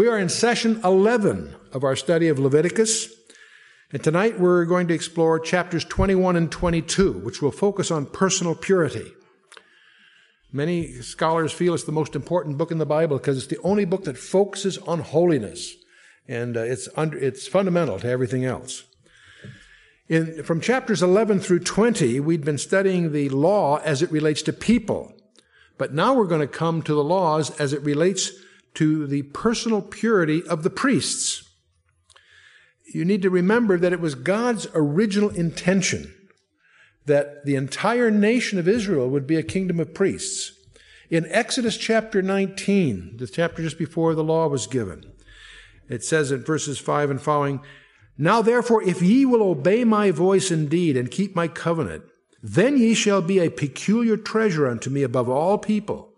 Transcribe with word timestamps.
We 0.00 0.08
are 0.08 0.18
in 0.18 0.30
session 0.30 0.80
11 0.82 1.54
of 1.74 1.84
our 1.84 1.94
study 1.94 2.28
of 2.28 2.38
Leviticus, 2.38 3.12
and 3.92 4.02
tonight 4.02 4.40
we're 4.40 4.64
going 4.64 4.88
to 4.88 4.94
explore 4.94 5.38
chapters 5.38 5.84
21 5.84 6.36
and 6.36 6.50
22, 6.50 7.12
which 7.18 7.42
will 7.42 7.50
focus 7.50 7.90
on 7.90 8.06
personal 8.06 8.54
purity. 8.54 9.12
Many 10.50 10.90
scholars 11.02 11.52
feel 11.52 11.74
it's 11.74 11.84
the 11.84 11.92
most 11.92 12.16
important 12.16 12.56
book 12.56 12.70
in 12.70 12.78
the 12.78 12.86
Bible 12.86 13.18
because 13.18 13.36
it's 13.36 13.48
the 13.48 13.60
only 13.62 13.84
book 13.84 14.04
that 14.04 14.16
focuses 14.16 14.78
on 14.78 15.00
holiness, 15.00 15.74
and 16.26 16.56
uh, 16.56 16.60
it's, 16.60 16.88
under, 16.96 17.18
it's 17.18 17.46
fundamental 17.46 17.98
to 17.98 18.08
everything 18.08 18.46
else. 18.46 18.84
In, 20.08 20.42
from 20.44 20.62
chapters 20.62 21.02
11 21.02 21.40
through 21.40 21.60
20, 21.60 22.20
we'd 22.20 22.46
been 22.46 22.56
studying 22.56 23.12
the 23.12 23.28
law 23.28 23.76
as 23.80 24.00
it 24.00 24.10
relates 24.10 24.40
to 24.44 24.54
people, 24.54 25.12
but 25.76 25.92
now 25.92 26.14
we're 26.14 26.24
going 26.24 26.40
to 26.40 26.46
come 26.46 26.80
to 26.84 26.94
the 26.94 27.04
laws 27.04 27.50
as 27.60 27.74
it 27.74 27.82
relates 27.82 28.32
to 28.74 29.06
the 29.06 29.22
personal 29.22 29.82
purity 29.82 30.42
of 30.46 30.62
the 30.62 30.70
priests. 30.70 31.48
You 32.92 33.04
need 33.04 33.22
to 33.22 33.30
remember 33.30 33.78
that 33.78 33.92
it 33.92 34.00
was 34.00 34.14
God's 34.14 34.66
original 34.74 35.30
intention 35.30 36.14
that 37.06 37.44
the 37.44 37.56
entire 37.56 38.10
nation 38.10 38.58
of 38.58 38.68
Israel 38.68 39.08
would 39.08 39.26
be 39.26 39.36
a 39.36 39.42
kingdom 39.42 39.80
of 39.80 39.94
priests. 39.94 40.52
In 41.08 41.26
Exodus 41.30 41.76
chapter 41.76 42.22
19, 42.22 43.16
the 43.16 43.26
chapter 43.26 43.62
just 43.62 43.78
before 43.78 44.14
the 44.14 44.24
law 44.24 44.46
was 44.48 44.66
given, 44.66 45.04
it 45.88 46.04
says 46.04 46.30
in 46.30 46.44
verses 46.44 46.78
5 46.78 47.10
and 47.10 47.20
following, 47.20 47.60
Now 48.16 48.42
therefore, 48.42 48.82
if 48.82 49.02
ye 49.02 49.24
will 49.24 49.42
obey 49.42 49.82
my 49.82 50.12
voice 50.12 50.52
indeed 50.52 50.96
and 50.96 51.10
keep 51.10 51.34
my 51.34 51.48
covenant, 51.48 52.04
then 52.42 52.78
ye 52.78 52.94
shall 52.94 53.22
be 53.22 53.40
a 53.40 53.50
peculiar 53.50 54.16
treasure 54.16 54.68
unto 54.68 54.88
me 54.88 55.02
above 55.02 55.28
all 55.28 55.58
people, 55.58 56.12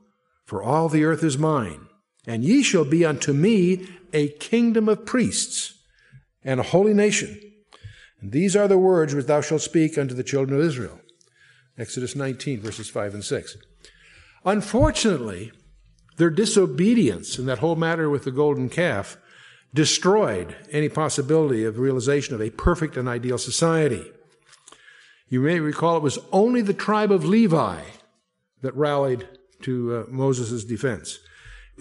for 0.44 0.62
all 0.62 0.89
the 0.89 1.05
earth 1.05 1.25
is 1.25 1.39
mine. 1.39 1.87
And 2.27 2.45
ye 2.45 2.62
shall 2.62 2.84
be 2.84 3.05
unto 3.05 3.33
me 3.33 3.87
a 4.12 4.28
kingdom 4.28 4.89
of 4.89 5.06
priests 5.06 5.75
and 6.45 6.61
a 6.61 6.65
holy 6.65 6.95
nation. 6.95 7.39
And 8.20 8.33
these 8.33 8.55
are 8.55 8.69
the 8.69 8.78
words 8.78 9.15
which 9.15 9.27
thou 9.27 9.41
shalt 9.41 9.62
speak 9.62 9.98
unto 9.98 10.15
the 10.15 10.23
children 10.23 10.59
of 10.59 10.65
Israel. 10.65 11.00
Exodus 11.77 12.15
19, 12.15 12.61
verses 12.61 12.89
5 12.89 13.15
and 13.15 13.25
6. 13.25 13.56
Unfortunately, 14.45 15.53
their 16.17 16.31
disobedience 16.31 17.39
in 17.39 17.47
that 17.47 17.59
whole 17.59 17.77
matter 17.77 18.09
with 18.09 18.25
the 18.25 18.31
golden 18.31 18.69
calf 18.69 19.17
destroyed 19.75 20.55
any 20.70 20.89
possibility 20.89 21.65
of 21.65 21.78
realization 21.78 22.34
of 22.34 22.43
a 22.43 22.50
perfect 22.50 22.97
and 22.97 23.09
ideal 23.09 23.39
society. 23.39 24.05
You 25.28 25.41
may 25.41 25.60
recall 25.60 25.97
it 25.97 26.03
was 26.03 26.19
only 26.31 26.60
the 26.60 26.75
tribe 26.75 27.10
of 27.10 27.25
Levi 27.25 27.81
that 28.60 28.77
rallied 28.77 29.27
to 29.62 29.97
uh, 29.97 30.04
Moses' 30.10 30.65
defense 30.65 31.19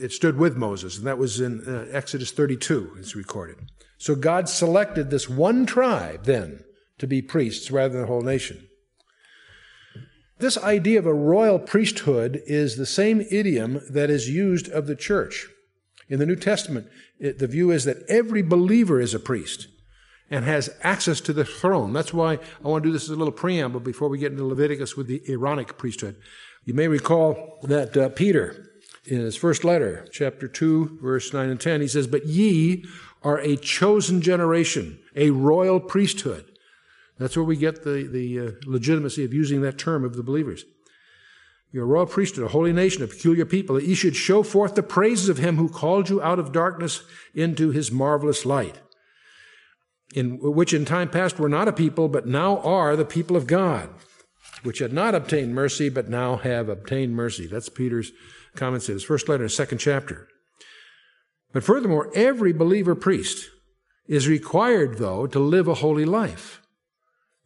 it 0.02 0.12
stood 0.12 0.38
with 0.38 0.58
Moses, 0.58 0.98
and 0.98 1.06
that 1.06 1.18
was 1.18 1.40
in 1.40 1.62
uh, 1.68 1.88
Exodus 1.92 2.32
32, 2.32 2.96
it's 3.00 3.16
recorded. 3.16 3.58
So 3.98 4.16
God 4.16 4.50
selected 4.50 5.10
this 5.10 5.30
one 5.30 5.66
tribe 5.66 6.26
then 6.26 6.64
to 6.98 7.08
be 7.08 7.22
priests 7.22 7.70
rather 7.72 7.94
than 7.94 8.02
the 8.02 8.08
whole 8.08 8.22
nation. 8.22 8.68
This 10.40 10.58
idea 10.58 10.98
of 10.98 11.06
a 11.06 11.14
royal 11.14 11.60
priesthood 11.60 12.42
is 12.48 12.76
the 12.76 12.86
same 12.88 13.22
idiom 13.30 13.82
that 13.90 14.10
is 14.10 14.28
used 14.28 14.70
of 14.70 14.88
the 14.88 14.96
church. 14.96 15.48
In 16.10 16.18
the 16.18 16.26
New 16.26 16.36
Testament, 16.36 16.88
it, 17.20 17.38
the 17.38 17.48
view 17.48 17.70
is 17.70 17.86
that 17.86 18.04
every 18.10 18.42
believer 18.42 19.00
is 19.00 19.14
a 19.14 19.20
priest 19.20 19.68
and 20.32 20.44
has 20.46 20.76
access 20.82 21.22
to 21.22 21.34
the 21.34 21.46
throne. 21.46 21.94
That's 21.94 22.14
why 22.14 22.34
I 22.34 22.68
want 22.68 22.84
to 22.84 22.90
do 22.90 22.94
this 22.94 23.04
as 23.04 23.12
a 23.12 23.16
little 23.16 23.32
preamble 23.32 23.82
before 23.82 24.10
we 24.10 24.18
get 24.18 24.32
into 24.32 24.46
Leviticus 24.46 24.98
with 24.98 25.06
the 25.06 25.22
Aaronic 25.28 25.78
priesthood. 25.78 26.16
You 26.66 26.74
may 26.74 26.88
recall 26.88 27.60
that 27.64 27.96
uh, 27.96 28.10
Peter, 28.10 28.71
in 29.06 29.20
his 29.20 29.36
first 29.36 29.64
letter, 29.64 30.08
chapter 30.12 30.48
2, 30.48 31.00
verse 31.02 31.34
9 31.34 31.50
and 31.50 31.60
10, 31.60 31.82
he 31.82 31.88
says, 31.88 32.08
But 32.08 32.28
ye 32.28 32.86
are 33.24 33.40
a 33.40 33.56
chosen 33.58 34.22
generation, 34.22 35.00
a 35.16 35.32
royal 35.32 35.80
priesthood. 35.80 36.46
That's 37.18 37.36
where 37.36 37.46
we 37.46 37.56
get 37.56 37.84
the, 37.84 38.08
the 38.12 38.40
uh, 38.40 38.52
legitimacy 38.66 39.24
of 39.24 39.34
using 39.34 39.62
that 39.62 39.78
term 39.78 40.04
of 40.04 40.16
the 40.16 40.24
believers. 40.24 40.66
You're 41.72 41.84
a 41.84 41.88
royal 41.88 42.06
priesthood, 42.06 42.46
a 42.46 42.50
holy 42.50 42.74
nation, 42.74 43.04
a 43.04 43.08
peculiar 43.08 43.46
people, 43.46 43.76
that 43.76 43.86
ye 43.86 43.96
should 43.96 44.16
show 44.16 44.44
forth 44.44 44.76
the 44.76 44.84
praises 44.84 45.30
of 45.30 45.38
him 45.38 45.56
who 45.56 45.70
called 45.70 46.10
you 46.10 46.22
out 46.22 46.40
of 46.40 46.52
darkness 46.52 47.04
into 47.34 47.72
his 47.72 47.92
marvelous 47.92 48.46
light. 48.46 48.82
In 50.14 50.40
which 50.42 50.74
in 50.74 50.84
time 50.84 51.10
past 51.10 51.40
were 51.40 51.48
not 51.48 51.70
a 51.70 51.74
people, 51.74 52.10
but 52.10 52.28
now 52.28 52.58
are 52.60 52.98
the 52.98 53.06
people 53.06 53.38
of 53.38 53.48
God, 53.48 53.90
which 54.64 54.80
had 54.80 54.92
not 54.92 55.16
obtained 55.16 55.56
mercy, 55.56 55.88
but 55.88 56.10
now 56.10 56.36
have 56.36 56.68
obtained 56.68 57.16
mercy. 57.16 57.48
That's 57.48 57.70
Peter's 57.70 58.12
comments 58.56 58.90
in 58.90 58.96
his 58.96 59.04
first 59.04 59.30
letter, 59.30 59.48
second 59.50 59.78
chapter. 59.78 60.28
But 61.54 61.64
furthermore, 61.64 62.12
every 62.16 62.54
believer 62.54 62.96
priest 62.96 63.50
is 64.08 64.28
required, 64.28 64.98
though, 64.98 65.28
to 65.28 65.40
live 65.40 65.68
a 65.68 65.76
holy 65.76 66.06
life. 66.06 66.62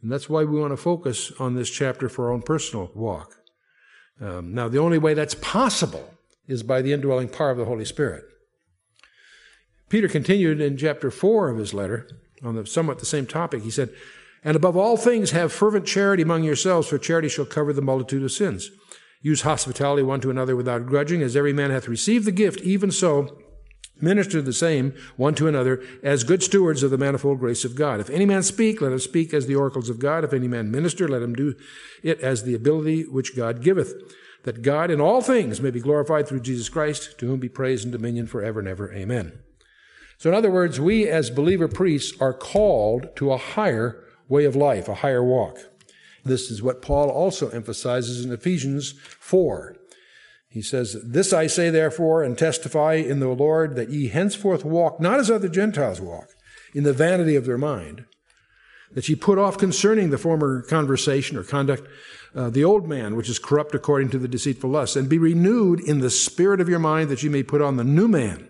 And 0.02 0.12
that's 0.12 0.30
why 0.30 0.44
we 0.44 0.60
want 0.60 0.72
to 0.72 0.78
focus 0.78 1.32
on 1.40 1.56
this 1.56 1.70
chapter 1.70 2.10
for 2.10 2.26
our 2.26 2.32
own 2.32 2.42
personal 2.42 2.92
walk. 2.94 3.36
Um, 4.22 4.54
now, 4.54 4.68
the 4.68 4.80
only 4.80 4.98
way 4.98 5.14
that's 5.14 5.36
possible 5.36 6.14
is 6.48 6.64
by 6.64 6.82
the 6.82 6.94
indwelling 6.94 7.30
power 7.30 7.52
of 7.52 7.58
the 7.58 7.66
Holy 7.66 7.86
Spirit. 7.86 8.24
Peter 9.90 10.08
continued 10.08 10.62
in 10.62 10.78
chapter 10.78 11.12
4 11.12 11.50
of 11.50 11.58
his 11.58 11.74
letter 11.74 12.08
on 12.44 12.56
the, 12.56 12.66
somewhat 12.66 13.00
the 13.00 13.06
same 13.06 13.26
topic. 13.26 13.64
He 13.64 13.72
said, 13.72 13.90
And 14.44 14.56
above 14.56 14.78
all 14.78 14.98
things, 14.98 15.32
have 15.32 15.52
fervent 15.52 15.86
charity 15.86 16.24
among 16.24 16.44
yourselves, 16.44 16.88
for 16.88 16.98
charity 16.98 17.30
shall 17.30 17.46
cover 17.46 17.74
the 17.74 17.82
multitude 17.82 18.24
of 18.24 18.32
sins. 18.32 18.70
Use 19.26 19.42
hospitality 19.42 20.04
one 20.04 20.22
to 20.22 20.30
another 20.30 20.56
without 20.56 20.86
grudging, 20.86 21.24
as 21.24 21.36
every 21.36 21.52
man 21.52 21.72
hath 21.72 21.88
received 21.88 22.26
the 22.26 22.32
gift, 22.32 22.62
even 22.62 22.92
so 22.92 23.36
minister 24.00 24.40
the 24.40 24.54
same 24.54 24.94
one 25.16 25.34
to 25.34 25.48
another 25.48 25.82
as 26.04 26.24
good 26.24 26.44
stewards 26.44 26.84
of 26.84 26.92
the 26.92 26.98
manifold 27.00 27.40
grace 27.40 27.66
of 27.66 27.74
God. 27.74 28.00
If 28.00 28.12
any 28.12 28.28
man 28.28 28.44
speak, 28.44 28.82
let 28.82 28.92
him 28.92 29.00
speak 29.00 29.34
as 29.34 29.48
the 29.48 29.56
oracles 29.56 29.90
of 29.90 29.98
God. 29.98 30.24
If 30.24 30.32
any 30.32 30.48
man 30.48 30.70
minister, 30.70 31.08
let 31.08 31.24
him 31.24 31.34
do 31.34 31.56
it 32.04 32.20
as 32.20 32.44
the 32.44 32.54
ability 32.54 33.02
which 33.02 33.36
God 33.36 33.64
giveth, 33.64 33.96
that 34.44 34.62
God 34.62 34.92
in 34.92 35.02
all 35.02 35.22
things 35.22 35.60
may 35.60 35.72
be 35.72 35.80
glorified 35.80 36.28
through 36.28 36.42
Jesus 36.42 36.70
Christ, 36.70 37.18
to 37.18 37.26
whom 37.26 37.40
be 37.40 37.50
praise 37.50 37.84
and 37.84 37.92
dominion 37.92 38.28
forever 38.28 38.60
and 38.60 38.68
ever. 38.68 38.94
Amen. 38.94 39.40
So 40.20 40.30
in 40.30 40.36
other 40.36 40.52
words, 40.52 40.80
we 40.80 41.08
as 41.08 41.32
believer 41.32 41.68
priests 41.68 42.16
are 42.22 42.32
called 42.32 43.16
to 43.16 43.32
a 43.32 43.40
higher 43.40 44.04
way 44.30 44.46
of 44.46 44.56
life, 44.56 44.88
a 44.88 44.94
higher 44.94 45.24
walk. 45.24 45.58
This 46.26 46.50
is 46.50 46.64
what 46.64 46.82
Paul 46.82 47.10
also 47.10 47.50
emphasizes 47.50 48.26
in 48.26 48.34
Ephesians 48.34 48.94
4. 49.20 49.78
He 50.50 50.64
says, 50.64 50.98
This 51.04 51.32
I 51.32 51.46
say 51.46 51.70
therefore 51.70 52.24
and 52.24 52.36
testify 52.36 52.96
in 52.96 53.20
the 53.20 53.30
Lord 53.30 53.76
that 53.76 53.92
ye 53.92 54.08
henceforth 54.08 54.66
walk 54.66 55.00
not 55.00 55.20
as 55.20 55.30
other 55.30 55.48
Gentiles 55.50 56.02
walk, 56.02 56.30
in 56.74 56.84
the 56.84 56.94
vanity 56.94 57.36
of 57.36 57.46
their 57.46 57.58
mind, 57.58 58.06
that 58.92 59.08
ye 59.08 59.16
put 59.16 59.38
off 59.38 59.58
concerning 59.58 60.10
the 60.10 60.18
former 60.18 60.64
conversation 60.64 61.38
or 61.38 61.44
conduct 61.44 61.88
uh, 62.34 62.50
the 62.50 62.64
old 62.64 62.88
man, 62.88 63.16
which 63.16 63.30
is 63.30 63.38
corrupt 63.38 63.76
according 63.76 64.10
to 64.10 64.18
the 64.18 64.28
deceitful 64.28 64.70
lust, 64.70 64.96
and 64.96 65.08
be 65.08 65.18
renewed 65.18 65.80
in 65.80 66.00
the 66.00 66.10
spirit 66.10 66.60
of 66.60 66.68
your 66.68 66.80
mind 66.80 67.10
that 67.10 67.22
ye 67.22 67.30
may 67.30 67.44
put 67.44 67.62
on 67.62 67.78
the 67.78 67.84
new 67.84 68.08
man, 68.08 68.50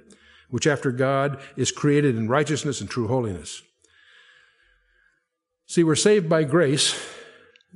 which 0.50 0.66
after 0.66 0.92
God 0.92 1.40
is 1.58 1.72
created 1.72 2.16
in 2.16 2.30
righteousness 2.30 2.80
and 2.80 2.90
true 2.90 3.08
holiness. 3.08 3.62
See, 5.68 5.84
we're 5.84 5.96
saved 5.96 6.30
by 6.30 6.44
grace 6.44 6.94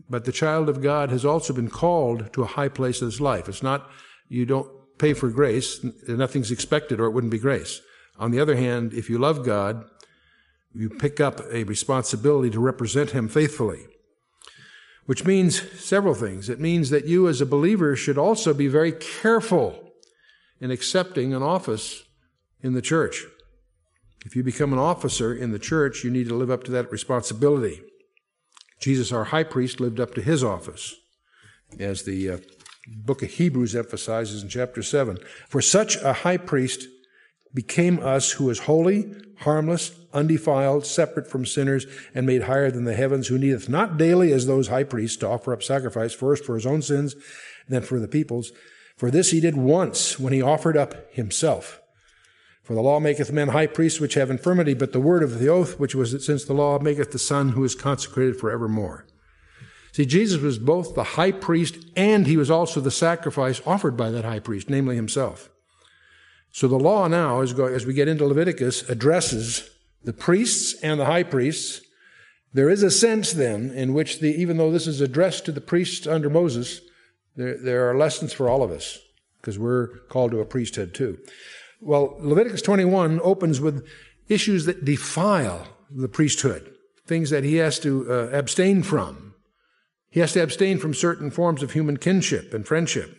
but 0.09 0.25
the 0.25 0.31
child 0.31 0.69
of 0.69 0.81
God 0.81 1.09
has 1.09 1.25
also 1.25 1.53
been 1.53 1.69
called 1.69 2.31
to 2.33 2.43
a 2.43 2.47
high 2.47 2.69
place 2.69 3.01
in 3.01 3.07
his 3.07 3.19
life. 3.19 3.49
It's 3.49 3.63
not, 3.63 3.89
you 4.27 4.45
don't 4.45 4.69
pay 4.97 5.13
for 5.13 5.29
grace, 5.29 5.83
nothing's 6.07 6.51
expected 6.51 6.99
or 6.99 7.05
it 7.05 7.11
wouldn't 7.11 7.31
be 7.31 7.39
grace. 7.39 7.81
On 8.17 8.31
the 8.31 8.39
other 8.39 8.55
hand, 8.55 8.93
if 8.93 9.09
you 9.09 9.17
love 9.17 9.45
God, 9.45 9.85
you 10.73 10.89
pick 10.89 11.19
up 11.19 11.41
a 11.51 11.63
responsibility 11.63 12.49
to 12.51 12.59
represent 12.59 13.11
him 13.11 13.27
faithfully. 13.27 13.87
Which 15.05 15.25
means 15.25 15.61
several 15.79 16.13
things. 16.13 16.49
It 16.49 16.59
means 16.59 16.91
that 16.91 17.07
you 17.07 17.27
as 17.27 17.41
a 17.41 17.45
believer 17.45 17.95
should 17.95 18.17
also 18.17 18.53
be 18.53 18.67
very 18.67 18.91
careful 18.91 19.93
in 20.61 20.69
accepting 20.69 21.33
an 21.33 21.41
office 21.41 22.03
in 22.61 22.73
the 22.73 22.81
church. 22.81 23.23
If 24.25 24.35
you 24.35 24.43
become 24.43 24.73
an 24.73 24.79
officer 24.79 25.33
in 25.33 25.51
the 25.51 25.59
church, 25.59 26.03
you 26.03 26.11
need 26.11 26.27
to 26.27 26.35
live 26.35 26.51
up 26.51 26.63
to 26.65 26.71
that 26.71 26.91
responsibility. 26.91 27.81
Jesus, 28.79 29.11
our 29.11 29.25
high 29.25 29.43
priest, 29.43 29.79
lived 29.79 29.99
up 29.99 30.15
to 30.15 30.21
his 30.21 30.43
office, 30.43 30.95
as 31.79 32.03
the 32.03 32.29
uh, 32.29 32.37
book 32.87 33.21
of 33.21 33.29
Hebrews 33.29 33.75
emphasizes 33.75 34.41
in 34.41 34.49
chapter 34.49 34.81
7. 34.81 35.17
For 35.47 35.61
such 35.61 35.97
a 35.97 36.13
high 36.13 36.37
priest 36.37 36.87
became 37.53 37.99
us 37.99 38.31
who 38.31 38.49
is 38.49 38.59
holy, 38.59 39.13
harmless, 39.39 39.91
undefiled, 40.13 40.85
separate 40.85 41.27
from 41.27 41.45
sinners, 41.45 41.85
and 42.13 42.25
made 42.25 42.43
higher 42.43 42.71
than 42.71 42.85
the 42.85 42.93
heavens, 42.93 43.27
who 43.27 43.37
needeth 43.37 43.69
not 43.69 43.97
daily 43.97 44.31
as 44.31 44.45
those 44.45 44.67
high 44.67 44.83
priests 44.83 45.17
to 45.17 45.27
offer 45.27 45.53
up 45.53 45.63
sacrifice, 45.63 46.13
first 46.13 46.45
for 46.45 46.55
his 46.55 46.65
own 46.65 46.81
sins, 46.81 47.15
then 47.67 47.81
for 47.81 47.99
the 47.99 48.07
people's. 48.07 48.51
For 48.97 49.09
this 49.09 49.31
he 49.31 49.39
did 49.39 49.55
once 49.55 50.19
when 50.19 50.33
he 50.33 50.41
offered 50.41 50.77
up 50.77 51.13
himself. 51.13 51.81
For 52.69 52.75
the 52.75 52.83
law 52.83 52.99
maketh 52.99 53.31
men 53.31 53.47
high 53.47 53.65
priests 53.65 53.99
which 53.99 54.13
have 54.13 54.29
infirmity, 54.29 54.75
but 54.75 54.93
the 54.93 54.99
word 54.99 55.23
of 55.23 55.39
the 55.39 55.49
oath, 55.49 55.79
which 55.79 55.95
was 55.95 56.23
since 56.23 56.45
the 56.45 56.53
law, 56.53 56.77
maketh 56.77 57.11
the 57.11 57.17
Son 57.17 57.53
who 57.53 57.63
is 57.63 57.73
consecrated 57.73 58.37
for 58.37 58.51
evermore. 58.51 59.07
See, 59.91 60.05
Jesus 60.05 60.39
was 60.39 60.59
both 60.59 60.93
the 60.93 61.03
high 61.03 61.31
priest 61.31 61.77
and 61.95 62.27
he 62.27 62.37
was 62.37 62.51
also 62.51 62.79
the 62.79 62.91
sacrifice 62.91 63.59
offered 63.65 63.97
by 63.97 64.11
that 64.11 64.23
high 64.23 64.37
priest, 64.37 64.69
namely 64.69 64.95
himself. 64.95 65.49
So 66.51 66.67
the 66.67 66.77
law 66.77 67.07
now, 67.07 67.41
as, 67.41 67.55
we 67.87 67.93
get 67.95 68.07
into 68.07 68.27
Leviticus, 68.27 68.87
addresses 68.87 69.67
the 70.03 70.13
priests 70.13 70.79
and 70.83 70.99
the 70.99 71.05
high 71.05 71.23
priests. 71.23 71.81
There 72.53 72.69
is 72.69 72.83
a 72.83 72.91
sense 72.91 73.33
then 73.33 73.71
in 73.71 73.95
which 73.95 74.19
the, 74.19 74.29
even 74.29 74.57
though 74.57 74.71
this 74.71 74.85
is 74.85 75.01
addressed 75.01 75.43
to 75.45 75.51
the 75.51 75.59
priests 75.59 76.05
under 76.05 76.29
Moses, 76.29 76.81
there, 77.35 77.57
there 77.57 77.89
are 77.89 77.97
lessons 77.97 78.31
for 78.31 78.47
all 78.47 78.61
of 78.61 78.69
us 78.69 78.99
because 79.41 79.57
we're 79.57 79.87
called 80.09 80.29
to 80.29 80.39
a 80.39 80.45
priesthood 80.45 80.93
too. 80.93 81.17
Well, 81.81 82.17
Leviticus 82.19 82.61
21 82.61 83.21
opens 83.23 83.61
with 83.61 83.87
issues 84.27 84.65
that 84.65 84.85
defile 84.85 85.67
the 85.89 86.09
priesthood, 86.09 86.73
things 87.05 87.29
that 87.29 87.43
he 87.43 87.55
has 87.55 87.79
to 87.79 88.11
uh, 88.11 88.29
abstain 88.29 88.83
from. 88.83 89.33
He 90.11 90.19
has 90.19 90.33
to 90.33 90.41
abstain 90.41 90.79
from 90.79 90.93
certain 90.93 91.29
forms 91.29 91.61
of 91.61 91.71
human 91.71 91.97
kinship 91.97 92.53
and 92.53 92.67
friendship. 92.67 93.15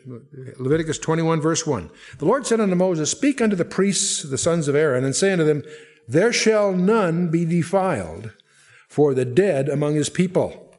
Leviticus 0.58 0.98
21 0.98 1.40
verse 1.40 1.66
1. 1.66 1.90
The 2.18 2.24
Lord 2.24 2.46
said 2.46 2.60
unto 2.60 2.74
Moses, 2.74 3.10
Speak 3.10 3.40
unto 3.40 3.54
the 3.54 3.64
priests, 3.64 4.22
the 4.22 4.38
sons 4.38 4.66
of 4.66 4.74
Aaron, 4.74 5.04
and 5.04 5.14
say 5.14 5.32
unto 5.32 5.44
them, 5.44 5.62
There 6.08 6.32
shall 6.32 6.72
none 6.72 7.28
be 7.28 7.44
defiled 7.44 8.32
for 8.88 9.14
the 9.14 9.24
dead 9.24 9.68
among 9.68 9.94
his 9.94 10.10
people. 10.10 10.74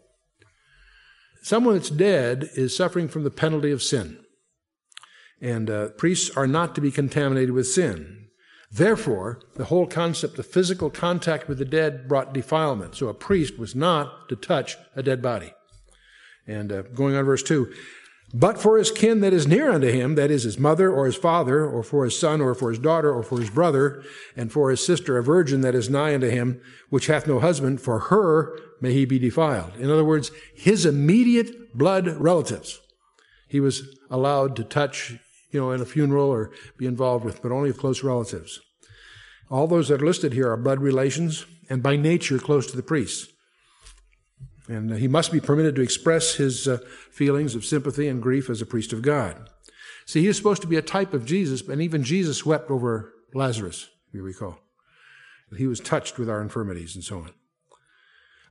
Someone 1.41 1.75
that's 1.75 1.89
dead 1.89 2.49
is 2.55 2.75
suffering 2.75 3.07
from 3.07 3.23
the 3.23 3.31
penalty 3.31 3.71
of 3.71 3.81
sin. 3.81 4.19
And 5.41 5.69
uh, 5.69 5.87
priests 5.89 6.35
are 6.37 6.47
not 6.47 6.75
to 6.75 6.81
be 6.81 6.91
contaminated 6.91 7.51
with 7.51 7.67
sin. 7.67 8.21
Therefore, 8.71 9.41
the 9.55 9.65
whole 9.65 9.85
concept 9.85 10.39
of 10.39 10.45
physical 10.45 10.89
contact 10.89 11.49
with 11.49 11.57
the 11.57 11.65
dead 11.65 12.07
brought 12.07 12.33
defilement. 12.33 12.95
So 12.95 13.09
a 13.09 13.13
priest 13.13 13.59
was 13.59 13.75
not 13.75 14.29
to 14.29 14.35
touch 14.35 14.77
a 14.95 15.03
dead 15.03 15.21
body. 15.21 15.53
And 16.47 16.71
uh, 16.71 16.81
going 16.83 17.15
on 17.15 17.25
verse 17.25 17.43
2 17.43 17.71
But 18.33 18.61
for 18.61 18.77
his 18.77 18.89
kin 18.89 19.19
that 19.19 19.33
is 19.33 19.45
near 19.45 19.71
unto 19.71 19.91
him, 19.91 20.15
that 20.15 20.31
is 20.31 20.43
his 20.43 20.57
mother 20.57 20.89
or 20.89 21.05
his 21.05 21.17
father, 21.17 21.65
or 21.65 21.83
for 21.83 22.05
his 22.05 22.17
son 22.17 22.39
or 22.39 22.55
for 22.55 22.69
his 22.69 22.79
daughter 22.79 23.11
or 23.11 23.23
for 23.23 23.39
his 23.39 23.49
brother, 23.49 24.03
and 24.37 24.53
for 24.53 24.69
his 24.69 24.85
sister 24.85 25.17
a 25.17 25.23
virgin 25.23 25.61
that 25.61 25.75
is 25.75 25.89
nigh 25.89 26.15
unto 26.15 26.29
him, 26.29 26.61
which 26.89 27.07
hath 27.07 27.27
no 27.27 27.39
husband, 27.39 27.81
for 27.81 27.99
her 27.99 28.57
may 28.79 28.93
he 28.93 29.03
be 29.03 29.19
defiled. 29.19 29.75
In 29.75 29.91
other 29.91 30.05
words, 30.05 30.31
his 30.55 30.85
immediate 30.85 31.77
blood 31.77 32.07
relatives. 32.07 32.79
He 33.49 33.59
was 33.59 33.97
allowed 34.09 34.55
to 34.55 34.63
touch 34.63 35.17
you 35.51 35.59
know, 35.59 35.71
in 35.71 35.81
a 35.81 35.85
funeral 35.85 36.29
or 36.29 36.51
be 36.77 36.85
involved 36.85 37.25
with, 37.25 37.41
but 37.41 37.51
only 37.51 37.69
of 37.69 37.77
close 37.77 38.03
relatives. 38.03 38.59
All 39.49 39.67
those 39.67 39.89
that 39.89 40.01
are 40.01 40.05
listed 40.05 40.33
here 40.33 40.49
are 40.49 40.57
blood 40.57 40.79
relations 40.79 41.45
and 41.69 41.83
by 41.83 41.95
nature 41.95 42.39
close 42.39 42.67
to 42.67 42.77
the 42.77 42.83
priests. 42.83 43.27
And 44.67 44.93
he 44.95 45.07
must 45.07 45.31
be 45.31 45.41
permitted 45.41 45.75
to 45.75 45.81
express 45.81 46.35
his 46.35 46.67
uh, 46.67 46.77
feelings 47.11 47.55
of 47.55 47.65
sympathy 47.65 48.07
and 48.07 48.21
grief 48.21 48.49
as 48.49 48.61
a 48.61 48.65
priest 48.65 48.93
of 48.93 49.01
God. 49.01 49.49
See, 50.05 50.21
he 50.21 50.27
is 50.27 50.37
supposed 50.37 50.61
to 50.61 50.67
be 50.67 50.77
a 50.77 50.81
type 50.81 51.13
of 51.13 51.25
Jesus, 51.25 51.61
and 51.67 51.81
even 51.81 52.03
Jesus 52.03 52.45
wept 52.45 52.71
over 52.71 53.13
Lazarus, 53.33 53.89
you 54.13 54.21
recall. 54.21 54.59
He 55.57 55.67
was 55.67 55.79
touched 55.79 56.17
with 56.17 56.29
our 56.29 56.41
infirmities 56.41 56.95
and 56.95 57.03
so 57.03 57.17
on. 57.19 57.31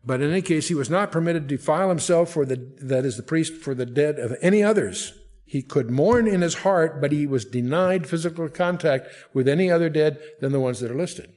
But 0.04 0.20
in 0.20 0.30
any 0.30 0.42
case, 0.42 0.68
he 0.68 0.74
was 0.74 0.90
not 0.90 1.12
permitted 1.12 1.48
to 1.48 1.56
defile 1.56 1.88
himself 1.88 2.30
for 2.30 2.44
the, 2.44 2.56
that 2.82 3.04
is 3.04 3.16
the 3.16 3.22
priest 3.22 3.54
for 3.54 3.74
the 3.74 3.86
dead 3.86 4.18
of 4.18 4.36
any 4.40 4.62
others, 4.62 5.12
he 5.50 5.62
could 5.62 5.90
mourn 5.90 6.28
in 6.28 6.42
his 6.42 6.54
heart, 6.54 7.00
but 7.00 7.10
he 7.10 7.26
was 7.26 7.44
denied 7.44 8.06
physical 8.06 8.48
contact 8.48 9.08
with 9.34 9.48
any 9.48 9.68
other 9.68 9.90
dead 9.90 10.20
than 10.40 10.52
the 10.52 10.60
ones 10.60 10.78
that 10.78 10.92
are 10.92 10.96
listed. 10.96 11.28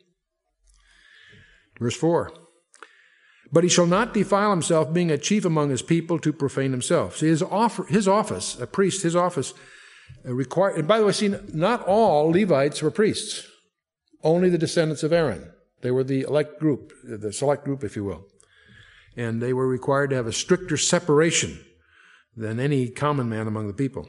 Verse 1.80 1.95
4. 1.95 2.31
But 3.51 3.63
he 3.63 3.71
shall 3.71 3.88
not 3.88 4.13
defile 4.13 4.51
himself, 4.51 4.94
being 4.94 5.10
a 5.10 5.18
chief 5.18 5.45
among 5.45 5.71
his 5.71 5.81
people, 5.81 6.19
to 6.19 6.31
profane 6.31 6.69
himself. 6.69 7.18
See, 7.18 7.25
his, 7.25 7.44
his 7.89 8.07
office, 8.07 8.62
a 8.62 8.68
priest, 8.68 9.01
his 9.01 9.15
office, 9.15 9.56
uh, 10.24 10.31
required, 10.31 10.77
and 10.77 10.88
by 10.88 11.00
the 11.00 11.07
way, 11.07 11.12
see, 11.12 11.33
not 11.51 11.81
all 11.88 12.30
Levites 12.30 12.83
were 12.83 12.92
priests. 12.92 13.48
Only 14.24 14.48
the 14.48 14.59
descendants 14.59 15.01
of 15.01 15.12
Aaron. 15.12 15.51
They 15.81 15.89
were 15.89 16.04
the 16.04 16.21
elect 16.21 16.59
group, 16.59 16.94
the 17.04 17.33
select 17.33 17.66
group, 17.66 17.83
if 17.83 17.95
you 17.95 18.04
will. 18.04 18.27
And 19.18 19.42
they 19.42 19.54
were 19.54 19.68
required 19.68 20.12
to 20.12 20.18
have 20.18 20.27
a 20.27 20.31
stricter 20.31 20.77
separation 20.77 21.59
than 22.35 22.59
any 22.59 22.89
common 22.89 23.30
man 23.30 23.47
among 23.47 23.68
the 23.68 23.74
people. 23.74 24.07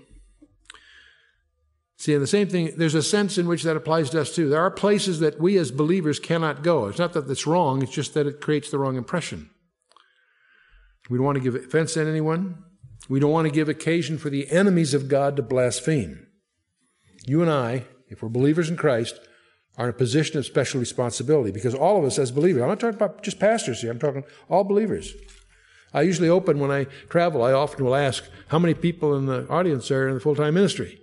See, 1.96 2.12
and 2.12 2.22
the 2.22 2.26
same 2.26 2.48
thing, 2.48 2.72
there's 2.76 2.94
a 2.94 3.02
sense 3.02 3.38
in 3.38 3.46
which 3.46 3.62
that 3.62 3.76
applies 3.76 4.10
to 4.10 4.20
us 4.20 4.34
too. 4.34 4.48
There 4.48 4.60
are 4.60 4.70
places 4.70 5.20
that 5.20 5.40
we 5.40 5.56
as 5.56 5.70
believers 5.70 6.18
cannot 6.18 6.62
go. 6.62 6.86
It's 6.86 6.98
not 6.98 7.12
that 7.12 7.30
it's 7.30 7.46
wrong, 7.46 7.82
it's 7.82 7.92
just 7.92 8.14
that 8.14 8.26
it 8.26 8.40
creates 8.40 8.70
the 8.70 8.78
wrong 8.78 8.96
impression. 8.96 9.50
We 11.08 11.18
don't 11.18 11.24
want 11.24 11.36
to 11.36 11.42
give 11.42 11.54
offense 11.54 11.94
to 11.94 12.06
anyone. 12.06 12.64
We 13.08 13.20
don't 13.20 13.30
want 13.30 13.46
to 13.46 13.52
give 13.52 13.68
occasion 13.68 14.18
for 14.18 14.30
the 14.30 14.50
enemies 14.50 14.94
of 14.94 15.08
God 15.08 15.36
to 15.36 15.42
blaspheme. 15.42 16.26
You 17.26 17.42
and 17.42 17.50
I, 17.50 17.84
if 18.08 18.22
we're 18.22 18.28
believers 18.28 18.70
in 18.70 18.76
Christ, 18.76 19.18
are 19.76 19.86
in 19.86 19.90
a 19.90 19.98
position 19.98 20.38
of 20.38 20.46
special 20.46 20.80
responsibility 20.80 21.50
because 21.50 21.74
all 21.74 21.98
of 21.98 22.04
us 22.04 22.18
as 22.18 22.30
believers, 22.30 22.62
I'm 22.62 22.68
not 22.68 22.80
talking 22.80 22.96
about 22.96 23.22
just 23.22 23.40
pastors 23.40 23.80
here, 23.80 23.90
I'm 23.90 23.98
talking 23.98 24.24
all 24.48 24.64
believers. 24.64 25.12
I 25.94 26.02
usually 26.02 26.28
open 26.28 26.58
when 26.58 26.72
I 26.72 26.84
travel, 27.08 27.42
I 27.42 27.52
often 27.52 27.84
will 27.84 27.94
ask, 27.94 28.24
how 28.48 28.58
many 28.58 28.74
people 28.74 29.16
in 29.16 29.26
the 29.26 29.48
audience 29.48 29.90
are 29.90 30.08
in 30.08 30.14
the 30.14 30.20
full 30.20 30.34
time 30.34 30.54
ministry? 30.54 31.00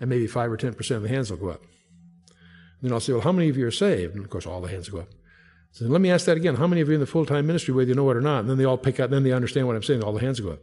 And 0.00 0.08
maybe 0.08 0.26
5 0.26 0.50
or 0.50 0.56
10% 0.56 0.90
of 0.96 1.02
the 1.02 1.08
hands 1.08 1.30
will 1.30 1.38
go 1.38 1.48
up. 1.48 1.62
Then 2.80 2.92
I'll 2.92 3.00
say, 3.00 3.12
well, 3.12 3.22
how 3.22 3.32
many 3.32 3.48
of 3.48 3.56
you 3.56 3.66
are 3.66 3.72
saved? 3.72 4.14
And 4.14 4.24
of 4.24 4.30
course, 4.30 4.46
all 4.46 4.60
the 4.60 4.68
hands 4.68 4.88
go 4.88 4.98
up. 4.98 5.08
So 5.72 5.86
let 5.86 6.00
me 6.00 6.10
ask 6.10 6.26
that 6.26 6.36
again. 6.36 6.56
How 6.56 6.66
many 6.66 6.80
of 6.80 6.88
you 6.88 6.94
in 6.94 7.00
the 7.00 7.06
full 7.06 7.26
time 7.26 7.46
ministry, 7.46 7.74
whether 7.74 7.88
you 7.88 7.94
know 7.94 8.10
it 8.10 8.16
or 8.16 8.20
not? 8.20 8.40
And 8.40 8.50
then 8.50 8.58
they 8.58 8.64
all 8.64 8.78
pick 8.78 9.00
up, 9.00 9.10
then 9.10 9.22
they 9.22 9.32
understand 9.32 9.66
what 9.66 9.76
I'm 9.76 9.82
saying, 9.82 10.02
all 10.02 10.12
the 10.12 10.20
hands 10.20 10.40
go 10.40 10.50
up. 10.50 10.60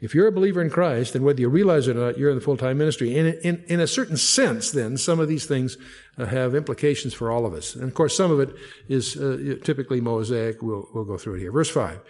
If 0.00 0.14
you're 0.14 0.26
a 0.26 0.32
believer 0.32 0.60
in 0.60 0.68
Christ, 0.68 1.14
then 1.14 1.22
whether 1.22 1.40
you 1.40 1.48
realize 1.48 1.88
it 1.88 1.96
or 1.96 2.00
not, 2.00 2.18
you're 2.18 2.30
in 2.30 2.36
the 2.36 2.42
full 2.42 2.56
time 2.56 2.78
ministry. 2.78 3.16
In, 3.16 3.26
in, 3.42 3.64
in 3.66 3.80
a 3.80 3.86
certain 3.86 4.16
sense, 4.16 4.70
then, 4.70 4.96
some 4.98 5.20
of 5.20 5.28
these 5.28 5.46
things 5.46 5.78
uh, 6.18 6.26
have 6.26 6.54
implications 6.54 7.14
for 7.14 7.30
all 7.30 7.46
of 7.46 7.54
us. 7.54 7.74
And 7.74 7.84
of 7.84 7.94
course, 7.94 8.16
some 8.16 8.30
of 8.30 8.40
it 8.40 8.54
is 8.88 9.16
uh, 9.16 9.56
typically 9.62 10.00
Mosaic. 10.00 10.60
We'll, 10.60 10.88
we'll 10.92 11.04
go 11.04 11.16
through 11.16 11.36
it 11.36 11.40
here. 11.40 11.52
Verse 11.52 11.70
5. 11.70 12.00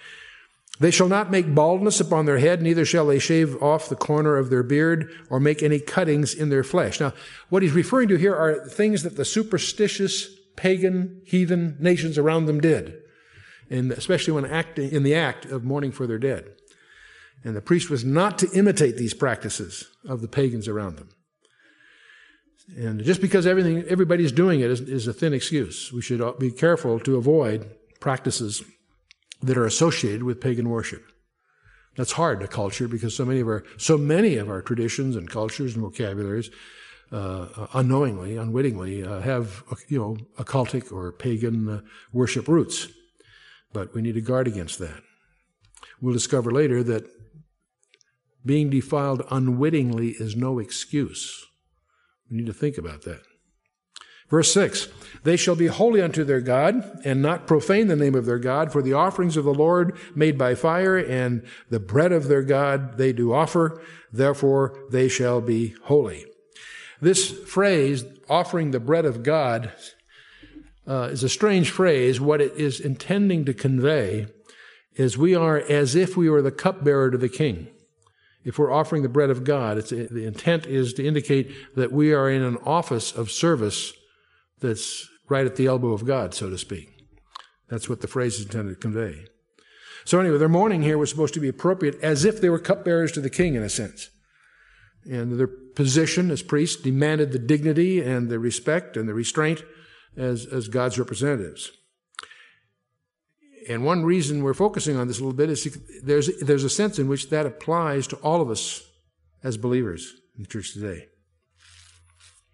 They 0.78 0.90
shall 0.90 1.08
not 1.08 1.30
make 1.30 1.54
baldness 1.54 2.00
upon 2.00 2.26
their 2.26 2.38
head, 2.38 2.60
neither 2.60 2.84
shall 2.84 3.06
they 3.06 3.18
shave 3.18 3.62
off 3.62 3.88
the 3.88 3.96
corner 3.96 4.36
of 4.36 4.50
their 4.50 4.62
beard, 4.62 5.10
or 5.30 5.40
make 5.40 5.62
any 5.62 5.78
cuttings 5.78 6.34
in 6.34 6.50
their 6.50 6.64
flesh. 6.64 7.00
Now, 7.00 7.14
what 7.48 7.62
he's 7.62 7.72
referring 7.72 8.08
to 8.08 8.16
here 8.16 8.34
are 8.34 8.66
things 8.66 9.02
that 9.02 9.16
the 9.16 9.24
superstitious, 9.24 10.28
pagan, 10.54 11.22
heathen 11.24 11.76
nations 11.80 12.18
around 12.18 12.46
them 12.46 12.60
did, 12.60 12.94
and 13.70 13.90
especially 13.90 14.34
when 14.34 14.44
acting 14.44 14.90
in 14.90 15.02
the 15.02 15.14
act 15.14 15.46
of 15.46 15.64
mourning 15.64 15.92
for 15.92 16.06
their 16.06 16.18
dead. 16.18 16.52
And 17.42 17.56
the 17.56 17.62
priest 17.62 17.88
was 17.88 18.04
not 18.04 18.38
to 18.38 18.50
imitate 18.52 18.96
these 18.96 19.14
practices 19.14 19.88
of 20.06 20.20
the 20.20 20.28
pagans 20.28 20.68
around 20.68 20.96
them. 20.96 21.08
And 22.76 23.02
just 23.02 23.20
because 23.20 23.46
everything, 23.46 23.84
everybody's 23.88 24.32
doing 24.32 24.60
it 24.60 24.70
is, 24.70 24.80
is 24.80 25.06
a 25.06 25.12
thin 25.12 25.32
excuse. 25.32 25.92
We 25.92 26.02
should 26.02 26.38
be 26.38 26.50
careful 26.50 26.98
to 27.00 27.16
avoid 27.16 27.70
practices 28.00 28.62
that 29.42 29.56
are 29.56 29.66
associated 29.66 30.22
with 30.22 30.40
pagan 30.40 30.68
worship. 30.68 31.04
That's 31.96 32.12
hard 32.12 32.40
to 32.40 32.48
culture 32.48 32.88
because 32.88 33.16
so 33.16 33.24
many 33.24 33.40
of 33.40 33.48
our 33.48 33.64
so 33.78 33.96
many 33.96 34.36
of 34.36 34.50
our 34.50 34.60
traditions 34.60 35.16
and 35.16 35.30
cultures 35.30 35.74
and 35.74 35.82
vocabularies, 35.82 36.50
uh, 37.10 37.66
unknowingly, 37.72 38.36
unwittingly, 38.36 39.02
uh, 39.02 39.20
have 39.20 39.62
you 39.88 39.98
know 39.98 40.16
occultic 40.38 40.92
or 40.92 41.12
pagan 41.12 41.68
uh, 41.68 41.80
worship 42.12 42.48
roots. 42.48 42.88
But 43.72 43.94
we 43.94 44.02
need 44.02 44.14
to 44.14 44.20
guard 44.20 44.46
against 44.46 44.78
that. 44.78 45.02
We'll 46.00 46.14
discover 46.14 46.50
later 46.50 46.82
that 46.82 47.08
being 48.44 48.70
defiled 48.70 49.22
unwittingly 49.30 50.10
is 50.20 50.36
no 50.36 50.58
excuse. 50.58 51.44
We 52.30 52.36
need 52.36 52.46
to 52.46 52.52
think 52.52 52.78
about 52.78 53.02
that. 53.02 53.22
Verse 54.28 54.52
6 54.52 54.88
They 55.22 55.36
shall 55.36 55.56
be 55.56 55.66
holy 55.66 56.00
unto 56.00 56.24
their 56.24 56.40
God, 56.40 57.00
and 57.04 57.22
not 57.22 57.46
profane 57.46 57.88
the 57.88 57.96
name 57.96 58.14
of 58.14 58.26
their 58.26 58.38
God, 58.38 58.72
for 58.72 58.82
the 58.82 58.92
offerings 58.92 59.36
of 59.36 59.44
the 59.44 59.54
Lord 59.54 59.96
made 60.14 60.36
by 60.36 60.54
fire, 60.54 60.96
and 60.96 61.44
the 61.70 61.80
bread 61.80 62.12
of 62.12 62.28
their 62.28 62.42
God 62.42 62.98
they 62.98 63.12
do 63.12 63.32
offer, 63.32 63.80
therefore 64.12 64.78
they 64.90 65.08
shall 65.08 65.40
be 65.40 65.74
holy. 65.84 66.26
This 67.00 67.30
phrase, 67.30 68.04
offering 68.28 68.70
the 68.70 68.80
bread 68.80 69.04
of 69.04 69.22
God, 69.22 69.72
uh, 70.86 71.08
is 71.12 71.22
a 71.22 71.28
strange 71.28 71.70
phrase. 71.70 72.20
What 72.20 72.40
it 72.40 72.52
is 72.56 72.80
intending 72.80 73.44
to 73.44 73.54
convey 73.54 74.28
is 74.94 75.18
we 75.18 75.34
are 75.34 75.58
as 75.58 75.94
if 75.94 76.16
we 76.16 76.30
were 76.30 76.42
the 76.42 76.50
cupbearer 76.50 77.10
to 77.10 77.18
the 77.18 77.28
king. 77.28 77.68
If 78.44 78.58
we're 78.58 78.72
offering 78.72 79.02
the 79.02 79.08
bread 79.08 79.28
of 79.28 79.44
God, 79.44 79.78
the 79.78 80.24
intent 80.24 80.66
is 80.66 80.92
to 80.94 81.04
indicate 81.04 81.52
that 81.74 81.92
we 81.92 82.14
are 82.14 82.30
in 82.30 82.42
an 82.42 82.56
office 82.58 83.12
of 83.12 83.30
service 83.30 83.92
that's 84.60 85.08
right 85.28 85.46
at 85.46 85.56
the 85.56 85.66
elbow 85.66 85.92
of 85.92 86.04
God, 86.04 86.34
so 86.34 86.50
to 86.50 86.58
speak. 86.58 86.88
That's 87.68 87.88
what 87.88 88.00
the 88.00 88.08
phrase 88.08 88.38
is 88.38 88.46
intended 88.46 88.74
to 88.74 88.80
convey. 88.80 89.26
So 90.04 90.20
anyway, 90.20 90.38
their 90.38 90.48
mourning 90.48 90.82
here 90.82 90.98
was 90.98 91.10
supposed 91.10 91.34
to 91.34 91.40
be 91.40 91.48
appropriate 91.48 92.00
as 92.00 92.24
if 92.24 92.40
they 92.40 92.48
were 92.48 92.60
cupbearers 92.60 93.12
to 93.12 93.20
the 93.20 93.30
king 93.30 93.54
in 93.54 93.62
a 93.62 93.68
sense. 93.68 94.10
And 95.04 95.38
their 95.38 95.48
position 95.48 96.30
as 96.30 96.42
priests 96.42 96.80
demanded 96.80 97.32
the 97.32 97.38
dignity 97.38 98.00
and 98.00 98.28
the 98.28 98.38
respect 98.38 98.96
and 98.96 99.08
the 99.08 99.14
restraint 99.14 99.64
as, 100.16 100.46
as 100.46 100.68
God's 100.68 100.98
representatives. 100.98 101.70
And 103.68 103.84
one 103.84 104.04
reason 104.04 104.44
we're 104.44 104.54
focusing 104.54 104.96
on 104.96 105.08
this 105.08 105.18
a 105.18 105.22
little 105.22 105.36
bit 105.36 105.50
is 105.50 105.76
there's, 106.04 106.30
there's 106.40 106.64
a 106.64 106.70
sense 106.70 107.00
in 107.00 107.08
which 107.08 107.30
that 107.30 107.46
applies 107.46 108.06
to 108.08 108.16
all 108.16 108.40
of 108.40 108.48
us 108.48 108.82
as 109.42 109.56
believers 109.56 110.14
in 110.36 110.42
the 110.42 110.48
church 110.48 110.72
today. 110.72 111.06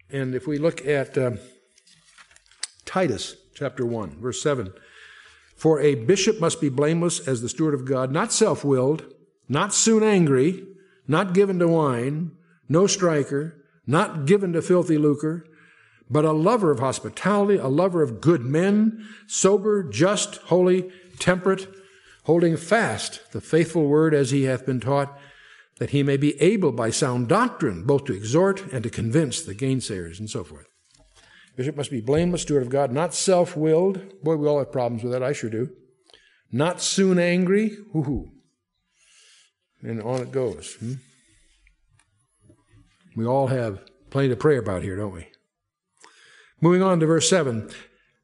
And 0.09 0.33
if 0.33 0.47
we 0.47 0.57
look 0.57 0.85
at 0.85 1.17
uh, 1.17 1.31
Titus 2.85 3.35
chapter 3.53 3.85
1, 3.85 4.19
verse 4.19 4.41
7 4.41 4.73
For 5.55 5.79
a 5.79 5.95
bishop 5.95 6.39
must 6.39 6.61
be 6.61 6.69
blameless 6.69 7.27
as 7.27 7.41
the 7.41 7.49
steward 7.49 7.73
of 7.73 7.85
God, 7.85 8.11
not 8.11 8.31
self 8.31 8.63
willed, 8.63 9.05
not 9.47 9.73
soon 9.73 10.03
angry, 10.03 10.65
not 11.07 11.33
given 11.33 11.59
to 11.59 11.67
wine, 11.67 12.31
no 12.69 12.87
striker, 12.87 13.61
not 13.85 14.25
given 14.25 14.53
to 14.53 14.61
filthy 14.61 14.97
lucre 14.97 15.45
but 16.09 16.25
a 16.25 16.31
lover 16.31 16.71
of 16.71 16.79
hospitality, 16.79 17.57
a 17.57 17.67
lover 17.67 18.03
of 18.03 18.21
good 18.21 18.41
men, 18.41 19.07
sober, 19.27 19.83
just, 19.83 20.35
holy, 20.43 20.91
temperate, 21.19 21.67
holding 22.25 22.57
fast 22.57 23.31
the 23.31 23.41
faithful 23.41 23.87
word 23.87 24.13
as 24.13 24.31
he 24.31 24.43
hath 24.43 24.65
been 24.65 24.79
taught, 24.79 25.17
that 25.79 25.89
he 25.89 26.03
may 26.03 26.17
be 26.17 26.39
able 26.41 26.71
by 26.71 26.89
sound 26.89 27.27
doctrine 27.27 27.83
both 27.83 28.05
to 28.05 28.13
exhort 28.13 28.71
and 28.71 28.83
to 28.83 28.89
convince 28.89 29.41
the 29.41 29.55
gainsayers, 29.55 30.19
and 30.19 30.29
so 30.29 30.43
forth. 30.43 30.67
Bishop 31.55 31.77
must 31.77 31.91
be 31.91 32.01
blameless, 32.01 32.41
steward 32.41 32.63
of 32.63 32.69
God, 32.69 32.91
not 32.91 33.13
self 33.13 33.55
willed. 33.55 34.23
Boy, 34.23 34.35
we 34.35 34.47
all 34.47 34.59
have 34.59 34.71
problems 34.71 35.03
with 35.03 35.11
that. 35.13 35.23
I 35.23 35.33
sure 35.33 35.49
do. 35.49 35.69
Not 36.51 36.81
soon 36.81 37.19
angry. 37.19 37.77
Hoo 37.93 38.31
And 39.81 40.01
on 40.01 40.21
it 40.21 40.31
goes. 40.31 40.75
Hmm? 40.75 40.93
We 43.15 43.25
all 43.25 43.47
have 43.47 43.79
plenty 44.09 44.29
to 44.29 44.35
pray 44.35 44.57
about 44.57 44.83
here, 44.83 44.95
don't 44.95 45.13
we? 45.13 45.27
Moving 46.61 46.81
on 46.81 46.99
to 46.99 47.05
verse 47.05 47.29
7. 47.29 47.69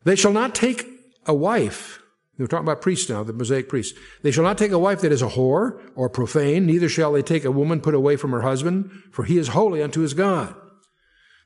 They 0.04 0.16
shall 0.16 0.32
not 0.32 0.56
take 0.56 0.88
a 1.26 1.34
wife. 1.34 2.00
We're 2.38 2.48
talking 2.48 2.66
about 2.66 2.82
priests 2.82 3.10
now, 3.10 3.24
the 3.24 3.34
Mosaic 3.34 3.68
priests. 3.68 4.00
They 4.24 4.32
shall 4.32 4.46
not 4.46 4.58
take 4.58 4.72
a 4.72 4.80
wife 4.80 5.02
that 5.02 5.12
is 5.12 5.22
a 5.22 5.28
whore 5.28 5.82
or 5.94 6.10
profane, 6.10 6.66
neither 6.66 6.88
shall 6.88 7.12
they 7.12 7.22
take 7.22 7.44
a 7.44 7.52
woman 7.52 7.82
put 7.82 7.94
away 7.94 8.16
from 8.16 8.32
her 8.32 8.42
husband, 8.42 8.92
for 9.12 9.26
he 9.26 9.38
is 9.38 9.50
holy 9.50 9.84
unto 9.84 10.00
his 10.00 10.14
God. 10.14 10.56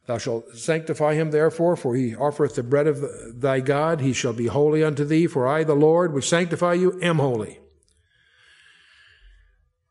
Thou 0.06 0.18
shalt 0.18 0.58
sanctify 0.58 1.14
him 1.14 1.32
therefore, 1.32 1.76
for 1.76 1.96
he 1.96 2.16
offereth 2.16 2.56
the 2.56 2.64
bread 2.64 2.88
of 2.88 3.02
thy 3.40 3.62
God. 3.62 4.02
He 4.02 4.12
shall 4.12 4.34
be 4.34 4.48
holy 4.48 4.84
unto 4.84 5.06
thee, 5.06 5.28
for 5.28 5.48
I, 5.48 5.64
the 5.64 5.76
Lord, 5.76 6.14
which 6.14 6.28
sanctify 6.28 6.74
you, 6.74 7.00
am 7.02 7.20
holy. 7.20 7.60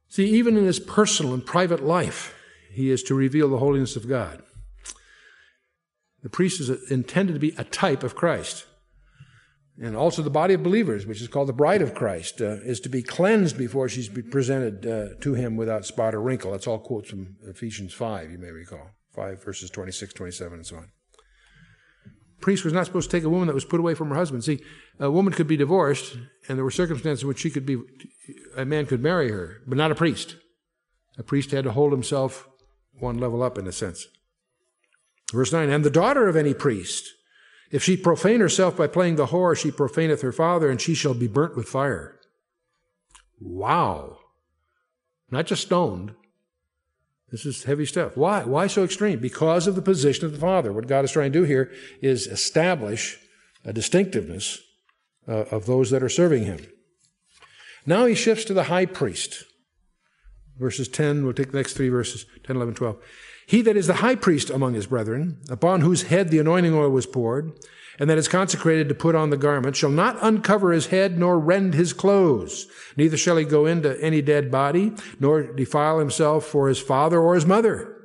See, 0.09 0.27
even 0.27 0.59
in 0.59 0.67
his 0.67 0.79
personal 0.79 1.33
and 1.33 1.45
private 1.45 1.83
life, 1.83 2.35
he 2.71 2.91
is 2.91 3.03
to 3.05 3.15
reveal 3.15 3.49
the 3.49 3.59
holiness 3.59 3.97
of 3.97 4.09
God. 4.09 4.43
The 6.23 6.29
priest 6.29 6.61
is 6.61 6.91
intended 6.91 7.33
to 7.33 7.41
be 7.41 7.55
a 7.57 7.65
type 7.65 8.03
of 8.03 8.15
Christ. 8.15 8.67
And 9.81 9.97
also 9.97 10.21
the 10.21 10.29
body 10.29 10.53
of 10.53 10.63
believers, 10.63 11.07
which 11.07 11.23
is 11.23 11.29
called 11.29 11.49
the 11.49 11.55
bride 11.55 11.81
of 11.81 11.95
Christ, 11.95 12.43
uh, 12.43 12.61
is 12.63 12.79
to 12.81 12.91
be 12.91 13.03
cleansed 13.03 13.57
before 13.57 13.89
she's 13.89 14.09
presented 14.09 14.87
uh, 14.87 15.21
to 15.23 15.33
him 15.33 15.57
without 15.57 15.87
spot 15.87 16.15
or 16.15 16.21
wrinkle. 16.21 16.53
That's 16.53 16.67
all 16.67 16.79
quotes 16.79 17.09
from 17.09 17.37
Ephesians 17.47 17.95
5, 17.95 18.31
you 18.31 18.39
may 18.39 18.51
recall. 18.51 18.91
5 19.15 19.45
verses 19.45 19.71
26, 19.71 20.13
27, 20.15 20.55
and 20.55 20.67
so 20.67 20.77
on. 20.77 20.91
Priest 22.41 22.65
was 22.65 22.73
not 22.73 22.87
supposed 22.87 23.11
to 23.11 23.17
take 23.17 23.25
a 23.25 23.31
woman 23.31 23.47
that 23.47 23.55
was 23.55 23.65
put 23.65 23.79
away 23.79 23.95
from 23.95 24.09
her 24.09 24.17
husband. 24.17 24.43
See, 24.43 24.61
a 24.99 25.11
woman 25.11 25.33
could 25.33 25.47
be 25.47 25.57
divorced, 25.57 26.17
and 26.49 26.59
there 26.59 26.65
were 26.65 26.71
circumstances 26.71 27.23
in 27.23 27.29
which 27.29 27.39
she 27.39 27.51
could 27.51 27.65
be, 27.65 27.79
a 28.57 28.65
man 28.65 28.87
could 28.87 29.03
marry 29.03 29.31
her, 29.31 29.63
but 29.67 29.79
not 29.79 29.93
a 29.93 29.95
priest. 29.95 30.37
A 31.19 31.23
priest 31.23 31.53
had 31.53 31.65
to 31.65 31.73
hold 31.73 31.93
himself 31.93 32.49
one 32.99 33.19
level 33.19 33.43
up 33.43 33.59
in 33.59 33.67
a 33.67 33.73
sense. 33.73 34.07
Verse 35.33 35.53
9, 35.53 35.71
and 35.71 35.85
the 35.85 35.91
daughter 35.91 36.29
of 36.29 36.37
any 36.37 36.53
priest, 36.53 37.09
if 37.71 37.83
she 37.83 37.97
profane 37.97 38.41
herself 38.41 38.77
by 38.77 38.87
playing 38.87 39.17
the 39.17 39.27
whore, 39.27 39.57
she 39.57 39.71
profaneth 39.71 40.21
her 40.21 40.33
father, 40.33 40.69
and 40.69 40.81
she 40.81 40.95
shall 40.95 41.15
be 41.15 41.29
burnt 41.29 41.57
with 41.57 41.69
fire. 41.69 42.19
Wow. 43.41 44.19
Not 45.31 45.47
just 45.47 45.63
stoned. 45.63 46.15
This 47.33 47.47
is 47.47 47.65
heavy 47.65 47.87
stuff. 47.87 48.15
Why? 48.15 48.45
Why 48.45 48.67
so 48.67 48.85
extreme? 48.85 49.19
Because 49.19 49.67
of 49.67 49.75
the 49.75 49.83
position 49.83 50.27
of 50.27 50.33
the 50.33 50.39
father. 50.39 50.71
What 50.71 50.87
God 50.87 51.05
is 51.05 51.13
trying 51.13 51.33
to 51.33 51.39
do 51.41 51.45
here 51.45 51.73
is 52.03 52.27
establish 52.27 53.19
a 53.65 53.73
distinctiveness 53.73 54.61
uh, 55.27 55.45
of 55.51 55.65
those 55.65 55.91
that 55.91 56.03
are 56.03 56.11
serving 56.11 56.45
him. 56.45 56.59
Now 57.87 58.05
he 58.05 58.15
shifts 58.15 58.45
to 58.45 58.55
the 58.55 58.65
high 58.65 58.87
priest. 58.87 59.45
Verses 60.59 60.89
10, 60.89 61.25
we'll 61.25 61.33
take 61.33 61.53
the 61.53 61.57
next 61.57 61.73
three 61.73 61.89
verses 61.89 62.27
10, 62.45 62.57
11, 62.57 62.75
12. 62.75 63.03
He 63.47 63.63
that 63.63 63.77
is 63.77 63.87
the 63.87 63.95
high 63.95 64.15
priest 64.15 64.51
among 64.51 64.75
his 64.75 64.87
brethren, 64.87 65.41
upon 65.49 65.81
whose 65.81 66.05
head 66.05 66.29
the 66.29 66.39
anointing 66.39 66.75
oil 66.75 66.91
was 66.91 67.07
poured, 67.07 67.53
and 67.99 68.09
that 68.09 68.19
is 68.19 68.29
consecrated 68.29 68.89
to 68.89 68.95
put 68.95 69.15
on 69.15 69.31
the 69.31 69.37
garment, 69.37 69.77
shall 69.77 69.91
not 69.91 70.17
uncover 70.23 70.73
his 70.73 70.87
head 70.87 71.19
nor 71.19 71.39
rend 71.39 71.75
his 71.75 71.93
clothes. 71.93 72.67
Neither 72.97 73.17
shall 73.17 73.37
he 73.37 73.45
go 73.45 73.67
into 73.67 74.01
any 74.03 74.23
dead 74.23 74.51
body, 74.51 74.93
nor 75.21 75.43
defile 75.43 75.99
himself 75.99 76.47
for 76.47 76.69
his 76.69 76.79
father 76.79 77.21
or 77.21 77.35
his 77.35 77.47
mother. 77.47 77.97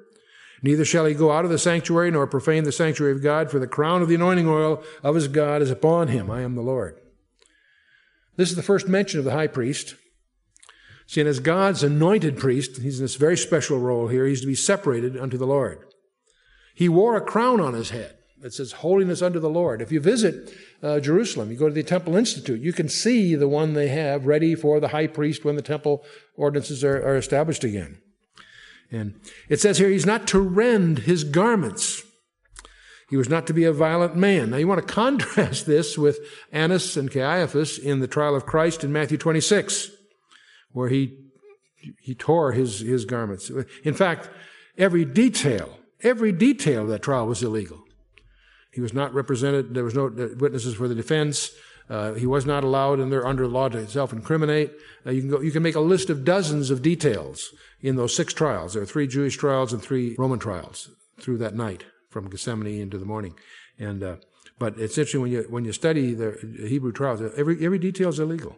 Neither 0.61 0.85
shall 0.85 1.05
he 1.05 1.13
go 1.13 1.31
out 1.31 1.45
of 1.45 1.51
the 1.51 1.57
sanctuary, 1.57 2.11
nor 2.11 2.27
profane 2.27 2.63
the 2.63 2.71
sanctuary 2.71 3.13
of 3.13 3.23
God, 3.23 3.51
for 3.51 3.59
the 3.59 3.67
crown 3.67 4.01
of 4.01 4.09
the 4.09 4.15
anointing 4.15 4.47
oil 4.47 4.83
of 5.03 5.15
his 5.15 5.27
God 5.27 5.61
is 5.61 5.71
upon 5.71 6.07
him. 6.07 6.31
I 6.31 6.41
am 6.41 6.55
the 6.55 6.61
Lord. 6.61 6.99
This 8.35 8.49
is 8.49 8.55
the 8.55 8.63
first 8.63 8.87
mention 8.87 9.19
of 9.19 9.25
the 9.25 9.31
high 9.31 9.47
priest. 9.47 9.95
See, 11.05 11.21
and 11.21 11.29
as 11.29 11.39
God's 11.39 11.83
anointed 11.83 12.37
priest, 12.37 12.81
he's 12.81 12.99
in 12.99 13.05
this 13.05 13.15
very 13.15 13.37
special 13.37 13.79
role 13.79 14.09
here. 14.09 14.25
He's 14.25 14.41
to 14.41 14.47
be 14.47 14.55
separated 14.55 15.15
unto 15.15 15.37
the 15.37 15.47
Lord. 15.47 15.85
He 16.75 16.89
wore 16.89 17.15
a 17.15 17.21
crown 17.21 17.61
on 17.61 17.73
his 17.73 17.91
head 17.91 18.16
that 18.47 18.53
says 18.53 18.71
holiness 18.71 19.21
unto 19.21 19.41
the 19.41 19.49
Lord. 19.49 19.81
If 19.81 19.91
you 19.91 19.99
visit 19.99 20.53
uh, 20.81 21.01
Jerusalem, 21.01 21.51
you 21.51 21.57
go 21.57 21.67
to 21.67 21.73
the 21.73 21.83
Temple 21.83 22.15
Institute, 22.15 22.61
you 22.61 22.71
can 22.71 22.87
see 22.87 23.35
the 23.35 23.49
one 23.49 23.73
they 23.73 23.89
have 23.89 24.25
ready 24.25 24.55
for 24.55 24.79
the 24.79 24.87
high 24.87 25.07
priest 25.07 25.43
when 25.43 25.57
the 25.57 25.61
temple 25.61 26.05
ordinances 26.37 26.81
are, 26.81 26.95
are 26.95 27.17
established 27.17 27.65
again. 27.65 27.97
And 28.89 29.19
it 29.49 29.59
says 29.59 29.79
here, 29.79 29.89
he's 29.89 30.05
not 30.05 30.27
to 30.27 30.39
rend 30.39 30.99
his 30.99 31.25
garments. 31.25 32.03
He 33.09 33.17
was 33.17 33.27
not 33.27 33.47
to 33.47 33.53
be 33.53 33.65
a 33.65 33.73
violent 33.73 34.15
man. 34.15 34.51
Now 34.51 34.57
you 34.57 34.67
want 34.69 34.87
to 34.87 34.93
contrast 34.93 35.65
this 35.65 35.97
with 35.97 36.19
Annas 36.49 36.95
and 36.95 37.11
Caiaphas 37.11 37.77
in 37.77 37.99
the 37.99 38.07
trial 38.07 38.33
of 38.33 38.45
Christ 38.45 38.81
in 38.81 38.93
Matthew 38.93 39.17
26 39.17 39.91
where 40.71 40.87
he, 40.87 41.17
he 41.99 42.15
tore 42.15 42.53
his, 42.53 42.79
his 42.79 43.03
garments. 43.03 43.51
In 43.83 43.93
fact, 43.93 44.29
every 44.77 45.03
detail, 45.03 45.79
every 46.01 46.31
detail 46.31 46.83
of 46.83 46.87
that 46.87 47.01
trial 47.01 47.27
was 47.27 47.43
illegal. 47.43 47.83
He 48.77 48.81
was 48.81 48.93
not 48.93 49.11
represented, 49.11 49.73
there 49.73 49.83
was 49.83 49.95
no 49.95 50.05
witnesses 50.37 50.75
for 50.75 50.87
the 50.87 50.93
defense. 50.93 51.49
Uh, 51.89 52.13
he 52.13 52.27
was 52.27 52.45
not 52.45 52.63
allowed, 52.63 52.99
and 52.99 53.11
they're 53.11 53.25
under 53.25 53.47
law 53.47 53.67
to 53.69 53.87
self-incriminate. 53.87 54.71
Uh, 55.03 55.09
you 55.09 55.21
can 55.21 55.29
go, 55.31 55.41
you 55.41 55.49
can 55.49 55.63
make 55.63 55.73
a 55.73 55.79
list 55.79 56.11
of 56.11 56.23
dozens 56.23 56.69
of 56.69 56.83
details 56.83 57.49
in 57.81 57.95
those 57.95 58.15
six 58.15 58.35
trials. 58.35 58.75
There 58.75 58.83
are 58.83 58.85
three 58.85 59.07
Jewish 59.07 59.35
trials 59.35 59.73
and 59.73 59.81
three 59.81 60.15
Roman 60.19 60.37
trials 60.37 60.91
through 61.19 61.39
that 61.39 61.55
night 61.55 61.85
from 62.11 62.29
Gethsemane 62.29 62.79
into 62.79 62.99
the 62.99 63.05
morning. 63.05 63.33
And, 63.79 64.03
uh, 64.03 64.15
but 64.59 64.77
it's 64.77 64.95
interesting 64.95 65.21
when 65.21 65.31
you, 65.31 65.47
when 65.49 65.65
you 65.65 65.73
study 65.73 66.13
the 66.13 66.37
Hebrew 66.69 66.91
trials, 66.91 67.19
every, 67.35 67.65
every 67.65 67.79
detail 67.79 68.09
is 68.09 68.19
illegal. 68.19 68.57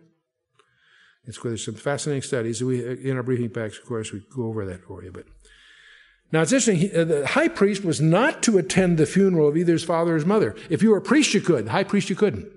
It's 1.23 1.39
there's 1.39 1.63
some 1.63 1.75
fascinating 1.75 2.23
studies. 2.23 2.61
We 2.61 2.83
in 3.09 3.15
our 3.15 3.23
briefing 3.23 3.51
packs, 3.51 3.77
of 3.77 3.85
course, 3.85 4.11
we 4.11 4.21
go 4.35 4.47
over 4.47 4.65
that 4.65 4.83
for 4.83 5.01
you. 5.01 5.13
But 5.13 5.27
now 6.31 6.41
it's 6.41 6.51
interesting. 6.51 6.95
Uh, 6.95 7.03
the 7.05 7.27
high 7.27 7.47
priest 7.47 7.83
was 7.83 7.99
not 7.99 8.43
to 8.43 8.57
attend 8.57 8.97
the 8.97 9.05
funeral 9.05 9.47
of 9.47 9.57
either 9.57 9.73
his 9.73 9.83
father 9.83 10.11
or 10.11 10.15
his 10.15 10.25
mother. 10.25 10.55
If 10.69 10.83
you 10.83 10.91
were 10.91 10.97
a 10.97 11.01
priest, 11.01 11.33
you 11.33 11.41
could. 11.41 11.65
The 11.65 11.71
high 11.71 11.83
priest, 11.83 12.09
you 12.09 12.15
couldn't, 12.15 12.47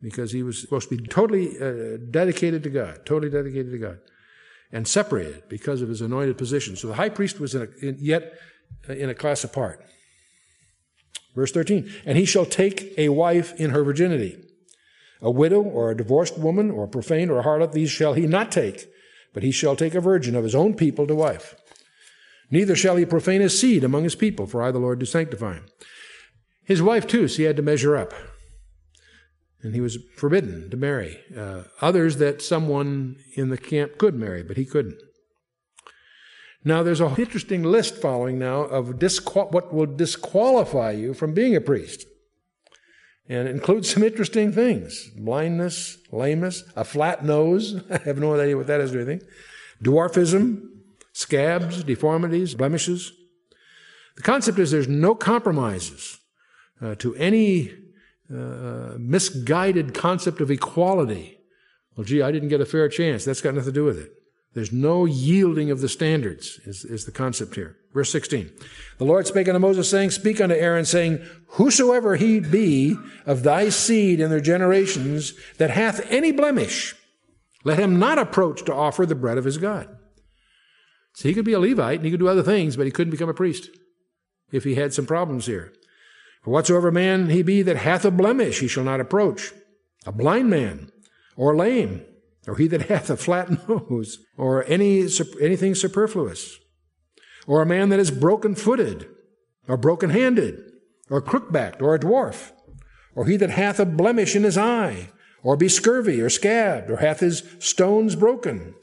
because 0.00 0.32
he 0.32 0.42
was 0.42 0.60
supposed 0.60 0.88
to 0.88 0.96
be 0.96 1.06
totally 1.06 1.58
uh, 1.60 1.98
dedicated 2.10 2.62
to 2.62 2.70
God, 2.70 3.04
totally 3.04 3.30
dedicated 3.30 3.72
to 3.72 3.78
God, 3.78 3.98
and 4.72 4.88
separated 4.88 5.48
because 5.48 5.82
of 5.82 5.90
his 5.90 6.00
anointed 6.00 6.38
position. 6.38 6.76
So 6.76 6.88
the 6.88 6.94
high 6.94 7.10
priest 7.10 7.38
was 7.38 7.54
in 7.54 7.62
a, 7.62 7.86
in, 7.86 7.96
yet 8.00 8.32
uh, 8.88 8.94
in 8.94 9.10
a 9.10 9.14
class 9.14 9.44
apart. 9.44 9.84
Verse 11.34 11.52
13, 11.52 11.92
and 12.06 12.16
he 12.16 12.24
shall 12.24 12.46
take 12.46 12.94
a 12.98 13.10
wife 13.10 13.52
in 13.60 13.70
her 13.70 13.84
virginity. 13.84 14.42
A 15.20 15.30
widow 15.30 15.62
or 15.62 15.90
a 15.90 15.96
divorced 15.96 16.38
woman 16.38 16.70
or 16.70 16.84
a 16.84 16.88
profane 16.88 17.28
or 17.28 17.40
a 17.40 17.44
harlot, 17.44 17.72
these 17.72 17.90
shall 17.90 18.14
he 18.14 18.26
not 18.26 18.50
take, 18.50 18.88
but 19.34 19.42
he 19.42 19.50
shall 19.50 19.76
take 19.76 19.94
a 19.94 20.00
virgin 20.00 20.34
of 20.34 20.44
his 20.44 20.54
own 20.54 20.74
people 20.74 21.06
to 21.06 21.14
wife. 21.14 21.54
Neither 22.50 22.74
shall 22.74 22.96
he 22.96 23.04
profane 23.04 23.40
his 23.40 23.58
seed 23.58 23.84
among 23.84 24.04
his 24.04 24.14
people, 24.14 24.46
for 24.46 24.62
I, 24.62 24.70
the 24.70 24.78
Lord, 24.78 24.98
do 24.98 25.06
sanctify 25.06 25.54
him. 25.54 25.66
His 26.64 26.82
wife, 26.82 27.06
too, 27.06 27.28
so 27.28 27.38
he 27.38 27.42
had 27.44 27.56
to 27.56 27.62
measure 27.62 27.96
up. 27.96 28.12
And 29.62 29.74
he 29.74 29.80
was 29.80 29.98
forbidden 30.16 30.70
to 30.70 30.76
marry. 30.76 31.18
Uh, 31.36 31.64
others 31.80 32.16
that 32.16 32.42
someone 32.42 33.16
in 33.34 33.48
the 33.48 33.58
camp 33.58 33.98
could 33.98 34.14
marry, 34.14 34.42
but 34.42 34.56
he 34.56 34.64
couldn't. 34.64 35.00
Now, 36.64 36.82
there's 36.82 37.00
an 37.00 37.16
interesting 37.16 37.62
list 37.62 37.96
following 37.96 38.38
now 38.38 38.62
of 38.62 38.98
disqual- 38.98 39.50
what 39.50 39.72
will 39.72 39.86
disqualify 39.86 40.92
you 40.92 41.14
from 41.14 41.34
being 41.34 41.56
a 41.56 41.60
priest. 41.60 42.06
And 43.28 43.46
it 43.46 43.54
includes 43.54 43.90
some 43.90 44.02
interesting 44.02 44.52
things 44.52 45.10
blindness, 45.16 45.98
lameness, 46.10 46.64
a 46.76 46.84
flat 46.84 47.24
nose. 47.24 47.82
I 47.90 47.98
have 47.98 48.18
no 48.18 48.38
idea 48.40 48.56
what 48.56 48.66
that 48.68 48.80
is 48.80 48.92
with 48.92 49.08
anything. 49.08 49.28
Dwarfism, 49.82 50.77
scabs, 51.18 51.82
deformities, 51.82 52.54
blemishes. 52.54 53.12
The 54.14 54.22
concept 54.22 54.56
is 54.60 54.70
there's 54.70 54.86
no 54.86 55.16
compromises 55.16 56.18
uh, 56.80 56.94
to 56.96 57.12
any 57.16 57.72
uh, 58.32 58.94
misguided 58.98 59.94
concept 59.94 60.40
of 60.40 60.48
equality. 60.48 61.40
Well, 61.96 62.04
gee, 62.04 62.22
I 62.22 62.30
didn't 62.30 62.50
get 62.50 62.60
a 62.60 62.66
fair 62.66 62.88
chance. 62.88 63.24
That's 63.24 63.40
got 63.40 63.54
nothing 63.54 63.72
to 63.72 63.80
do 63.80 63.84
with 63.84 63.98
it. 63.98 64.12
There's 64.54 64.70
no 64.70 65.06
yielding 65.06 65.72
of 65.72 65.80
the 65.80 65.88
standards, 65.88 66.60
is, 66.64 66.84
is 66.84 67.04
the 67.04 67.10
concept 67.10 67.56
here. 67.56 67.76
Verse 67.92 68.12
16. 68.12 68.52
The 68.98 69.04
Lord 69.04 69.26
spake 69.26 69.48
unto 69.48 69.58
Moses, 69.58 69.90
saying, 69.90 70.10
Speak 70.10 70.40
unto 70.40 70.54
Aaron, 70.54 70.84
saying, 70.84 71.18
Whosoever 71.48 72.14
he 72.14 72.38
be 72.38 72.96
of 73.26 73.42
thy 73.42 73.70
seed 73.70 74.20
in 74.20 74.30
their 74.30 74.40
generations 74.40 75.34
that 75.58 75.70
hath 75.70 76.00
any 76.12 76.30
blemish, 76.30 76.94
let 77.64 77.80
him 77.80 77.98
not 77.98 78.18
approach 78.18 78.64
to 78.66 78.74
offer 78.74 79.04
the 79.04 79.16
bread 79.16 79.36
of 79.36 79.44
his 79.44 79.58
God. 79.58 79.97
So 81.18 81.28
he 81.28 81.34
could 81.34 81.44
be 81.44 81.52
a 81.52 81.58
Levite 81.58 81.96
and 81.96 82.04
he 82.04 82.12
could 82.12 82.20
do 82.20 82.28
other 82.28 82.44
things, 82.44 82.76
but 82.76 82.86
he 82.86 82.92
couldn't 82.92 83.10
become 83.10 83.28
a 83.28 83.34
priest 83.34 83.70
if 84.52 84.62
he 84.62 84.76
had 84.76 84.94
some 84.94 85.04
problems 85.04 85.46
here. 85.46 85.72
For 86.44 86.52
whatsoever 86.52 86.92
man 86.92 87.28
he 87.28 87.42
be 87.42 87.60
that 87.62 87.78
hath 87.78 88.04
a 88.04 88.12
blemish, 88.12 88.60
he 88.60 88.68
shall 88.68 88.84
not 88.84 89.00
approach. 89.00 89.52
A 90.06 90.12
blind 90.12 90.48
man, 90.48 90.92
or 91.36 91.56
lame, 91.56 92.04
or 92.46 92.54
he 92.54 92.68
that 92.68 92.82
hath 92.88 93.10
a 93.10 93.16
flat 93.16 93.68
nose, 93.68 94.18
or 94.36 94.64
any, 94.66 95.08
anything 95.40 95.74
superfluous, 95.74 96.56
or 97.48 97.62
a 97.62 97.66
man 97.66 97.88
that 97.88 97.98
is 97.98 98.12
broken 98.12 98.54
footed, 98.54 99.08
or 99.66 99.76
broken 99.76 100.10
handed, 100.10 100.70
or 101.10 101.20
crook 101.20 101.50
backed, 101.50 101.82
or 101.82 101.96
a 101.96 101.98
dwarf, 101.98 102.52
or 103.16 103.26
he 103.26 103.36
that 103.36 103.50
hath 103.50 103.80
a 103.80 103.84
blemish 103.84 104.36
in 104.36 104.44
his 104.44 104.56
eye, 104.56 105.10
or 105.42 105.56
be 105.56 105.68
scurvy, 105.68 106.20
or 106.20 106.30
scabbed, 106.30 106.88
or 106.88 106.98
hath 106.98 107.18
his 107.18 107.42
stones 107.58 108.14
broken. 108.14 108.76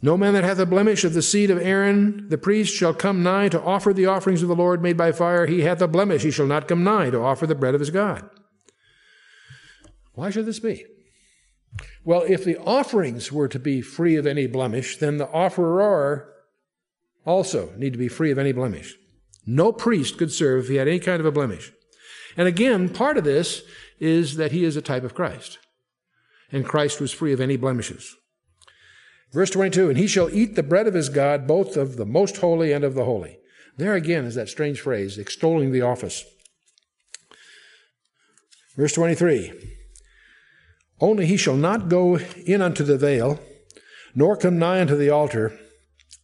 No 0.00 0.16
man 0.16 0.34
that 0.34 0.44
hath 0.44 0.58
a 0.58 0.66
blemish 0.66 1.04
of 1.04 1.12
the 1.12 1.22
seed 1.22 1.50
of 1.50 1.58
Aaron 1.58 2.28
the 2.28 2.38
priest 2.38 2.74
shall 2.74 2.94
come 2.94 3.22
nigh 3.22 3.48
to 3.48 3.60
offer 3.60 3.92
the 3.92 4.06
offerings 4.06 4.42
of 4.42 4.48
the 4.48 4.54
Lord 4.54 4.82
made 4.82 4.96
by 4.96 5.10
fire. 5.10 5.46
He 5.46 5.62
hath 5.62 5.80
a 5.80 5.88
blemish, 5.88 6.22
he 6.22 6.30
shall 6.30 6.46
not 6.46 6.68
come 6.68 6.84
nigh 6.84 7.10
to 7.10 7.20
offer 7.20 7.46
the 7.46 7.54
bread 7.54 7.74
of 7.74 7.80
his 7.80 7.90
God. 7.90 8.28
Why 10.14 10.30
should 10.30 10.46
this 10.46 10.60
be? 10.60 10.84
Well, 12.04 12.22
if 12.22 12.44
the 12.44 12.56
offerings 12.58 13.32
were 13.32 13.48
to 13.48 13.58
be 13.58 13.80
free 13.82 14.16
of 14.16 14.26
any 14.26 14.46
blemish, 14.46 14.96
then 14.98 15.18
the 15.18 15.28
offerer 15.30 16.32
also 17.24 17.72
need 17.76 17.92
to 17.92 17.98
be 17.98 18.08
free 18.08 18.30
of 18.30 18.38
any 18.38 18.52
blemish. 18.52 18.96
No 19.46 19.72
priest 19.72 20.18
could 20.18 20.32
serve 20.32 20.64
if 20.64 20.70
he 20.70 20.76
had 20.76 20.88
any 20.88 20.98
kind 20.98 21.20
of 21.20 21.26
a 21.26 21.32
blemish. 21.32 21.72
And 22.36 22.46
again, 22.46 22.88
part 22.88 23.16
of 23.16 23.24
this 23.24 23.62
is 23.98 24.36
that 24.36 24.52
he 24.52 24.64
is 24.64 24.76
a 24.76 24.82
type 24.82 25.04
of 25.04 25.14
Christ. 25.14 25.58
And 26.50 26.64
Christ 26.64 27.00
was 27.00 27.12
free 27.12 27.32
of 27.32 27.40
any 27.40 27.56
blemishes. 27.56 28.16
Verse 29.32 29.50
22, 29.50 29.90
and 29.90 29.98
he 29.98 30.06
shall 30.06 30.30
eat 30.30 30.54
the 30.54 30.62
bread 30.62 30.86
of 30.86 30.94
his 30.94 31.08
God, 31.08 31.46
both 31.46 31.76
of 31.76 31.96
the 31.96 32.06
most 32.06 32.38
holy 32.38 32.72
and 32.72 32.84
of 32.84 32.94
the 32.94 33.04
holy. 33.04 33.38
There 33.76 33.94
again 33.94 34.24
is 34.24 34.34
that 34.34 34.48
strange 34.48 34.80
phrase, 34.80 35.18
extolling 35.18 35.70
the 35.70 35.82
office. 35.82 36.24
Verse 38.76 38.92
23, 38.92 39.52
only 41.00 41.26
he 41.26 41.36
shall 41.36 41.56
not 41.56 41.88
go 41.88 42.18
in 42.46 42.62
unto 42.62 42.84
the 42.84 42.96
veil, 42.96 43.38
nor 44.14 44.36
come 44.36 44.58
nigh 44.58 44.80
unto 44.80 44.96
the 44.96 45.10
altar, 45.10 45.58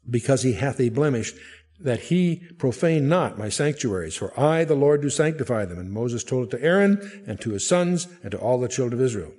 because 0.08 0.42
he 0.42 0.54
hath 0.54 0.80
a 0.80 0.88
blemish, 0.88 1.32
that 1.80 2.00
he 2.00 2.42
profane 2.58 3.08
not 3.08 3.38
my 3.38 3.48
sanctuaries. 3.48 4.16
For 4.16 4.38
I, 4.38 4.64
the 4.64 4.74
Lord, 4.74 5.02
do 5.02 5.10
sanctify 5.10 5.64
them. 5.64 5.78
And 5.78 5.92
Moses 5.92 6.24
told 6.24 6.46
it 6.46 6.56
to 6.56 6.64
Aaron, 6.64 7.24
and 7.26 7.40
to 7.40 7.50
his 7.50 7.66
sons, 7.66 8.08
and 8.22 8.30
to 8.30 8.38
all 8.38 8.58
the 8.58 8.68
children 8.68 9.00
of 9.00 9.04
Israel. 9.04 9.32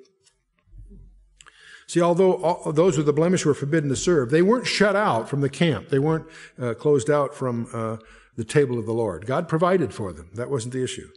See, 1.88 2.02
although 2.02 2.34
all, 2.43 2.71
those 2.71 2.98
with 2.98 3.06
the 3.06 3.13
blemish 3.13 3.45
were 3.45 3.54
forbidden 3.54 3.89
to 3.89 3.95
serve, 3.95 4.32
they 4.32 4.41
weren't 4.41 4.65
shut 4.65 4.95
out 4.95 5.30
from 5.30 5.41
the 5.41 5.50
camp. 5.50 5.89
They 5.89 6.00
weren't 6.00 6.26
uh, 6.60 6.74
closed 6.74 7.10
out 7.10 7.36
from 7.36 7.67
uh, 7.74 7.98
the 8.36 8.43
table 8.43 8.80
of 8.80 8.86
the 8.86 8.93
Lord. 8.93 9.26
God 9.26 9.48
provided 9.48 9.93
for 9.93 10.12
them. 10.12 10.30
That 10.34 10.50
wasn't 10.50 10.74
the 10.74 10.84
issue. 10.84 11.10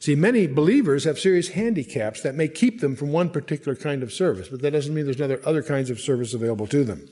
See, 0.00 0.16
many 0.16 0.48
believers 0.48 1.04
have 1.04 1.18
serious 1.18 1.50
handicaps 1.50 2.22
that 2.22 2.34
may 2.34 2.48
keep 2.48 2.80
them 2.80 2.96
from 2.96 3.12
one 3.12 3.30
particular 3.30 3.76
kind 3.76 4.02
of 4.02 4.12
service, 4.12 4.48
but 4.48 4.60
that 4.62 4.72
doesn't 4.72 4.92
mean 4.92 5.04
there's 5.04 5.20
other, 5.20 5.40
other 5.44 5.62
kinds 5.62 5.90
of 5.90 6.00
service 6.00 6.34
available 6.34 6.66
to 6.68 6.82
them. 6.82 7.06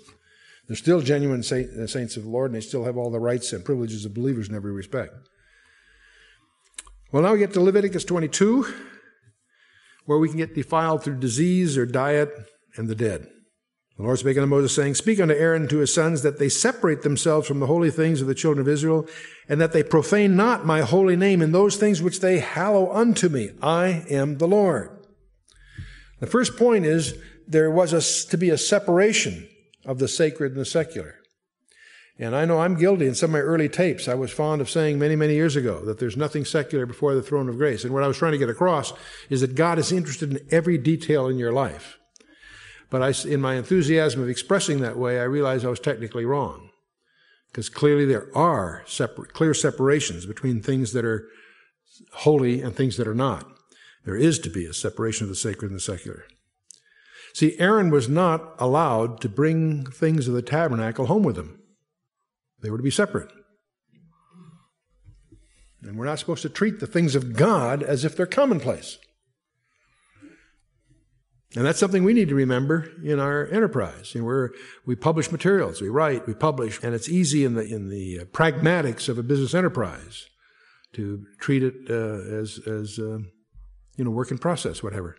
They're 0.67 0.77
still 0.77 1.01
genuine 1.01 1.43
saint, 1.43 1.71
uh, 1.71 1.87
saints 1.87 2.17
of 2.17 2.25
the 2.25 2.31
Lord, 2.31 2.51
and 2.51 2.57
they 2.57 2.67
still 2.67 2.85
have 2.85 2.97
all 2.97 3.11
the 3.11 3.21
rights 3.21 3.53
and 3.53 3.65
privileges 3.65 4.05
of 4.05 4.15
believers 4.15 4.49
in 4.49 4.57
every 4.57 4.73
respect. 4.73 5.13
Well, 7.13 7.23
now 7.23 7.33
we 7.33 7.39
get 7.39 7.53
to 7.53 7.61
Leviticus 7.61 8.05
22, 8.05 8.73
where 10.11 10.19
we 10.19 10.29
can 10.29 10.39
get 10.39 10.57
defiled 10.57 11.05
through 11.05 11.17
disease 11.17 11.79
or 11.79 11.87
diet 11.87 12.31
and 12.77 12.89
the 12.89 12.97
dead. 12.97 13.29
The 13.97 14.03
Lord 14.03 14.19
spake 14.19 14.37
unto 14.37 14.49
Moses, 14.49 14.75
saying, 14.75 14.97
Speak 14.97 15.21
unto 15.21 15.35
Aaron 15.35 15.63
and 15.63 15.71
to 15.71 15.79
his 15.79 15.95
sons 15.95 16.23
that 16.23 16.41
they 16.41 16.49
separate 16.49 17.03
themselves 17.03 17.47
from 17.47 17.61
the 17.61 17.69
holy 17.69 17.93
things 17.93 18.21
of 18.21 18.27
the 18.27 18.35
children 18.35 18.61
of 18.61 18.73
Israel, 18.73 19.07
and 19.49 19.61
that 19.61 19.73
they 19.73 19.85
profane 19.85 20.35
not 20.35 20.67
my 20.67 20.81
holy 20.81 21.15
name 21.15 21.41
in 21.41 21.53
those 21.53 21.77
things 21.77 22.03
which 22.03 22.19
they 22.19 22.41
hallow 22.41 22.91
unto 22.93 23.29
me. 23.29 23.51
I 23.63 24.05
am 24.11 24.39
the 24.39 24.49
Lord. 24.49 24.91
The 26.19 26.27
first 26.27 26.57
point 26.57 26.87
is 26.87 27.17
there 27.47 27.71
was 27.71 27.93
a, 27.93 28.31
to 28.31 28.37
be 28.37 28.51
a 28.51 28.59
separation 28.59 29.49
of 29.85 30.01
the 30.01 30.09
sacred 30.09 30.53
and 30.53 30.61
the 30.61 30.65
secular. 30.65 31.20
And 32.21 32.37
I 32.37 32.45
know 32.45 32.61
I'm 32.61 32.75
guilty 32.75 33.07
in 33.07 33.15
some 33.15 33.31
of 33.31 33.33
my 33.33 33.39
early 33.41 33.71
tapes. 33.71 34.07
I 34.07 34.15
was 34.15 34.31
fond 34.31 34.61
of 34.61 34.69
saying 34.69 34.99
many, 34.99 35.17
many 35.17 35.35
years 35.35 35.57
ago 35.57 35.81
that 35.87 35.99
there's 35.99 36.19
nothing 36.19 36.45
secular 36.45 36.85
before 36.85 37.15
the 37.15 37.23
throne 37.23 37.49
of 37.49 37.57
grace. 37.57 37.83
And 37.83 37.95
what 37.95 38.03
I 38.03 38.09
was 38.09 38.19
trying 38.19 38.33
to 38.33 38.39
get 38.39 38.51
across 38.51 38.93
is 39.31 39.41
that 39.41 39.55
God 39.55 39.79
is 39.79 39.91
interested 39.91 40.31
in 40.31 40.47
every 40.51 40.77
detail 40.77 41.29
in 41.29 41.39
your 41.39 41.51
life. 41.51 41.97
But 42.91 43.03
I, 43.03 43.15
in 43.27 43.41
my 43.41 43.55
enthusiasm 43.55 44.21
of 44.21 44.29
expressing 44.29 44.81
that 44.81 44.99
way, 44.99 45.19
I 45.19 45.23
realized 45.23 45.65
I 45.65 45.71
was 45.71 45.81
technically 45.81 46.27
wrong. 46.27 46.69
Because 47.51 47.71
clearly 47.71 48.05
there 48.05 48.29
are 48.37 48.85
clear 49.33 49.55
separations 49.55 50.27
between 50.27 50.61
things 50.61 50.93
that 50.93 51.07
are 51.07 51.27
holy 52.13 52.61
and 52.61 52.77
things 52.77 52.99
that 52.99 53.09
are 53.09 53.15
not. 53.15 53.51
There 54.05 54.17
is 54.17 54.39
to 54.41 54.51
be 54.51 54.67
a 54.67 54.75
separation 54.75 55.25
of 55.25 55.31
the 55.31 55.37
sacred 55.37 55.71
and 55.71 55.77
the 55.77 55.83
secular. 55.83 56.25
See, 57.33 57.59
Aaron 57.59 57.89
was 57.89 58.11
not 58.11 58.57
allowed 58.59 59.23
to 59.23 59.29
bring 59.31 59.87
things 59.87 60.29
of 60.29 60.35
the 60.35 60.43
tabernacle 60.43 61.07
home 61.07 61.23
with 61.23 61.39
him. 61.39 61.60
They 62.63 62.71
were 62.71 62.77
to 62.77 62.83
be 62.83 62.91
separate. 62.91 63.31
And 65.83 65.97
we're 65.97 66.05
not 66.05 66.19
supposed 66.19 66.43
to 66.43 66.51
treat 66.51 66.81
the 66.81 66.87
things 66.87 67.15
of 67.15 67.35
God 67.35 67.83
as 67.83 68.05
if 68.05 68.17
they're 68.17 68.27
commonplace. 68.27 68.99
And 71.57 71.65
that's 71.65 71.81
something 71.81 72.05
we 72.05 72.13
need 72.13 72.29
to 72.29 72.35
remember 72.35 72.93
in 73.03 73.19
our 73.19 73.47
enterprise. 73.49 74.15
You 74.15 74.21
know, 74.21 74.27
we're, 74.27 74.51
we 74.87 74.95
publish 74.95 75.33
materials, 75.33 75.81
we 75.81 75.89
write, 75.89 76.27
we 76.27 76.35
publish, 76.35 76.81
and 76.83 76.95
it's 76.95 77.09
easy 77.09 77.45
in 77.45 77.55
the, 77.55 77.63
in 77.63 77.89
the 77.89 78.21
uh, 78.21 78.25
pragmatics 78.27 79.09
of 79.09 79.19
a 79.19 79.23
business 79.25 79.53
enterprise 79.53 80.27
to 80.93 81.25
treat 81.41 81.65
it 81.65 81.75
uh, 81.89 81.95
as, 82.41 82.61
as 82.67 82.99
uh, 83.01 83.19
you 83.97 84.05
know, 84.05 84.11
work 84.11 84.31
in 84.31 84.39
process, 84.39 84.83
whatever. 84.83 85.17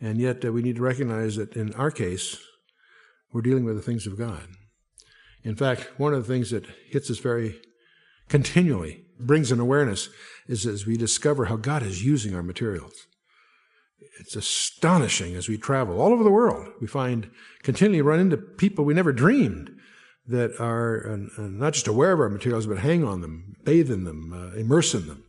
And 0.00 0.18
yet 0.18 0.42
uh, 0.44 0.52
we 0.52 0.62
need 0.62 0.76
to 0.76 0.82
recognize 0.82 1.36
that 1.36 1.54
in 1.54 1.74
our 1.74 1.90
case, 1.90 2.38
we're 3.32 3.42
dealing 3.42 3.64
with 3.64 3.76
the 3.76 3.82
things 3.82 4.06
of 4.06 4.16
God. 4.16 4.46
In 5.44 5.56
fact, 5.56 5.92
one 5.98 6.14
of 6.14 6.26
the 6.26 6.32
things 6.32 6.50
that 6.50 6.66
hits 6.88 7.10
us 7.10 7.18
very 7.18 7.60
continually, 8.28 9.04
brings 9.20 9.52
an 9.52 9.60
awareness, 9.60 10.08
is 10.48 10.66
as 10.66 10.86
we 10.86 10.96
discover 10.96 11.44
how 11.44 11.56
God 11.56 11.82
is 11.82 12.04
using 12.04 12.34
our 12.34 12.42
materials 12.42 13.06
it's 14.20 14.36
astonishing 14.36 15.34
as 15.34 15.48
we 15.48 15.58
travel 15.58 16.00
all 16.00 16.12
over 16.12 16.24
the 16.24 16.30
world. 16.30 16.68
We 16.80 16.86
find 16.86 17.30
continually 17.62 18.02
run 18.02 18.20
into 18.20 18.36
people 18.36 18.84
we 18.84 18.94
never 18.94 19.12
dreamed 19.12 19.70
that 20.26 20.58
are 20.58 21.06
uh, 21.06 21.42
uh, 21.42 21.48
not 21.48 21.74
just 21.74 21.88
aware 21.88 22.12
of 22.12 22.20
our 22.20 22.28
materials, 22.28 22.66
but 22.66 22.78
hang 22.78 23.04
on 23.04 23.20
them, 23.20 23.56
bathe 23.64 23.90
in 23.90 24.04
them, 24.04 24.32
uh, 24.32 24.58
immerse 24.58 24.94
in 24.94 25.06
them. 25.06 25.24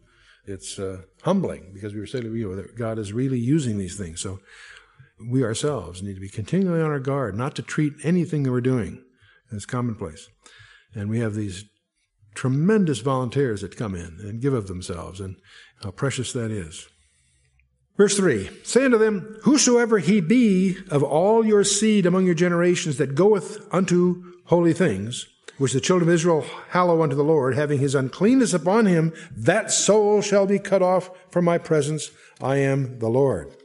It's 0.45 0.80
uh, 0.80 1.01
humbling 1.23 1.71
because 1.73 1.93
we 1.93 1.99
were 1.99 2.06
saying 2.06 2.34
you 2.36 2.49
know, 2.49 2.56
that 2.56 2.78
God 2.78 2.99
is 2.99 3.12
really 3.12 3.39
using 3.39 3.78
these 3.78 3.97
things. 3.97 4.21
So 4.21 4.39
we 5.30 5.43
ourselves 5.43 6.01
need 6.01 6.13
to 6.13 6.21
be 6.21 6.30
continually 6.30 6.82
on 6.82 6.91
our 6.91 6.99
guard, 6.99 7.36
not 7.36 7.56
to 7.56 7.62
treat 7.62 7.93
anything 8.04 8.43
that 8.43 8.51
we're 8.51 8.62
doing 8.62 9.04
as 9.51 9.65
commonplace. 9.65 10.29
And 10.93 11.10
we 11.10 11.19
have 11.19 11.36
these 11.36 11.65
tremendous 12.36 12.99
volunteers 12.99 13.62
that 13.62 13.77
come 13.77 13.95
in 13.95 14.17
and 14.21 14.41
give 14.41 14.53
of 14.53 14.67
themselves, 14.67 15.19
and 15.19 15.38
how 15.84 15.91
precious 15.91 16.34
that 16.34 16.51
is. 16.51 16.88
Verse 17.97 18.15
3 18.17 18.49
Say 18.63 18.86
unto 18.86 18.97
them, 18.97 19.38
Whosoever 19.43 19.99
he 19.99 20.21
be 20.21 20.77
of 20.89 21.01
all 21.01 21.45
your 21.45 21.63
seed 21.63 22.05
among 22.05 22.25
your 22.25 22.36
generations 22.36 22.97
that 22.97 23.15
goeth 23.15 23.65
unto 23.73 24.23
holy 24.45 24.73
things, 24.73 25.27
which 25.58 25.73
the 25.73 25.81
children 25.81 26.10
of 26.10 26.13
Israel 26.13 26.45
hallow 26.69 27.01
unto 27.01 27.15
the 27.15 27.23
Lord, 27.23 27.55
having 27.55 27.79
his 27.79 27.95
uncleanness 27.95 28.53
upon 28.53 28.86
him, 28.86 29.13
that 29.36 29.71
soul 29.71 30.21
shall 30.21 30.45
be 30.45 30.60
cut 30.60 30.81
off 30.81 31.10
from 31.29 31.45
my 31.45 31.58
presence. 31.58 32.12
I 32.41 32.58
am 32.58 32.99
the 32.99 33.10
Lord. 33.10 33.55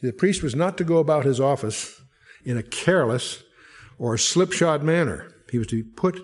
The 0.00 0.12
priest 0.12 0.42
was 0.42 0.54
not 0.54 0.78
to 0.78 0.84
go 0.84 0.98
about 0.98 1.24
his 1.24 1.40
office 1.40 2.00
in 2.44 2.56
a 2.56 2.62
careless 2.62 3.42
or 3.98 4.16
slipshod 4.16 4.82
manner. 4.82 5.32
He 5.50 5.58
was 5.58 5.66
to 5.68 5.82
be 5.82 5.88
put 5.88 6.22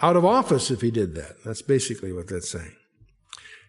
out 0.00 0.16
of 0.16 0.24
office 0.24 0.70
if 0.70 0.80
he 0.80 0.90
did 0.90 1.14
that. 1.14 1.42
That's 1.44 1.62
basically 1.62 2.12
what 2.12 2.28
that's 2.28 2.50
saying. 2.50 2.76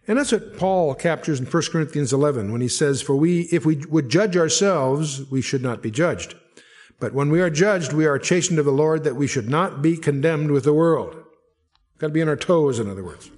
And 0.07 0.17
that's 0.17 0.31
what 0.31 0.57
Paul 0.57 0.95
captures 0.95 1.39
in 1.39 1.45
1 1.45 1.63
Corinthians 1.71 2.13
11 2.13 2.51
when 2.51 2.61
he 2.61 2.69
says, 2.69 3.01
For 3.01 3.15
we, 3.15 3.41
if 3.51 3.65
we 3.65 3.77
would 3.89 4.09
judge 4.09 4.37
ourselves, 4.37 5.29
we 5.29 5.41
should 5.41 5.61
not 5.61 5.81
be 5.81 5.91
judged. 5.91 6.35
But 6.99 7.13
when 7.13 7.29
we 7.29 7.41
are 7.41 7.49
judged, 7.49 7.93
we 7.93 8.05
are 8.05 8.17
chastened 8.17 8.57
of 8.57 8.65
the 8.65 8.71
Lord 8.71 9.03
that 9.03 9.15
we 9.15 9.27
should 9.27 9.49
not 9.49 9.81
be 9.81 9.97
condemned 9.97 10.51
with 10.51 10.63
the 10.63 10.73
world. 10.73 11.15
Got 11.99 12.07
to 12.07 12.13
be 12.13 12.21
on 12.21 12.29
our 12.29 12.35
toes, 12.35 12.79
in 12.79 12.89
other 12.89 13.03
words. 13.03 13.29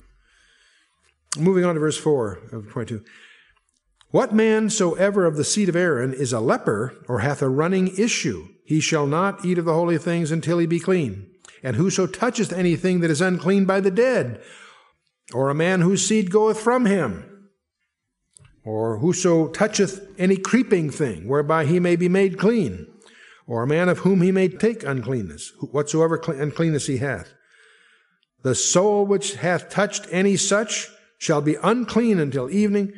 Moving 1.37 1.65
on 1.65 1.75
to 1.75 1.79
verse 1.79 1.97
4 1.97 2.39
of 2.51 2.69
22. 2.69 3.03
What 4.11 4.33
man 4.33 4.71
soever 4.71 5.25
of 5.25 5.37
the 5.37 5.43
seed 5.43 5.69
of 5.69 5.75
Aaron 5.75 6.13
is 6.13 6.33
a 6.33 6.39
leper 6.39 6.95
or 7.07 7.19
hath 7.19 7.43
a 7.43 7.49
running 7.49 7.95
issue, 7.95 8.47
he 8.65 8.79
shall 8.79 9.05
not 9.05 9.45
eat 9.45 9.59
of 9.59 9.65
the 9.65 9.73
holy 9.73 9.99
things 9.99 10.31
until 10.31 10.57
he 10.57 10.65
be 10.65 10.79
clean. 10.79 11.27
And 11.61 11.75
whoso 11.75 12.07
toucheth 12.07 12.51
anything 12.51 13.01
that 13.01 13.11
is 13.11 13.21
unclean 13.21 13.65
by 13.65 13.81
the 13.81 13.91
dead, 13.91 14.41
or 15.33 15.49
a 15.49 15.55
man 15.55 15.81
whose 15.81 16.05
seed 16.05 16.31
goeth 16.31 16.59
from 16.59 16.85
him, 16.85 17.49
or 18.63 18.97
whoso 18.99 19.47
toucheth 19.49 20.07
any 20.17 20.37
creeping 20.37 20.89
thing, 20.89 21.27
whereby 21.27 21.65
he 21.65 21.79
may 21.79 21.95
be 21.95 22.09
made 22.09 22.39
clean, 22.39 22.87
or 23.45 23.61
a 23.61 23.67
man 23.67 23.89
of 23.89 23.99
whom 23.99 24.21
he 24.21 24.31
may 24.31 24.47
take 24.47 24.83
uncleanness, 24.83 25.51
whatsoever 25.59 26.15
uncleanness 26.27 26.87
he 26.87 26.97
hath. 26.97 27.33
The 28.41 28.55
soul 28.55 29.05
which 29.05 29.35
hath 29.35 29.69
touched 29.69 30.07
any 30.11 30.37
such 30.37 30.87
shall 31.17 31.41
be 31.41 31.57
unclean 31.61 32.19
until 32.19 32.49
evening, 32.49 32.93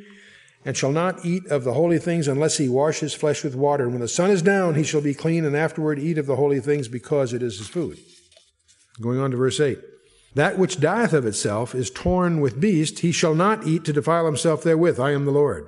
and 0.63 0.78
shall 0.78 0.91
not 0.91 1.26
eat 1.26 1.45
of 1.47 1.63
the 1.63 1.74
holy 1.74 1.97
things 1.97 2.28
unless 2.28 2.58
he 2.58 2.69
wash 2.69 3.00
his 3.00 3.13
flesh 3.13 3.43
with 3.43 3.56
water. 3.56 3.84
And 3.84 3.93
when 3.93 4.02
the 4.02 4.08
sun 4.08 4.30
is 4.30 4.41
down, 4.41 4.76
he 4.76 4.84
shall 4.84 5.02
be 5.02 5.13
clean, 5.13 5.43
and 5.45 5.56
afterward 5.56 6.00
eat 6.00 6.17
of 6.17 6.28
the 6.28 6.36
holy 6.36 6.60
things, 6.60 6.88
because 6.88 7.34
it 7.34 7.41
is 7.41 7.58
his 7.58 7.67
food. 7.67 7.97
Going 9.00 9.19
on 9.19 9.32
to 9.32 9.38
verse 9.38 9.60
8. 9.60 9.80
That 10.36 10.58
which 10.58 10.80
dieth 10.80 11.13
of 11.13 11.26
itself 11.26 11.76
is 11.76 11.89
torn 11.89 12.39
with 12.39 12.62
beast, 12.62 13.00
he 13.00 13.12
shall 13.12 13.36
not 13.36 13.65
eat 13.65 13.84
to 13.86 13.93
defile 13.93 14.26
himself 14.26 14.63
therewith. 14.63 15.00
I 15.00 15.12
am 15.12 15.26
the 15.26 15.32
Lord. 15.32 15.67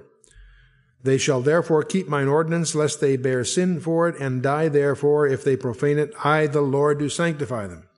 They 1.01 1.17
shall 1.17 1.41
therefore 1.41 1.83
keep 1.83 2.07
mine 2.07 2.29
ordinance, 2.29 2.73
lest 2.73 3.01
they 3.01 3.17
bear 3.17 3.43
sin 3.43 3.81
for 3.81 4.07
it, 4.07 4.15
and 4.21 4.41
die 4.41 4.69
therefore 4.69 5.27
if 5.27 5.43
they 5.43 5.57
profane 5.57 5.99
it. 5.99 6.13
I, 6.23 6.47
the 6.47 6.61
Lord, 6.61 6.99
do 6.99 7.09
sanctify 7.09 7.67
them. 7.67 7.89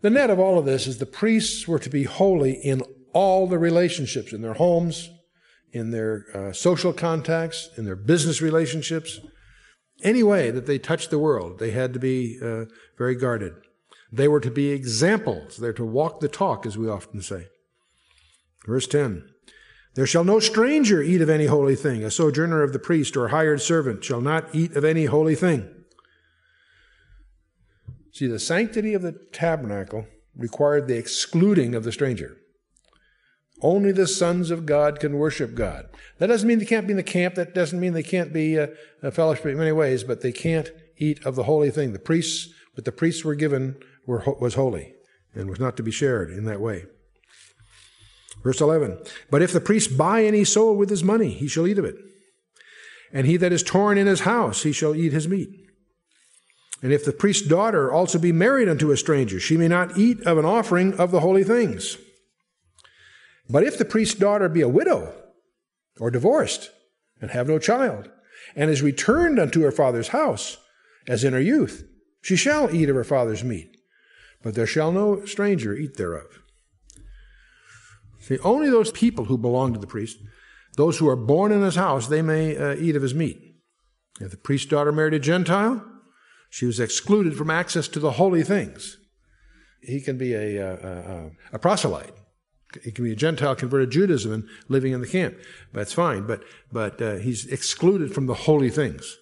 The 0.00 0.10
net 0.10 0.30
of 0.30 0.38
all 0.38 0.58
of 0.58 0.64
this 0.64 0.86
is 0.86 0.98
the 0.98 1.06
priests 1.06 1.66
were 1.66 1.80
to 1.80 1.90
be 1.90 2.04
holy 2.04 2.52
in 2.52 2.82
all 3.12 3.48
the 3.48 3.58
relationships, 3.58 4.32
in 4.32 4.42
their 4.42 4.54
homes, 4.54 5.10
in 5.72 5.90
their 5.90 6.26
uh, 6.34 6.52
social 6.52 6.92
contacts, 6.92 7.70
in 7.76 7.84
their 7.84 7.96
business 7.96 8.42
relationships. 8.42 9.20
Any 10.02 10.22
way 10.22 10.50
that 10.50 10.66
they 10.66 10.78
touched 10.78 11.10
the 11.10 11.18
world, 11.18 11.58
they 11.58 11.70
had 11.70 11.92
to 11.92 11.98
be 11.98 12.38
uh, 12.42 12.64
very 12.96 13.14
guarded. 13.14 13.54
They 14.12 14.28
were 14.28 14.40
to 14.40 14.50
be 14.50 14.70
examples. 14.70 15.56
They're 15.56 15.72
to 15.74 15.84
walk 15.84 16.20
the 16.20 16.28
talk, 16.28 16.66
as 16.66 16.76
we 16.76 16.88
often 16.88 17.22
say. 17.22 17.48
Verse 18.66 18.86
10 18.86 19.28
There 19.94 20.06
shall 20.06 20.24
no 20.24 20.40
stranger 20.40 21.02
eat 21.02 21.20
of 21.20 21.30
any 21.30 21.46
holy 21.46 21.76
thing. 21.76 22.02
A 22.02 22.10
sojourner 22.10 22.62
of 22.62 22.72
the 22.72 22.78
priest 22.78 23.16
or 23.16 23.28
hired 23.28 23.60
servant 23.60 24.02
shall 24.02 24.20
not 24.20 24.54
eat 24.54 24.74
of 24.76 24.84
any 24.84 25.04
holy 25.04 25.34
thing. 25.34 25.68
See, 28.12 28.26
the 28.26 28.40
sanctity 28.40 28.94
of 28.94 29.02
the 29.02 29.12
tabernacle 29.32 30.06
required 30.36 30.88
the 30.88 30.98
excluding 30.98 31.74
of 31.74 31.84
the 31.84 31.92
stranger. 31.92 32.36
Only 33.62 33.92
the 33.92 34.06
sons 34.06 34.50
of 34.50 34.66
God 34.66 35.00
can 35.00 35.18
worship 35.18 35.54
God. 35.54 35.88
That 36.18 36.28
doesn't 36.28 36.48
mean 36.48 36.58
they 36.58 36.64
can't 36.64 36.86
be 36.86 36.92
in 36.92 36.96
the 36.96 37.02
camp. 37.02 37.34
That 37.34 37.54
doesn't 37.54 37.78
mean 37.78 37.92
they 37.92 38.02
can't 38.02 38.32
be 38.32 38.58
uh, 38.58 38.68
a 39.02 39.10
fellowship 39.10 39.46
in 39.46 39.58
many 39.58 39.72
ways, 39.72 40.02
but 40.02 40.22
they 40.22 40.32
can't 40.32 40.70
eat 40.96 41.24
of 41.26 41.36
the 41.36 41.44
holy 41.44 41.70
thing. 41.70 41.92
The 41.92 41.98
priests, 41.98 42.52
what 42.74 42.84
the 42.84 42.92
priests 42.92 43.24
were 43.24 43.34
given 43.34 43.76
were, 44.06 44.24
was 44.40 44.54
holy 44.54 44.94
and 45.34 45.50
was 45.50 45.60
not 45.60 45.76
to 45.76 45.82
be 45.82 45.90
shared 45.90 46.30
in 46.30 46.44
that 46.46 46.60
way. 46.60 46.84
Verse 48.42 48.60
11 48.60 48.98
But 49.30 49.42
if 49.42 49.52
the 49.52 49.60
priest 49.60 49.98
buy 49.98 50.24
any 50.24 50.44
soul 50.44 50.76
with 50.76 50.90
his 50.90 51.04
money, 51.04 51.30
he 51.30 51.48
shall 51.48 51.66
eat 51.66 51.78
of 51.78 51.84
it. 51.84 51.96
And 53.12 53.26
he 53.26 53.36
that 53.38 53.52
is 53.52 53.62
torn 53.62 53.98
in 53.98 54.06
his 54.06 54.20
house, 54.20 54.62
he 54.62 54.72
shall 54.72 54.94
eat 54.94 55.12
his 55.12 55.28
meat. 55.28 55.50
And 56.82 56.92
if 56.92 57.04
the 57.04 57.12
priest's 57.12 57.46
daughter 57.46 57.92
also 57.92 58.18
be 58.18 58.32
married 58.32 58.68
unto 58.68 58.90
a 58.90 58.96
stranger, 58.96 59.38
she 59.38 59.56
may 59.56 59.68
not 59.68 59.98
eat 59.98 60.22
of 60.26 60.38
an 60.38 60.46
offering 60.46 60.94
of 60.94 61.10
the 61.10 61.20
holy 61.20 61.44
things. 61.44 61.98
But 63.50 63.64
if 63.64 63.78
the 63.78 63.84
priest's 63.84 64.18
daughter 64.18 64.48
be 64.48 64.60
a 64.60 64.68
widow 64.68 65.12
or 65.98 66.10
divorced 66.10 66.70
and 67.20 67.30
have 67.30 67.48
no 67.48 67.58
child, 67.58 68.10
and 68.56 68.70
is 68.70 68.82
returned 68.82 69.38
unto 69.38 69.62
her 69.62 69.72
father's 69.72 70.08
house, 70.08 70.56
as 71.06 71.24
in 71.24 71.32
her 71.32 71.40
youth, 71.40 71.84
she 72.22 72.36
shall 72.36 72.74
eat 72.74 72.88
of 72.88 72.96
her 72.96 73.04
father's 73.04 73.44
meat 73.44 73.76
but 74.42 74.54
there 74.54 74.66
shall 74.66 74.92
no 74.92 75.24
stranger 75.24 75.74
eat 75.74 75.96
thereof. 75.96 76.42
See, 78.20 78.38
only 78.38 78.70
those 78.70 78.92
people 78.92 79.26
who 79.26 79.38
belong 79.38 79.72
to 79.72 79.78
the 79.78 79.86
priest, 79.86 80.18
those 80.76 80.98
who 80.98 81.08
are 81.08 81.16
born 81.16 81.52
in 81.52 81.62
his 81.62 81.76
house, 81.76 82.06
they 82.06 82.22
may 82.22 82.56
uh, 82.56 82.76
eat 82.76 82.96
of 82.96 83.02
his 83.02 83.14
meat. 83.14 83.56
If 84.20 84.30
the 84.30 84.36
priest's 84.36 84.68
daughter 84.68 84.92
married 84.92 85.14
a 85.14 85.18
Gentile, 85.18 85.84
she 86.48 86.66
was 86.66 86.80
excluded 86.80 87.36
from 87.36 87.50
access 87.50 87.88
to 87.88 88.00
the 88.00 88.12
holy 88.12 88.42
things. 88.42 88.98
He 89.82 90.00
can 90.00 90.18
be 90.18 90.34
a, 90.34 90.56
a, 90.56 90.72
a, 90.74 91.30
a 91.54 91.58
proselyte. 91.58 92.14
He 92.84 92.92
can 92.92 93.04
be 93.04 93.12
a 93.12 93.16
Gentile 93.16 93.56
converted 93.56 93.90
to 93.90 93.98
Judaism 93.98 94.32
and 94.32 94.48
living 94.68 94.92
in 94.92 95.00
the 95.00 95.06
camp. 95.06 95.36
That's 95.72 95.92
fine, 95.92 96.26
but, 96.26 96.42
but 96.72 97.00
uh, 97.02 97.16
he's 97.16 97.46
excluded 97.46 98.14
from 98.14 98.26
the 98.26 98.34
holy 98.34 98.70
things. 98.70 99.18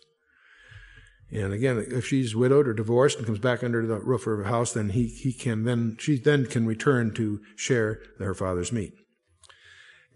And 1.31 1.53
again, 1.53 1.85
if 1.89 2.07
she's 2.07 2.35
widowed 2.35 2.67
or 2.67 2.73
divorced 2.73 3.19
and 3.19 3.27
comes 3.27 3.39
back 3.39 3.63
under 3.63 3.87
the 3.87 4.01
roof 4.01 4.27
of 4.27 4.39
her 4.39 4.45
house, 4.45 4.73
then 4.73 4.91
he, 4.91 5.07
he 5.07 5.33
can 5.33 5.65
then, 5.65 5.97
she 6.01 6.19
then 6.19 6.47
can 6.47 6.67
return 6.67 7.13
to 7.15 7.41
share 7.57 8.01
her 8.19 8.35
father's 8.35 8.73
meat. 8.73 8.95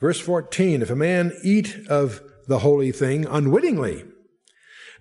Verse 0.01 0.19
14, 0.19 0.83
if 0.83 0.91
a 0.91 0.97
man 0.97 1.33
eat 1.45 1.77
of 1.89 2.23
the 2.49 2.61
holy 2.61 2.93
thing 2.93 3.27
unwittingly, 3.27 4.05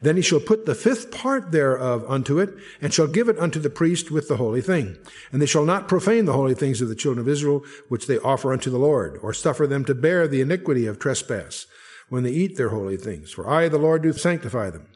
then 0.01 0.15
he 0.15 0.21
shall 0.21 0.39
put 0.39 0.65
the 0.65 0.73
fifth 0.73 1.11
part 1.11 1.51
thereof 1.51 2.03
unto 2.07 2.39
it, 2.39 2.49
and 2.81 2.93
shall 2.93 3.07
give 3.07 3.29
it 3.29 3.37
unto 3.37 3.59
the 3.59 3.69
priest 3.69 4.09
with 4.09 4.27
the 4.27 4.37
holy 4.37 4.61
thing. 4.61 4.97
And 5.31 5.41
they 5.41 5.45
shall 5.45 5.65
not 5.65 5.87
profane 5.87 6.25
the 6.25 6.33
holy 6.33 6.55
things 6.55 6.81
of 6.81 6.89
the 6.89 6.95
children 6.95 7.21
of 7.21 7.31
Israel, 7.31 7.63
which 7.87 8.07
they 8.07 8.17
offer 8.17 8.51
unto 8.51 8.71
the 8.71 8.79
Lord, 8.79 9.19
or 9.21 9.33
suffer 9.33 9.67
them 9.67 9.85
to 9.85 9.93
bear 9.93 10.27
the 10.27 10.41
iniquity 10.41 10.87
of 10.87 10.97
trespass, 10.97 11.67
when 12.09 12.23
they 12.23 12.31
eat 12.31 12.57
their 12.57 12.69
holy 12.69 12.97
things. 12.97 13.31
For 13.31 13.47
I, 13.47 13.69
the 13.69 13.77
Lord, 13.77 14.01
do 14.01 14.11
sanctify 14.11 14.71
them. 14.71 14.87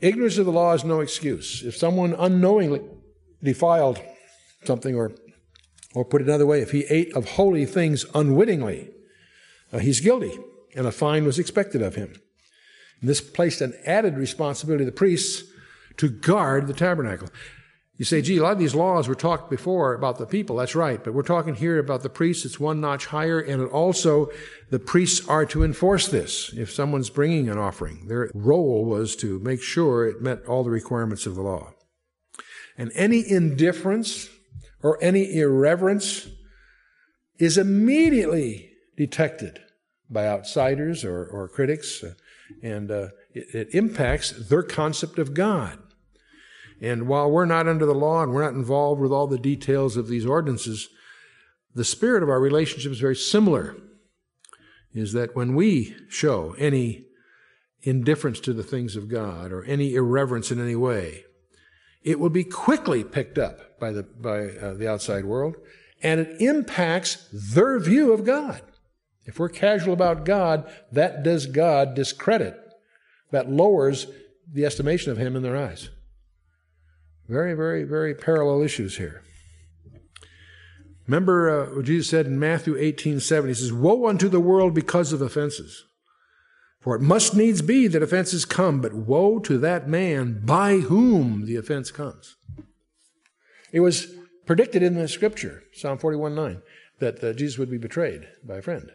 Ignorance 0.00 0.36
of 0.36 0.46
the 0.46 0.52
law 0.52 0.74
is 0.74 0.84
no 0.84 1.00
excuse. 1.00 1.62
If 1.62 1.76
someone 1.76 2.14
unknowingly 2.18 2.82
defiled 3.42 4.00
something, 4.64 4.94
or, 4.94 5.12
or 5.94 6.04
put 6.04 6.20
it 6.20 6.28
another 6.28 6.46
way, 6.46 6.60
if 6.60 6.72
he 6.72 6.84
ate 6.90 7.16
of 7.16 7.30
holy 7.30 7.64
things 7.64 8.04
unwittingly, 8.14 8.90
uh, 9.72 9.78
he's 9.78 10.00
guilty, 10.00 10.38
and 10.76 10.86
a 10.86 10.92
fine 10.92 11.24
was 11.24 11.38
expected 11.38 11.80
of 11.80 11.94
him. 11.94 12.14
And 13.02 13.10
this 13.10 13.20
placed 13.20 13.60
an 13.60 13.74
added 13.84 14.16
responsibility 14.16 14.84
of 14.84 14.86
the 14.86 14.92
priests 14.92 15.50
to 15.98 16.08
guard 16.08 16.66
the 16.66 16.72
tabernacle. 16.72 17.28
You 17.98 18.06
say, 18.06 18.22
gee, 18.22 18.38
a 18.38 18.42
lot 18.42 18.52
of 18.52 18.58
these 18.58 18.74
laws 18.74 19.06
were 19.06 19.14
talked 19.14 19.50
before 19.50 19.92
about 19.92 20.18
the 20.18 20.26
people. 20.26 20.56
That's 20.56 20.74
right. 20.74 21.02
But 21.02 21.12
we're 21.12 21.22
talking 21.22 21.54
here 21.54 21.78
about 21.78 22.02
the 22.02 22.08
priests. 22.08 22.44
It's 22.44 22.58
one 22.58 22.80
notch 22.80 23.06
higher. 23.06 23.38
And 23.38 23.68
also, 23.68 24.30
the 24.70 24.78
priests 24.78 25.28
are 25.28 25.44
to 25.46 25.62
enforce 25.62 26.08
this. 26.08 26.52
If 26.56 26.72
someone's 26.72 27.10
bringing 27.10 27.48
an 27.48 27.58
offering, 27.58 28.08
their 28.08 28.30
role 28.34 28.86
was 28.86 29.14
to 29.16 29.38
make 29.40 29.62
sure 29.62 30.06
it 30.06 30.22
met 30.22 30.46
all 30.46 30.64
the 30.64 30.70
requirements 30.70 31.26
of 31.26 31.34
the 31.34 31.42
law. 31.42 31.74
And 32.78 32.90
any 32.94 33.22
indifference 33.30 34.30
or 34.82 34.98
any 35.02 35.36
irreverence 35.36 36.28
is 37.38 37.58
immediately 37.58 38.70
detected 38.96 39.60
by 40.08 40.26
outsiders 40.26 41.04
or, 41.04 41.24
or 41.26 41.48
critics. 41.48 42.02
And 42.62 42.90
uh, 42.90 43.08
it, 43.32 43.54
it 43.54 43.74
impacts 43.74 44.30
their 44.48 44.62
concept 44.62 45.18
of 45.18 45.34
God. 45.34 45.78
And 46.80 47.06
while 47.06 47.30
we're 47.30 47.46
not 47.46 47.68
under 47.68 47.86
the 47.86 47.94
law 47.94 48.22
and 48.22 48.32
we're 48.32 48.42
not 48.42 48.54
involved 48.54 49.00
with 49.00 49.12
all 49.12 49.26
the 49.26 49.38
details 49.38 49.96
of 49.96 50.08
these 50.08 50.26
ordinances, 50.26 50.88
the 51.74 51.84
spirit 51.84 52.22
of 52.22 52.28
our 52.28 52.40
relationship 52.40 52.90
is 52.90 53.00
very 53.00 53.16
similar. 53.16 53.76
Is 54.92 55.12
that 55.12 55.36
when 55.36 55.54
we 55.54 55.96
show 56.08 56.54
any 56.58 57.06
indifference 57.82 58.40
to 58.40 58.52
the 58.52 58.62
things 58.62 58.96
of 58.96 59.08
God 59.08 59.52
or 59.52 59.64
any 59.64 59.94
irreverence 59.94 60.50
in 60.50 60.60
any 60.60 60.76
way, 60.76 61.24
it 62.02 62.18
will 62.18 62.30
be 62.30 62.44
quickly 62.44 63.04
picked 63.04 63.38
up 63.38 63.78
by 63.78 63.92
the, 63.92 64.02
by, 64.02 64.48
uh, 64.48 64.74
the 64.74 64.88
outside 64.88 65.24
world 65.24 65.56
and 66.02 66.20
it 66.20 66.40
impacts 66.40 67.28
their 67.32 67.78
view 67.78 68.12
of 68.12 68.24
God. 68.24 68.60
If 69.24 69.38
we're 69.38 69.48
casual 69.48 69.92
about 69.92 70.24
God, 70.24 70.70
that 70.90 71.22
does 71.22 71.46
God 71.46 71.94
discredit. 71.94 72.58
That 73.30 73.50
lowers 73.50 74.06
the 74.50 74.64
estimation 74.64 75.12
of 75.12 75.18
Him 75.18 75.36
in 75.36 75.42
their 75.42 75.56
eyes. 75.56 75.90
Very, 77.28 77.54
very, 77.54 77.84
very 77.84 78.14
parallel 78.14 78.62
issues 78.62 78.96
here. 78.96 79.22
Remember 81.06 81.50
uh, 81.50 81.76
what 81.76 81.84
Jesus 81.84 82.10
said 82.10 82.26
in 82.26 82.38
Matthew 82.38 82.76
18 82.76 83.20
7? 83.20 83.48
He 83.48 83.54
says, 83.54 83.72
Woe 83.72 84.06
unto 84.06 84.28
the 84.28 84.40
world 84.40 84.74
because 84.74 85.12
of 85.12 85.22
offenses. 85.22 85.84
For 86.80 86.96
it 86.96 87.00
must 87.00 87.36
needs 87.36 87.62
be 87.62 87.86
that 87.86 88.02
offenses 88.02 88.44
come, 88.44 88.80
but 88.80 88.92
woe 88.92 89.38
to 89.40 89.56
that 89.58 89.88
man 89.88 90.40
by 90.44 90.78
whom 90.78 91.46
the 91.46 91.54
offense 91.54 91.92
comes. 91.92 92.34
It 93.72 93.80
was 93.80 94.08
predicted 94.46 94.82
in 94.82 94.94
the 94.94 95.06
scripture, 95.06 95.62
Psalm 95.72 95.98
41 95.98 96.34
9, 96.34 96.62
that 96.98 97.22
uh, 97.22 97.32
Jesus 97.32 97.58
would 97.58 97.70
be 97.70 97.78
betrayed 97.78 98.26
by 98.44 98.56
a 98.56 98.62
friend. 98.62 98.90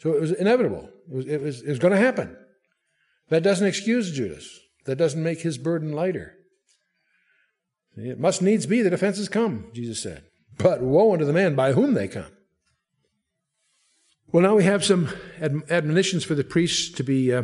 So 0.00 0.14
it 0.14 0.20
was 0.20 0.32
inevitable. 0.32 0.88
It 1.10 1.14
was, 1.14 1.26
it 1.26 1.42
was, 1.42 1.62
it 1.62 1.68
was 1.68 1.78
going 1.78 1.92
to 1.92 1.98
happen. 1.98 2.36
That 3.28 3.42
doesn't 3.42 3.66
excuse 3.66 4.10
Judas. 4.10 4.58
That 4.86 4.96
doesn't 4.96 5.22
make 5.22 5.42
his 5.42 5.58
burden 5.58 5.92
lighter. 5.92 6.34
It 7.96 8.18
must 8.18 8.40
needs 8.40 8.66
be 8.66 8.82
that 8.82 8.94
offenses 8.94 9.28
come, 9.28 9.70
Jesus 9.74 10.02
said. 10.02 10.24
But 10.56 10.82
woe 10.82 11.12
unto 11.12 11.24
the 11.24 11.32
man 11.32 11.54
by 11.54 11.72
whom 11.72 11.94
they 11.94 12.08
come. 12.08 12.32
Well, 14.32 14.42
now 14.42 14.54
we 14.54 14.64
have 14.64 14.84
some 14.84 15.10
admonitions 15.40 16.24
for 16.24 16.34
the 16.34 16.44
priests 16.44 16.92
to 16.92 17.02
be 17.02 17.32
uh, 17.32 17.42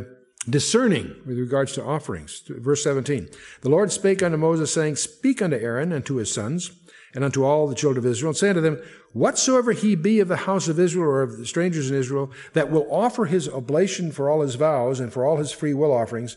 discerning 0.48 1.14
with 1.26 1.38
regards 1.38 1.72
to 1.72 1.84
offerings. 1.84 2.42
Verse 2.48 2.82
17 2.84 3.28
The 3.62 3.68
Lord 3.68 3.92
spake 3.92 4.22
unto 4.22 4.36
Moses, 4.36 4.72
saying, 4.72 4.96
Speak 4.96 5.42
unto 5.42 5.56
Aaron 5.56 5.92
and 5.92 6.06
to 6.06 6.16
his 6.16 6.32
sons, 6.32 6.70
and 7.16 7.24
unto 7.24 7.44
all 7.44 7.66
the 7.66 7.74
children 7.74 8.04
of 8.04 8.10
Israel, 8.10 8.28
and 8.28 8.36
say 8.36 8.50
unto 8.50 8.60
them, 8.60 8.78
Whatsoever 9.14 9.72
he 9.72 9.96
be 9.96 10.20
of 10.20 10.28
the 10.28 10.36
house 10.36 10.68
of 10.68 10.78
Israel 10.78 11.06
or 11.06 11.22
of 11.22 11.38
the 11.38 11.46
strangers 11.46 11.90
in 11.90 11.96
Israel, 11.96 12.30
that 12.52 12.70
will 12.70 12.86
offer 12.92 13.24
his 13.24 13.48
oblation 13.48 14.12
for 14.12 14.28
all 14.28 14.42
his 14.42 14.56
vows 14.56 15.00
and 15.00 15.10
for 15.10 15.24
all 15.24 15.38
his 15.38 15.50
free 15.50 15.72
will 15.72 15.90
offerings, 15.90 16.36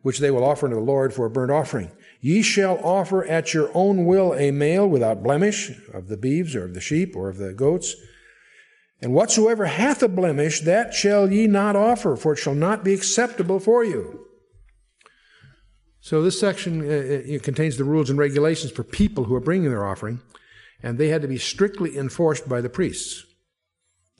which 0.00 0.20
they 0.20 0.30
will 0.30 0.42
offer 0.42 0.64
unto 0.64 0.76
the 0.76 0.82
Lord 0.82 1.12
for 1.12 1.26
a 1.26 1.30
burnt 1.30 1.52
offering. 1.52 1.92
Ye 2.22 2.40
shall 2.40 2.78
offer 2.82 3.22
at 3.26 3.52
your 3.52 3.70
own 3.74 4.06
will 4.06 4.32
a 4.32 4.50
male 4.50 4.88
without 4.88 5.22
blemish 5.22 5.70
of 5.92 6.08
the 6.08 6.16
beeves 6.16 6.56
or 6.56 6.64
of 6.64 6.72
the 6.72 6.80
sheep 6.80 7.14
or 7.14 7.28
of 7.28 7.36
the 7.36 7.52
goats. 7.52 7.94
And 9.02 9.12
whatsoever 9.12 9.66
hath 9.66 10.02
a 10.02 10.08
blemish, 10.08 10.62
that 10.62 10.94
shall 10.94 11.30
ye 11.30 11.46
not 11.46 11.76
offer, 11.76 12.16
for 12.16 12.32
it 12.32 12.38
shall 12.38 12.54
not 12.54 12.82
be 12.82 12.94
acceptable 12.94 13.60
for 13.60 13.84
you. 13.84 14.23
So 16.04 16.20
this 16.20 16.38
section 16.38 16.82
uh, 16.82 17.38
contains 17.42 17.78
the 17.78 17.84
rules 17.84 18.10
and 18.10 18.18
regulations 18.18 18.70
for 18.70 18.84
people 18.84 19.24
who 19.24 19.34
are 19.34 19.40
bringing 19.40 19.70
their 19.70 19.86
offering, 19.86 20.20
and 20.82 20.98
they 20.98 21.08
had 21.08 21.22
to 21.22 21.28
be 21.28 21.38
strictly 21.38 21.96
enforced 21.96 22.46
by 22.46 22.60
the 22.60 22.68
priests. 22.68 23.24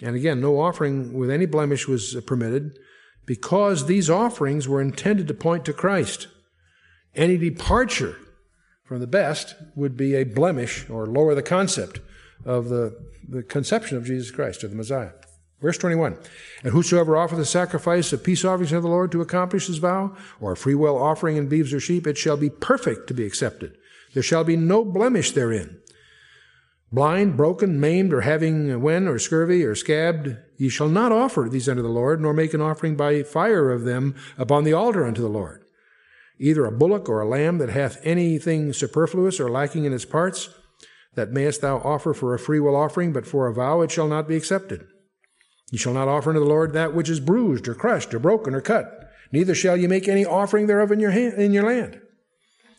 And 0.00 0.16
again, 0.16 0.40
no 0.40 0.58
offering 0.58 1.12
with 1.12 1.28
any 1.28 1.44
blemish 1.44 1.86
was 1.86 2.16
permitted 2.26 2.78
because 3.26 3.84
these 3.84 4.08
offerings 4.08 4.66
were 4.66 4.80
intended 4.80 5.28
to 5.28 5.34
point 5.34 5.66
to 5.66 5.74
Christ. 5.74 6.26
Any 7.14 7.36
departure 7.36 8.16
from 8.84 9.00
the 9.00 9.06
best 9.06 9.54
would 9.74 9.94
be 9.94 10.14
a 10.14 10.24
blemish 10.24 10.88
or 10.88 11.04
lower 11.04 11.34
the 11.34 11.42
concept 11.42 12.00
of 12.46 12.70
the, 12.70 12.98
the 13.28 13.42
conception 13.42 13.98
of 13.98 14.06
Jesus 14.06 14.30
Christ 14.30 14.64
or 14.64 14.68
the 14.68 14.74
Messiah. 14.74 15.12
Verse 15.64 15.78
21 15.78 16.18
And 16.62 16.72
whosoever 16.74 17.16
offereth 17.16 17.40
a 17.40 17.46
sacrifice 17.46 18.12
of 18.12 18.22
peace 18.22 18.44
offerings 18.44 18.70
unto 18.70 18.82
the 18.82 18.88
Lord 18.88 19.10
to 19.12 19.22
accomplish 19.22 19.66
his 19.66 19.78
vow, 19.78 20.14
or 20.38 20.52
a 20.52 20.56
freewill 20.58 21.02
offering 21.02 21.38
in 21.38 21.48
beeves 21.48 21.72
or 21.72 21.80
sheep, 21.80 22.06
it 22.06 22.18
shall 22.18 22.36
be 22.36 22.50
perfect 22.50 23.06
to 23.08 23.14
be 23.14 23.24
accepted. 23.24 23.78
There 24.12 24.22
shall 24.22 24.44
be 24.44 24.56
no 24.56 24.84
blemish 24.84 25.32
therein. 25.32 25.80
Blind, 26.92 27.38
broken, 27.38 27.80
maimed, 27.80 28.12
or 28.12 28.20
having 28.20 28.70
a 28.70 28.78
wen, 28.78 29.08
or 29.08 29.18
scurvy, 29.18 29.64
or 29.64 29.74
scabbed, 29.74 30.36
ye 30.58 30.68
shall 30.68 30.90
not 30.90 31.12
offer 31.12 31.48
these 31.50 31.66
unto 31.66 31.80
the 31.80 31.88
Lord, 31.88 32.20
nor 32.20 32.34
make 32.34 32.52
an 32.52 32.60
offering 32.60 32.94
by 32.94 33.22
fire 33.22 33.72
of 33.72 33.84
them 33.84 34.14
upon 34.36 34.64
the 34.64 34.74
altar 34.74 35.06
unto 35.06 35.22
the 35.22 35.28
Lord. 35.28 35.64
Either 36.38 36.66
a 36.66 36.72
bullock 36.72 37.08
or 37.08 37.22
a 37.22 37.28
lamb 37.28 37.56
that 37.56 37.70
hath 37.70 37.98
anything 38.04 38.74
superfluous 38.74 39.40
or 39.40 39.50
lacking 39.50 39.86
in 39.86 39.94
its 39.94 40.04
parts, 40.04 40.50
that 41.14 41.32
mayest 41.32 41.62
thou 41.62 41.78
offer 41.78 42.12
for 42.12 42.34
a 42.34 42.38
freewill 42.38 42.76
offering, 42.76 43.14
but 43.14 43.26
for 43.26 43.46
a 43.46 43.54
vow 43.54 43.80
it 43.80 43.90
shall 43.90 44.08
not 44.08 44.28
be 44.28 44.36
accepted. 44.36 44.86
Ye 45.74 45.78
shall 45.78 45.92
not 45.92 46.06
offer 46.06 46.30
unto 46.30 46.38
the 46.38 46.46
Lord 46.46 46.72
that 46.72 46.94
which 46.94 47.10
is 47.10 47.18
bruised, 47.18 47.66
or 47.66 47.74
crushed, 47.74 48.14
or 48.14 48.20
broken, 48.20 48.54
or 48.54 48.60
cut. 48.60 49.10
Neither 49.32 49.56
shall 49.56 49.76
you 49.76 49.88
make 49.88 50.06
any 50.06 50.24
offering 50.24 50.68
thereof 50.68 50.92
in 50.92 51.00
your, 51.00 51.10
hand, 51.10 51.34
in 51.34 51.52
your 51.52 51.64
land. 51.64 52.00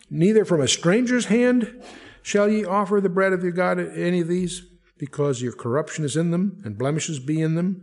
Neither 0.10 0.46
from 0.46 0.62
a 0.62 0.68
stranger's 0.70 1.26
hand 1.26 1.84
shall 2.22 2.48
ye 2.48 2.64
offer 2.64 3.02
the 3.02 3.10
bread 3.10 3.34
of 3.34 3.44
your 3.44 3.52
God 3.52 3.80
any 3.80 4.22
of 4.22 4.30
these, 4.30 4.62
because 4.98 5.42
your 5.42 5.52
corruption 5.52 6.06
is 6.06 6.16
in 6.16 6.32
them, 6.32 6.62
and 6.64 6.78
blemishes 6.78 7.20
be 7.20 7.42
in 7.42 7.56
them, 7.56 7.82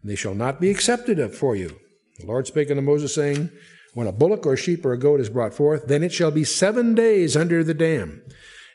and 0.00 0.08
they 0.08 0.14
shall 0.14 0.32
not 0.32 0.60
be 0.60 0.70
accepted 0.70 1.18
of 1.18 1.34
for 1.34 1.56
you. 1.56 1.80
The 2.20 2.26
Lord 2.26 2.46
spake 2.46 2.70
unto 2.70 2.82
Moses, 2.82 3.12
saying, 3.12 3.50
When 3.94 4.06
a 4.06 4.12
bullock 4.12 4.46
or 4.46 4.52
a 4.52 4.56
sheep 4.56 4.86
or 4.86 4.92
a 4.92 4.96
goat 4.96 5.18
is 5.18 5.28
brought 5.28 5.54
forth, 5.54 5.88
then 5.88 6.04
it 6.04 6.12
shall 6.12 6.30
be 6.30 6.44
seven 6.44 6.94
days 6.94 7.36
under 7.36 7.64
the 7.64 7.74
dam. 7.74 8.22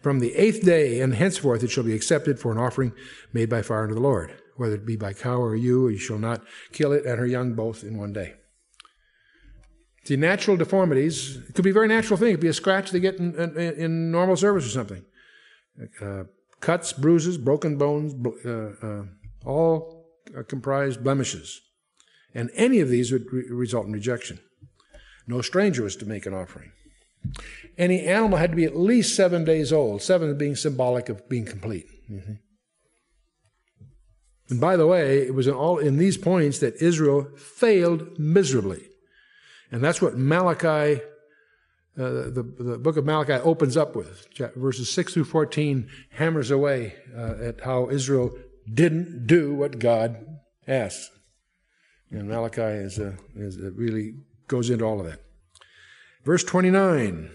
From 0.01 0.19
the 0.19 0.35
eighth 0.35 0.65
day 0.65 0.99
and 0.99 1.15
henceforth 1.15 1.63
it 1.63 1.71
shall 1.71 1.85
be 1.85 1.95
accepted 1.95 2.41
for 2.41 2.51
an 2.51 2.57
offering 2.57 2.91
made 3.31 3.49
by 3.49 3.61
fire 3.61 3.83
unto 3.83 3.95
the 3.95 4.01
Lord 4.01 4.33
whether 4.57 4.75
it 4.75 4.85
be 4.85 4.95
by 4.95 5.13
cow 5.13 5.41
or 5.41 5.55
ewe, 5.55 5.89
you 5.89 5.97
shall 5.97 6.19
not 6.19 6.43
kill 6.71 6.91
it 6.91 7.05
and 7.05 7.17
her 7.19 7.25
young 7.25 7.53
both 7.53 7.83
in 7.83 7.97
one 7.97 8.13
day. 8.13 8.33
See, 10.03 10.15
natural 10.15 10.55
deformities, 10.55 11.37
it 11.49 11.53
could 11.53 11.63
be 11.63 11.71
a 11.71 11.73
very 11.73 11.87
natural 11.87 12.17
thing. 12.17 12.29
It 12.29 12.33
could 12.33 12.39
be 12.39 12.47
a 12.47 12.53
scratch 12.53 12.91
they 12.91 12.99
get 12.99 13.17
in, 13.17 13.35
in, 13.35 13.57
in 13.57 14.11
normal 14.11 14.37
service 14.37 14.65
or 14.65 14.69
something. 14.69 15.03
Uh, 16.01 16.23
cuts, 16.61 16.93
bruises, 16.93 17.37
broken 17.37 17.77
bones, 17.77 18.13
uh, 18.45 18.49
uh, 18.81 19.03
all 19.45 20.05
comprise 20.47 20.95
blemishes. 20.95 21.61
And 22.33 22.49
any 22.53 22.79
of 22.79 22.89
these 22.89 23.11
would 23.11 23.25
re- 23.31 23.49
result 23.49 23.85
in 23.85 23.91
rejection. 23.91 24.39
No 25.27 25.41
stranger 25.41 25.83
was 25.83 25.95
to 25.97 26.05
make 26.05 26.25
an 26.25 26.33
offering. 26.33 26.71
Any 27.77 28.05
animal 28.05 28.37
had 28.37 28.51
to 28.51 28.55
be 28.55 28.63
at 28.63 28.77
least 28.77 29.15
seven 29.15 29.43
days 29.43 29.73
old, 29.73 30.01
seven 30.01 30.37
being 30.37 30.55
symbolic 30.55 31.09
of 31.09 31.27
being 31.27 31.45
complete. 31.45 31.85
Mm-hmm. 32.09 32.33
And 34.49 34.61
by 34.61 34.77
the 34.77 34.87
way, 34.87 35.19
it 35.19 35.33
was 35.33 35.47
in 35.47 35.53
all 35.53 35.77
in 35.77 35.97
these 35.97 36.17
points 36.17 36.59
that 36.59 36.81
Israel 36.81 37.27
failed 37.35 38.17
miserably. 38.17 38.83
And 39.71 39.83
that's 39.83 40.01
what 40.01 40.17
Malachi, 40.17 41.01
uh, 41.97 42.29
the, 42.29 42.53
the 42.57 42.77
book 42.77 42.95
of 42.95 43.05
Malachi 43.05 43.33
opens 43.33 43.75
up 43.75 43.95
with. 43.95 44.27
Verses 44.55 44.89
6 44.91 45.13
through 45.13 45.25
14 45.25 45.89
hammers 46.11 46.51
away 46.51 46.95
uh, 47.15 47.35
at 47.41 47.61
how 47.61 47.89
Israel 47.89 48.31
didn't 48.73 49.27
do 49.27 49.53
what 49.53 49.79
God 49.79 50.25
asked. 50.67 51.11
And 52.09 52.29
Malachi 52.29 52.61
is, 52.61 52.99
uh, 52.99 53.17
is 53.35 53.57
a 53.57 53.71
really 53.71 54.13
goes 54.47 54.69
into 54.69 54.85
all 54.85 55.01
of 55.01 55.05
that. 55.07 55.19
Verse 56.23 56.43
29. 56.45 57.31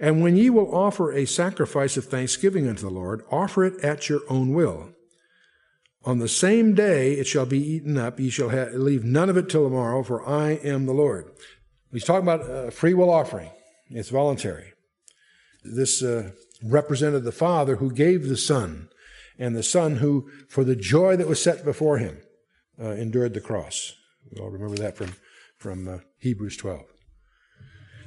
And 0.00 0.20
when 0.20 0.36
ye 0.36 0.50
will 0.50 0.74
offer 0.74 1.12
a 1.12 1.26
sacrifice 1.26 1.96
of 1.96 2.06
thanksgiving 2.06 2.66
unto 2.66 2.82
the 2.82 2.90
Lord, 2.90 3.22
offer 3.30 3.64
it 3.64 3.80
at 3.84 4.08
your 4.08 4.22
own 4.28 4.52
will 4.52 4.91
on 6.04 6.18
the 6.18 6.28
same 6.28 6.74
day 6.74 7.14
it 7.14 7.26
shall 7.26 7.46
be 7.46 7.58
eaten 7.58 7.96
up. 7.96 8.18
Ye 8.18 8.30
shall 8.30 8.50
ha- 8.50 8.70
leave 8.72 9.04
none 9.04 9.28
of 9.28 9.36
it 9.36 9.48
till 9.48 9.64
tomorrow, 9.64 10.02
for 10.02 10.26
I 10.28 10.52
am 10.52 10.86
the 10.86 10.92
Lord. 10.92 11.30
He's 11.92 12.04
talking 12.04 12.28
about 12.28 12.48
a 12.48 12.70
free 12.70 12.94
will 12.94 13.10
offering. 13.10 13.50
It's 13.90 14.08
voluntary. 14.08 14.72
This 15.62 16.02
uh, 16.02 16.30
represented 16.62 17.24
the 17.24 17.32
Father 17.32 17.76
who 17.76 17.92
gave 17.92 18.28
the 18.28 18.36
Son, 18.36 18.88
and 19.38 19.54
the 19.54 19.62
Son 19.62 19.96
who, 19.96 20.28
for 20.48 20.64
the 20.64 20.76
joy 20.76 21.16
that 21.16 21.28
was 21.28 21.42
set 21.42 21.64
before 21.64 21.98
him, 21.98 22.22
uh, 22.80 22.90
endured 22.90 23.34
the 23.34 23.40
cross. 23.40 23.94
We 24.30 24.40
all 24.40 24.50
remember 24.50 24.76
that 24.76 24.96
from, 24.96 25.14
from 25.56 25.88
uh, 25.88 25.98
Hebrews 26.18 26.56
12. 26.56 26.91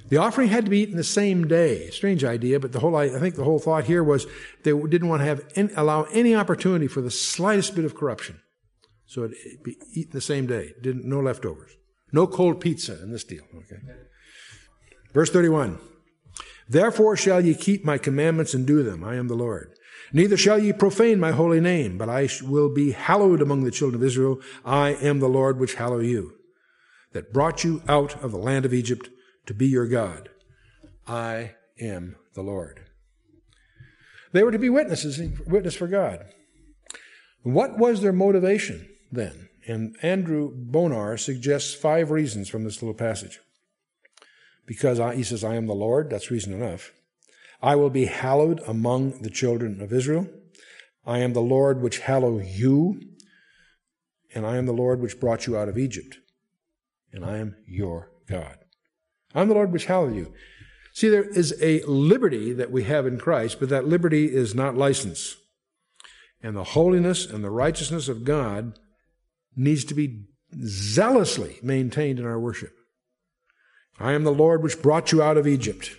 The 0.10 0.18
offering 0.18 0.50
had 0.50 0.66
to 0.66 0.72
be 0.72 0.80
eaten 0.80 0.98
the 0.98 1.04
same 1.04 1.48
day. 1.48 1.90
Strange 1.90 2.24
idea, 2.24 2.60
but 2.60 2.72
the 2.72 2.80
whole, 2.80 2.96
I 2.96 3.10
think 3.20 3.36
the 3.36 3.44
whole 3.44 3.60
thought 3.60 3.86
here 3.86 4.04
was 4.04 4.28
they 4.64 4.72
didn't 4.72 5.08
want 5.08 5.22
to 5.22 5.26
have 5.26 5.44
any, 5.56 5.74
allow 5.76 6.04
any 6.12 6.36
opportunity 6.36 6.88
for 6.88 7.02
the 7.02 7.10
slightest 7.10 7.76
bit 7.76 7.86
of 7.86 7.96
corruption. 7.96 8.40
So 9.08 9.24
it'd 9.24 9.64
be 9.64 9.78
eaten 9.94 10.12
the 10.12 10.22
same 10.22 10.46
day. 10.46 10.74
Didn't, 10.82 11.06
no 11.06 11.20
leftovers. 11.20 11.72
No 12.12 12.28
cold 12.28 12.60
pizza 12.60 13.02
in 13.02 13.12
this 13.12 13.24
deal. 13.24 13.44
Okay. 13.56 13.82
Verse 15.14 15.30
31. 15.32 15.80
Therefore 16.68 17.16
shall 17.16 17.42
ye 17.42 17.54
keep 17.54 17.84
my 17.84 17.98
commandments 17.98 18.54
and 18.54 18.66
do 18.66 18.84
them. 18.84 19.04
I 19.04 19.16
am 19.16 19.28
the 19.28 19.36
Lord. 19.36 19.74
Neither 20.14 20.38
shall 20.38 20.60
ye 20.60 20.72
profane 20.72 21.20
my 21.20 21.32
holy 21.32 21.60
name, 21.60 21.98
but 21.98 22.10
I 22.10 22.30
will 22.44 22.74
be 22.74 22.92
hallowed 22.92 23.42
among 23.42 23.64
the 23.64 23.72
children 23.72 24.02
of 24.02 24.06
Israel. 24.06 24.40
I 24.64 24.92
am 24.96 25.20
the 25.20 25.28
Lord 25.28 25.60
which 25.60 25.76
hallow 25.76 26.00
you, 26.00 26.34
that 27.14 27.34
brought 27.34 27.64
you 27.64 27.82
out 27.88 28.22
of 28.24 28.32
the 28.32 28.38
land 28.38 28.66
of 28.66 28.74
Egypt 28.74 29.10
to 29.46 29.54
be 29.54 29.68
your 29.68 29.88
God. 29.88 30.30
I 31.08 31.56
am 31.80 32.16
the 32.34 32.42
Lord. 32.42 32.82
They 34.32 34.44
were 34.44 34.52
to 34.52 34.60
be 34.60 34.70
witnesses, 34.70 35.20
witness 35.48 35.76
for 35.76 35.88
God. 35.88 36.26
What 37.44 37.78
was 37.78 38.02
their 38.02 38.12
motivation 38.12 38.90
then? 39.12 39.50
And 39.68 39.96
Andrew 40.02 40.52
Bonar 40.54 41.18
suggests 41.18 41.74
five 41.74 42.12
reasons 42.12 42.50
from 42.50 42.64
this 42.64 42.82
little 42.82 42.96
passage. 42.96 43.40
Because 44.66 45.00
I, 45.00 45.16
he 45.16 45.24
says, 45.24 45.44
I 45.44 45.56
am 45.56 45.68
the 45.68 45.74
Lord, 45.74 46.10
that's 46.10 46.32
reason 46.32 46.54
enough. 46.54 46.92
I 47.62 47.76
will 47.76 47.90
be 47.90 48.06
hallowed 48.06 48.62
among 48.68 49.22
the 49.22 49.30
children 49.30 49.80
of 49.82 49.94
Israel. 49.94 50.28
I 51.06 51.20
am 51.20 51.34
the 51.34 51.42
Lord 51.42 51.82
which 51.82 52.00
hallow 52.00 52.40
you, 52.40 53.00
and 54.34 54.46
I 54.46 54.58
am 54.58 54.66
the 54.66 54.74
Lord 54.74 55.00
which 55.00 55.20
brought 55.20 55.48
you 55.48 55.56
out 55.56 55.70
of 55.70 55.78
Egypt, 55.78 56.18
and 57.14 57.24
I 57.24 57.38
am 57.38 57.56
your 57.68 58.12
God. 58.28 58.58
I'm 59.36 59.50
the 59.50 59.54
Lord 59.54 59.72
which 59.72 59.86
hallow 59.86 60.08
you. 60.08 60.34
See, 60.94 61.10
there 61.10 61.30
is 61.30 61.54
a 61.62 61.82
liberty 61.82 62.54
that 62.54 62.72
we 62.72 62.86
have 62.86 63.06
in 63.06 63.20
Christ, 63.20 63.60
but 63.60 63.68
that 63.70 63.86
liberty 63.86 64.34
is 64.34 64.56
not 64.56 64.78
license. 64.78 65.36
And 66.42 66.56
the 66.56 66.64
holiness 66.64 67.26
and 67.26 67.44
the 67.44 67.50
righteousness 67.50 68.08
of 68.08 68.24
God 68.24 68.80
needs 69.56 69.84
to 69.86 69.94
be 69.94 70.24
zealously 70.64 71.58
maintained 71.62 72.18
in 72.18 72.26
our 72.26 72.40
worship. 72.40 72.72
I 74.00 74.14
am 74.14 74.24
the 74.24 74.32
Lord 74.32 74.64
which 74.64 74.82
brought 74.82 75.12
you 75.12 75.22
out 75.22 75.38
of 75.38 75.48
Egypt. 75.48 75.92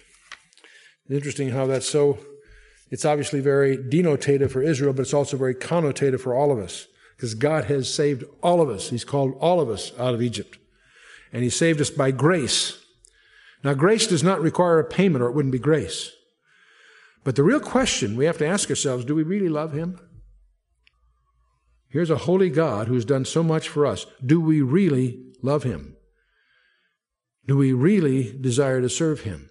Interesting 1.11 1.51
how 1.51 1.67
that's 1.67 1.89
so, 1.89 2.19
it's 2.91 3.05
obviously 3.05 3.41
very 3.41 3.77
denotative 3.77 4.51
for 4.51 4.63
Israel, 4.63 4.93
but 4.93 5.03
it's 5.03 5.15
also 5.15 5.37
very 5.37 5.55
connotative 5.55 6.21
for 6.21 6.35
all 6.35 6.51
of 6.51 6.59
us. 6.59 6.87
Because 7.17 7.35
God 7.35 7.65
has 7.65 7.93
saved 7.93 8.25
all 8.43 8.61
of 8.61 8.69
us. 8.69 8.91
He's 8.91 9.05
called 9.05 9.35
all 9.41 9.61
of 9.61 9.69
us 9.69 9.93
out 9.99 10.15
of 10.15 10.23
Egypt. 10.23 10.59
And 11.33 11.43
He 11.43 11.51
saved 11.51 11.81
us 11.81 11.91
by 11.91 12.11
grace. 12.11 12.83
Now, 13.67 13.75
grace 13.75 14.07
does 14.07 14.23
not 14.23 14.41
require 14.41 14.79
a 14.79 14.85
payment 14.85 15.25
or 15.25 15.27
it 15.27 15.35
wouldn't 15.35 15.51
be 15.51 15.59
grace. 15.59 16.13
But 17.25 17.35
the 17.35 17.43
real 17.43 17.59
question 17.59 18.15
we 18.15 18.27
have 18.27 18.39
to 18.39 18.47
ask 18.47 18.71
ourselves 18.71 19.05
do 19.05 19.17
we 19.17 19.25
really 19.25 19.49
love 19.49 19.73
Him? 19.73 19.99
Here's 21.89 22.09
a 22.09 22.17
holy 22.17 22.49
God 22.49 22.87
who's 22.87 23.05
done 23.05 23.25
so 23.25 23.43
much 23.43 23.69
for 23.69 23.85
us. 23.85 24.07
Do 24.25 24.41
we 24.41 24.63
really 24.63 25.21
love 25.43 25.65
Him? 25.65 25.97
Do 27.45 27.57
we 27.57 27.73
really 27.73 28.39
desire 28.41 28.81
to 28.81 28.89
serve 28.89 29.23
Him? 29.23 29.51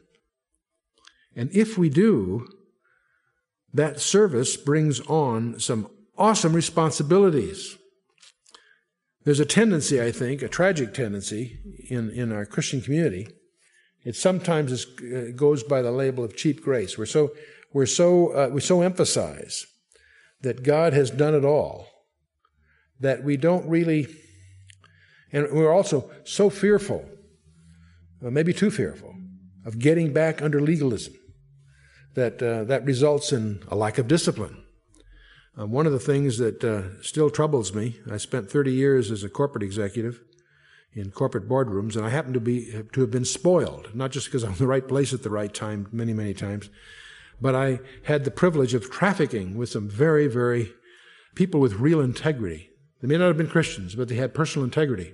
And 1.36 1.54
if 1.54 1.78
we 1.78 1.90
do, 1.90 2.48
that 3.74 4.00
service 4.00 4.56
brings 4.56 5.02
on 5.02 5.60
some 5.60 5.90
awesome 6.18 6.54
responsibilities. 6.54 7.78
There's 9.26 9.42
a 9.42 9.46
tendency, 9.46 10.02
I 10.02 10.14
think, 10.14 10.42
a 10.42 10.48
tragic 10.48 10.94
tendency 10.94 11.60
in, 11.90 12.10
in 12.12 12.32
our 12.32 12.46
Christian 12.46 12.80
community. 12.80 13.28
It 14.06 14.16
sometimes 14.16 14.72
is, 14.72 14.86
uh, 15.02 15.32
goes 15.36 15.64
by 15.64 15.82
the 15.82 15.92
label 15.92 16.24
of 16.24 16.38
cheap 16.38 16.62
grace. 16.62 16.98
We're 16.98 17.08
so, 17.08 17.32
we're 17.74 17.88
so, 17.88 18.30
uh, 18.30 18.50
we 18.52 18.62
so 18.62 18.82
emphasize 18.82 19.66
that 20.42 20.64
God 20.64 20.94
has 20.94 21.10
done 21.10 21.34
it 21.34 21.44
all 21.44 21.88
that 23.00 23.24
we 23.24 23.36
don't 23.36 23.68
really, 23.68 24.08
and 25.32 25.52
we're 25.52 25.74
also 25.74 26.10
so 26.24 26.50
fearful, 26.50 27.04
maybe 28.22 28.54
too 28.54 28.72
fearful, 28.72 29.16
of 29.66 29.80
getting 29.80 30.14
back 30.14 30.42
under 30.42 30.62
legalism 30.62 31.14
that 32.14 32.42
uh, 32.42 32.64
that 32.64 32.86
results 32.86 33.34
in 33.34 33.62
a 33.68 33.76
lack 33.76 33.98
of 33.98 34.08
discipline. 34.08 34.64
Uh, 35.60 35.66
one 35.66 35.86
of 35.86 35.92
the 35.92 36.00
things 36.00 36.38
that 36.38 36.64
uh, 36.64 37.02
still 37.02 37.30
troubles 37.30 37.74
me, 37.74 38.00
I 38.10 38.18
spent 38.18 38.50
30 38.50 38.72
years 38.72 39.12
as 39.12 39.24
a 39.24 39.30
corporate 39.30 39.64
executive 39.64 40.22
in 40.96 41.12
corporate 41.12 41.50
boardrooms, 41.50 41.96
and 41.96 42.06
I 42.06 42.10
happen 42.10 42.34
to 42.34 42.40
be 42.40 42.72
to 42.94 43.02
have 43.02 43.12
been 43.12 43.26
spoiled, 43.26 43.94
not 43.94 44.12
just 44.12 44.28
because 44.28 44.44
I'm 44.44 44.54
in 44.54 44.58
the 44.58 44.68
right 44.68 44.88
place 44.88 45.14
at 45.14 45.24
the 45.24 45.30
right 45.30 45.54
time, 45.54 45.88
many, 45.92 46.14
many 46.14 46.34
times, 46.34 46.70
but 47.42 47.54
I 47.54 47.80
had 48.04 48.24
the 48.24 48.32
privilege 48.32 48.74
of 48.74 48.90
trafficking 48.90 49.58
with 49.58 49.70
some 49.70 49.90
very, 49.90 50.28
very 50.28 50.72
people 51.36 51.60
with 51.60 51.74
real 51.74 52.00
integrity 52.00 52.70
they 53.06 53.08
may 53.08 53.18
not 53.18 53.28
have 53.28 53.38
been 53.38 53.48
Christians, 53.48 53.94
but 53.94 54.08
they 54.08 54.16
had 54.16 54.34
personal 54.34 54.66
integrity. 54.66 55.14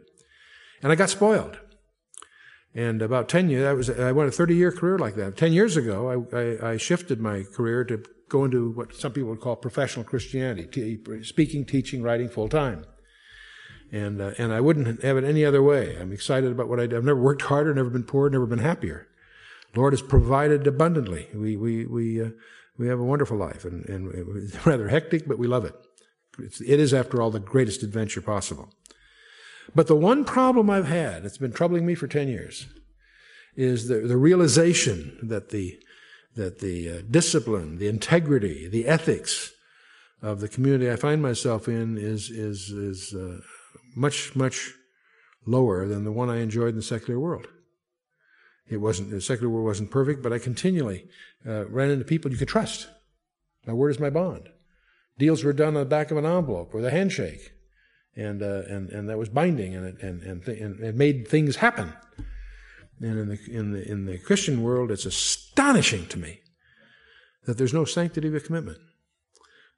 And 0.81 0.93
I 0.93 0.95
got 0.95 1.09
spoiled. 1.09 1.59
And 2.73 3.01
about 3.01 3.27
10 3.27 3.49
years, 3.49 3.67
I, 3.67 3.73
was, 3.73 3.89
I 3.89 4.13
went 4.13 4.29
a 4.29 4.31
30 4.31 4.55
year 4.55 4.71
career 4.71 4.97
like 4.97 5.15
that. 5.15 5.35
10 5.35 5.51
years 5.51 5.75
ago, 5.75 6.25
I, 6.31 6.37
I, 6.37 6.71
I, 6.71 6.77
shifted 6.77 7.19
my 7.19 7.43
career 7.43 7.83
to 7.83 8.01
go 8.29 8.45
into 8.45 8.71
what 8.71 8.95
some 8.95 9.11
people 9.11 9.29
would 9.31 9.41
call 9.41 9.57
professional 9.57 10.05
Christianity, 10.05 10.67
t- 10.67 11.23
speaking, 11.23 11.65
teaching, 11.65 12.01
writing 12.01 12.29
full 12.29 12.47
time. 12.47 12.85
And, 13.91 14.21
uh, 14.21 14.31
and 14.37 14.53
I 14.53 14.61
wouldn't 14.61 15.03
have 15.03 15.17
it 15.17 15.25
any 15.25 15.43
other 15.43 15.61
way. 15.61 15.97
I'm 15.99 16.13
excited 16.13 16.51
about 16.51 16.69
what 16.69 16.79
I 16.79 16.87
do. 16.87 16.95
I've 16.95 17.03
never 17.03 17.19
worked 17.19 17.43
harder, 17.43 17.73
never 17.73 17.89
been 17.89 18.03
poorer, 18.03 18.29
never 18.29 18.45
been 18.45 18.59
happier. 18.59 19.07
Lord 19.75 19.93
has 19.93 20.01
provided 20.01 20.65
abundantly. 20.65 21.27
We, 21.33 21.57
we, 21.57 21.85
we, 21.85 22.21
uh, 22.21 22.29
we 22.77 22.87
have 22.87 22.99
a 22.99 23.03
wonderful 23.03 23.37
life 23.37 23.65
and, 23.65 23.85
and 23.87 24.11
it's 24.37 24.65
rather 24.65 24.87
hectic, 24.87 25.27
but 25.27 25.37
we 25.37 25.47
love 25.47 25.65
it. 25.65 25.75
It's, 26.39 26.61
it 26.61 26.79
is, 26.79 26.93
after 26.93 27.21
all, 27.21 27.31
the 27.31 27.39
greatest 27.39 27.83
adventure 27.83 28.21
possible. 28.21 28.69
But 29.75 29.87
the 29.87 29.95
one 29.95 30.25
problem 30.25 30.69
I've 30.69 30.87
had, 30.87 31.25
it's 31.25 31.37
been 31.37 31.51
troubling 31.51 31.85
me 31.85 31.95
for 31.95 32.07
10 32.07 32.27
years, 32.27 32.67
is 33.55 33.87
the, 33.87 33.99
the 33.99 34.17
realization 34.17 35.17
that 35.23 35.49
the, 35.49 35.79
that 36.35 36.59
the 36.59 36.89
uh, 36.89 37.01
discipline, 37.09 37.77
the 37.77 37.87
integrity, 37.87 38.67
the 38.67 38.87
ethics 38.87 39.51
of 40.21 40.39
the 40.39 40.47
community 40.47 40.89
I 40.89 40.95
find 40.95 41.21
myself 41.21 41.67
in 41.67 41.97
is, 41.97 42.29
is, 42.29 42.69
is 42.69 43.13
uh, 43.13 43.41
much, 43.95 44.35
much 44.35 44.73
lower 45.45 45.87
than 45.87 46.03
the 46.03 46.11
one 46.11 46.29
I 46.29 46.41
enjoyed 46.41 46.69
in 46.69 46.75
the 46.75 46.81
secular 46.81 47.19
world. 47.19 47.47
It 48.69 48.77
wasn't, 48.77 49.11
the 49.11 49.21
secular 49.21 49.49
world 49.49 49.65
wasn't 49.65 49.91
perfect, 49.91 50.21
but 50.23 50.31
I 50.31 50.39
continually 50.39 51.07
uh, 51.45 51.65
ran 51.67 51.89
into 51.89 52.05
people 52.05 52.31
you 52.31 52.37
could 52.37 52.47
trust. 52.47 52.87
My 53.65 53.73
word 53.73 53.89
is 53.89 53.99
my 53.99 54.09
bond. 54.09 54.49
Deals 55.17 55.43
were 55.43 55.53
done 55.53 55.75
on 55.75 55.83
the 55.83 55.85
back 55.85 56.09
of 56.09 56.17
an 56.17 56.25
envelope 56.25 56.73
with 56.73 56.85
a 56.85 56.91
handshake, 56.91 57.51
and 58.15 58.41
uh, 58.41 58.63
and 58.67 58.89
and 58.89 59.09
that 59.09 59.17
was 59.17 59.29
binding, 59.29 59.75
and 59.75 59.85
it 59.85 60.01
and 60.01 60.23
and, 60.23 60.45
th- 60.45 60.59
and 60.59 60.79
it 60.79 60.95
made 60.95 61.27
things 61.27 61.57
happen. 61.57 61.93
And 62.99 63.19
in 63.19 63.27
the 63.29 63.39
in 63.47 63.71
the 63.71 63.87
in 63.87 64.05
the 64.05 64.17
Christian 64.17 64.63
world, 64.63 64.89
it's 64.89 65.05
astonishing 65.05 66.07
to 66.07 66.17
me 66.17 66.39
that 67.45 67.57
there's 67.57 67.73
no 67.73 67.85
sanctity 67.85 68.35
of 68.35 68.43
commitment. 68.43 68.79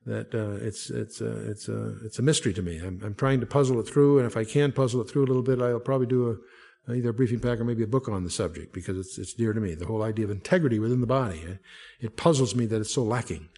That 0.05 0.35
uh, 0.35 0.65
it's 0.65 0.89
it's 0.89 1.21
uh, 1.21 1.45
it's 1.47 1.69
a 1.69 1.81
uh, 1.81 1.91
it's 2.03 2.19
a 2.19 2.21
mystery 2.21 2.53
to 2.53 2.61
me. 2.61 2.79
I'm, 2.79 3.01
I'm 3.03 3.15
trying 3.15 3.39
to 3.39 3.45
puzzle 3.45 3.79
it 3.79 3.87
through, 3.87 4.17
and 4.17 4.27
if 4.27 4.35
I 4.35 4.43
can 4.43 4.71
puzzle 4.71 5.01
it 5.01 5.09
through 5.09 5.23
a 5.23 5.27
little 5.27 5.43
bit, 5.43 5.61
I'll 5.61 5.79
probably 5.79 6.07
do 6.07 6.29
a 6.29 6.93
either 6.93 7.09
a 7.09 7.13
briefing 7.13 7.39
pack 7.39 7.59
or 7.59 7.63
maybe 7.63 7.83
a 7.83 7.87
book 7.87 8.09
on 8.09 8.25
the 8.25 8.29
subject 8.29 8.73
because 8.73 8.97
it's 8.97 9.17
it's 9.17 9.33
dear 9.33 9.53
to 9.53 9.61
me. 9.61 9.75
The 9.75 9.85
whole 9.85 10.03
idea 10.03 10.25
of 10.25 10.31
integrity 10.31 10.79
within 10.79 10.99
the 10.99 11.07
body. 11.07 11.57
It 12.01 12.17
puzzles 12.17 12.53
me 12.55 12.65
that 12.65 12.81
it's 12.81 12.93
so 12.93 13.03
lacking. 13.03 13.49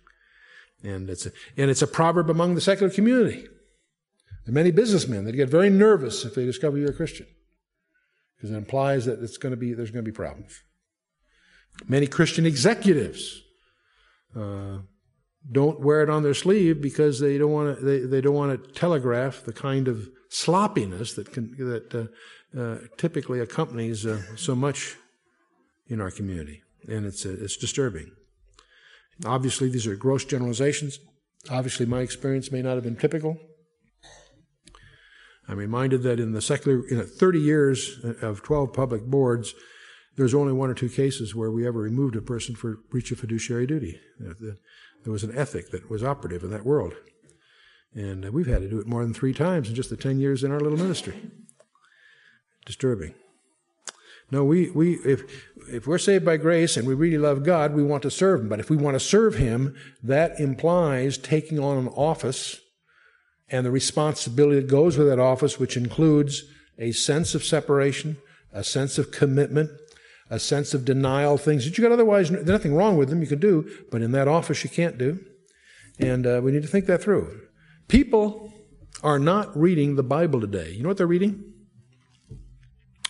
And 0.84 1.10
it's 1.10 1.26
a, 1.26 1.32
and 1.58 1.72
it's 1.72 1.82
a 1.82 1.88
proverb 1.88 2.30
among 2.30 2.54
the 2.54 2.62
secular 2.62 2.92
community. 2.92 3.48
There 4.46 4.52
are 4.52 4.54
many 4.54 4.70
businessmen 4.70 5.26
that 5.26 5.32
get 5.34 5.50
very 5.50 5.72
nervous 5.72 6.24
if 6.26 6.36
they 6.36 6.46
discover 6.46 6.78
you're 6.78 6.92
a 6.92 6.94
Christian 6.94 7.26
because 8.36 8.52
it 8.52 8.58
implies 8.58 9.06
that 9.06 9.24
it's 9.24 9.38
going 9.38 9.52
to 9.52 9.58
be, 9.58 9.74
there's 9.74 9.90
going 9.90 10.06
to 10.06 10.12
be 10.12 10.16
problems. 10.16 10.62
Many 11.88 12.06
Christian 12.06 12.46
executives 12.46 13.42
uh, 14.36 14.80
don't 15.52 15.80
wear 15.80 16.02
it 16.02 16.10
on 16.10 16.24
their 16.24 16.34
sleeve 16.34 16.82
because 16.82 17.20
they 17.20 17.38
don't 17.38 17.52
want 17.52 17.78
to, 17.78 17.86
they, 17.86 18.00
they 18.00 18.22
don't 18.22 18.36
want 18.36 18.64
to 18.64 18.72
telegraph 18.74 19.44
the 19.44 19.54
kind 19.54 19.88
of 19.88 20.10
sloppiness 20.30 21.14
that, 21.14 21.32
can, 21.32 21.56
that 21.58 21.94
uh, 22.56 22.60
uh, 22.60 22.78
typically 22.98 23.40
accompanies 23.40 24.06
uh, 24.06 24.22
so 24.36 24.56
much 24.56 24.96
in 25.88 26.02
our 26.02 26.12
community. 26.12 26.62
And 26.88 27.06
it's, 27.06 27.26
uh, 27.26 27.36
it's 27.40 27.58
disturbing. 27.58 28.12
Obviously, 29.26 29.70
these 29.70 29.88
are 29.88 29.96
gross 29.96 30.26
generalizations. 30.26 31.00
Obviously, 31.50 31.86
my 31.86 32.02
experience 32.02 32.52
may 32.52 32.62
not 32.62 32.76
have 32.76 32.84
been 32.84 32.96
typical. 32.96 33.38
I'm 35.48 35.58
reminded 35.58 36.02
that 36.04 36.20
in 36.20 36.32
the 36.32 36.42
secular, 36.42 36.82
in 36.90 37.06
30 37.06 37.40
years 37.40 38.00
of 38.22 38.42
12 38.42 38.74
public 38.74 39.04
boards, 39.04 39.54
there's 40.18 40.34
only 40.34 40.54
one 40.54 40.70
or 40.70 40.74
two 40.74 40.90
cases 40.90 41.36
where 41.36 41.52
we 41.52 41.68
ever 41.68 41.80
removed 41.80 42.16
a 42.16 42.22
person 42.22 42.56
for 42.56 42.78
breach 42.90 43.12
of 43.12 43.20
fiduciary 43.20 43.68
duty. 43.68 44.00
There 45.06 45.14
was 45.14 45.24
an 45.24 45.38
ethic 45.38 45.70
that 45.70 45.90
was 45.90 46.04
operative 46.04 46.44
in 46.44 46.50
that 46.50 46.66
world. 46.66 46.96
And 47.94 48.28
we've 48.32 48.48
had 48.48 48.64
to 48.64 48.70
do 48.70 48.80
it 48.80 48.88
more 48.88 49.04
than 49.04 49.14
three 49.14 49.34
times 49.34 49.70
in 49.70 49.76
just 49.76 49.92
the 49.92 49.96
10 49.96 50.20
years 50.20 50.44
in 50.44 50.52
our 50.52 50.60
little 50.60 50.80
ministry. 50.80 51.22
Disturbing. 52.66 53.14
No, 54.32 54.44
we, 54.44 54.72
we, 54.72 54.96
if, 55.06 55.22
if 55.70 55.86
we're 55.86 56.00
saved 56.00 56.26
by 56.26 56.38
grace 56.38 56.76
and 56.76 56.88
we 56.88 56.96
really 56.96 57.20
love 57.20 57.44
God, 57.44 57.76
we 57.76 57.84
want 57.84 58.02
to 58.04 58.12
serve 58.12 58.42
Him. 58.42 58.50
But 58.50 58.60
if 58.60 58.72
we 58.72 58.76
want 58.76 58.96
to 58.96 59.00
serve 59.00 59.36
Him, 59.36 59.76
that 60.02 60.40
implies 60.40 61.20
taking 61.20 61.60
on 61.60 61.78
an 61.78 61.88
office 61.90 62.60
and 63.48 63.64
the 63.64 63.72
responsibility 63.72 64.60
that 64.60 64.68
goes 64.68 64.98
with 64.98 65.08
that 65.08 65.20
office, 65.20 65.60
which 65.60 65.78
includes 65.78 66.46
a 66.80 66.92
sense 66.92 67.36
of 67.36 67.44
separation, 67.44 68.18
a 68.52 68.64
sense 68.64 68.98
of 68.98 69.12
commitment, 69.12 69.70
a 70.30 70.40
sense 70.40 70.74
of 70.74 70.86
denial, 70.86 71.38
things 71.38 71.66
that 71.66 71.78
you 71.78 71.84
got 71.84 71.92
otherwise, 71.92 72.30
there's 72.30 72.46
nothing 72.46 72.76
wrong 72.76 72.98
with 72.98 73.10
them, 73.10 73.22
you 73.22 73.28
can 73.28 73.40
do, 73.40 73.70
but 73.92 74.02
in 74.02 74.12
that 74.12 74.28
office 74.28 74.64
you 74.64 74.70
can't 74.70 74.98
do. 74.98 75.24
And 76.00 76.26
uh, 76.26 76.42
we 76.44 76.52
need 76.52 76.64
to 76.64 76.68
think 76.68 76.88
that 76.88 77.02
through. 77.02 77.42
People 77.88 78.52
are 79.04 79.20
not 79.20 79.56
reading 79.56 79.96
the 79.96 80.04
Bible 80.04 80.42
today. 80.42 80.72
You 80.72 80.84
know 80.84 80.90
what 80.90 80.98
they're 80.98 81.08
reading? 81.08 81.54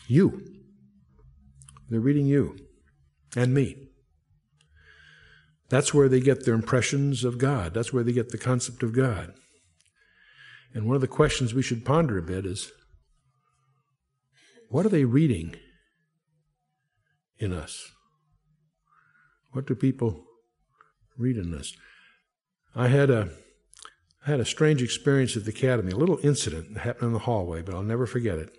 You. 0.07 0.45
They're 1.89 1.99
reading 1.99 2.26
you 2.26 2.57
and 3.36 3.53
me. 3.53 3.89
That's 5.70 5.93
where 5.93 6.09
they 6.09 6.20
get 6.20 6.45
their 6.45 6.53
impressions 6.53 7.24
of 7.24 7.38
God. 7.38 7.74
That's 7.74 7.91
where 7.91 8.03
they 8.03 8.11
get 8.11 8.30
the 8.30 8.38
concept 8.38 8.84
of 8.84 8.93
God. 8.93 9.34
And 10.74 10.86
one 10.86 10.95
of 10.95 11.01
the 11.01 11.07
questions 11.07 11.53
we 11.53 11.63
should 11.63 11.86
ponder 11.86 12.18
a 12.18 12.22
bit 12.22 12.45
is 12.45 12.72
what 14.70 14.86
are 14.86 14.89
they 14.89 15.05
reading 15.05 15.55
in 17.38 17.53
us? 17.53 17.91
What 19.51 19.67
do 19.67 19.75
people 19.75 20.25
read 21.17 21.38
in 21.38 21.53
us? 21.53 21.73
I 22.75 22.88
had 22.88 23.09
a 23.09 23.29
I 24.25 24.31
had 24.31 24.39
a 24.39 24.45
strange 24.45 24.81
experience 24.81 25.38
at 25.38 25.45
the 25.45 25.51
academy, 25.51 25.91
a 25.91 25.97
little 25.97 26.19
incident 26.23 26.73
that 26.73 26.79
happened 26.79 27.07
in 27.07 27.13
the 27.13 27.19
hallway, 27.19 27.61
but 27.61 27.75
I'll 27.75 27.83
never 27.83 28.07
forget 28.07 28.39
it. 28.39 28.57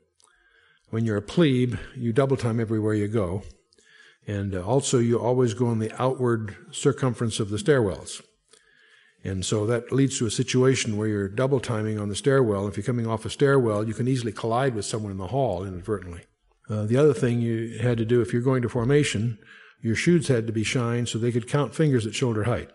When 0.91 1.05
you're 1.05 1.17
a 1.17 1.23
plebe, 1.23 1.75
you 1.97 2.13
double 2.13 2.37
time 2.37 2.61
everywhere 2.61 2.95
you 2.95 3.09
go. 3.09 3.43
And 4.29 4.55
uh, 4.55 4.65
also, 4.65 4.99
you 5.01 5.19
always 5.19 5.55
go 5.55 5.73
in 5.73 5.81
the 5.81 5.91
outward 6.01 6.57
circumference 6.71 7.41
of 7.41 7.51
the 7.51 7.57
stairwells. 7.57 8.23
And 9.25 9.45
so 9.45 9.67
that 9.67 9.91
leads 9.91 10.19
to 10.19 10.27
a 10.27 10.31
situation 10.31 10.97
where 10.97 11.09
you're 11.09 11.29
double 11.29 11.59
timing 11.59 11.99
on 11.99 12.09
the 12.09 12.15
stairwell. 12.15 12.69
If 12.69 12.77
you're 12.77 12.85
coming 12.85 13.09
off 13.09 13.25
a 13.25 13.31
stairwell, 13.31 13.89
you 13.89 13.95
can 13.95 14.07
easily 14.07 14.31
collide 14.31 14.75
with 14.75 14.85
someone 14.85 15.11
in 15.11 15.19
the 15.19 15.29
hall 15.29 15.65
inadvertently. 15.65 16.23
Uh, 16.69 16.85
the 16.85 16.97
other 16.97 17.15
thing 17.15 17.41
you 17.41 17.79
had 17.79 17.99
to 17.99 18.05
do 18.05 18.21
if 18.21 18.33
you're 18.33 18.43
going 18.43 18.63
to 18.63 18.69
formation, 18.69 19.39
your 19.81 19.95
shoes 19.95 20.29
had 20.29 20.47
to 20.47 20.53
be 20.53 20.65
shined 20.65 21.09
so 21.09 21.19
they 21.19 21.33
could 21.33 21.49
count 21.49 21.75
fingers 21.75 22.07
at 22.07 22.15
shoulder 22.15 22.45
height. 22.45 22.71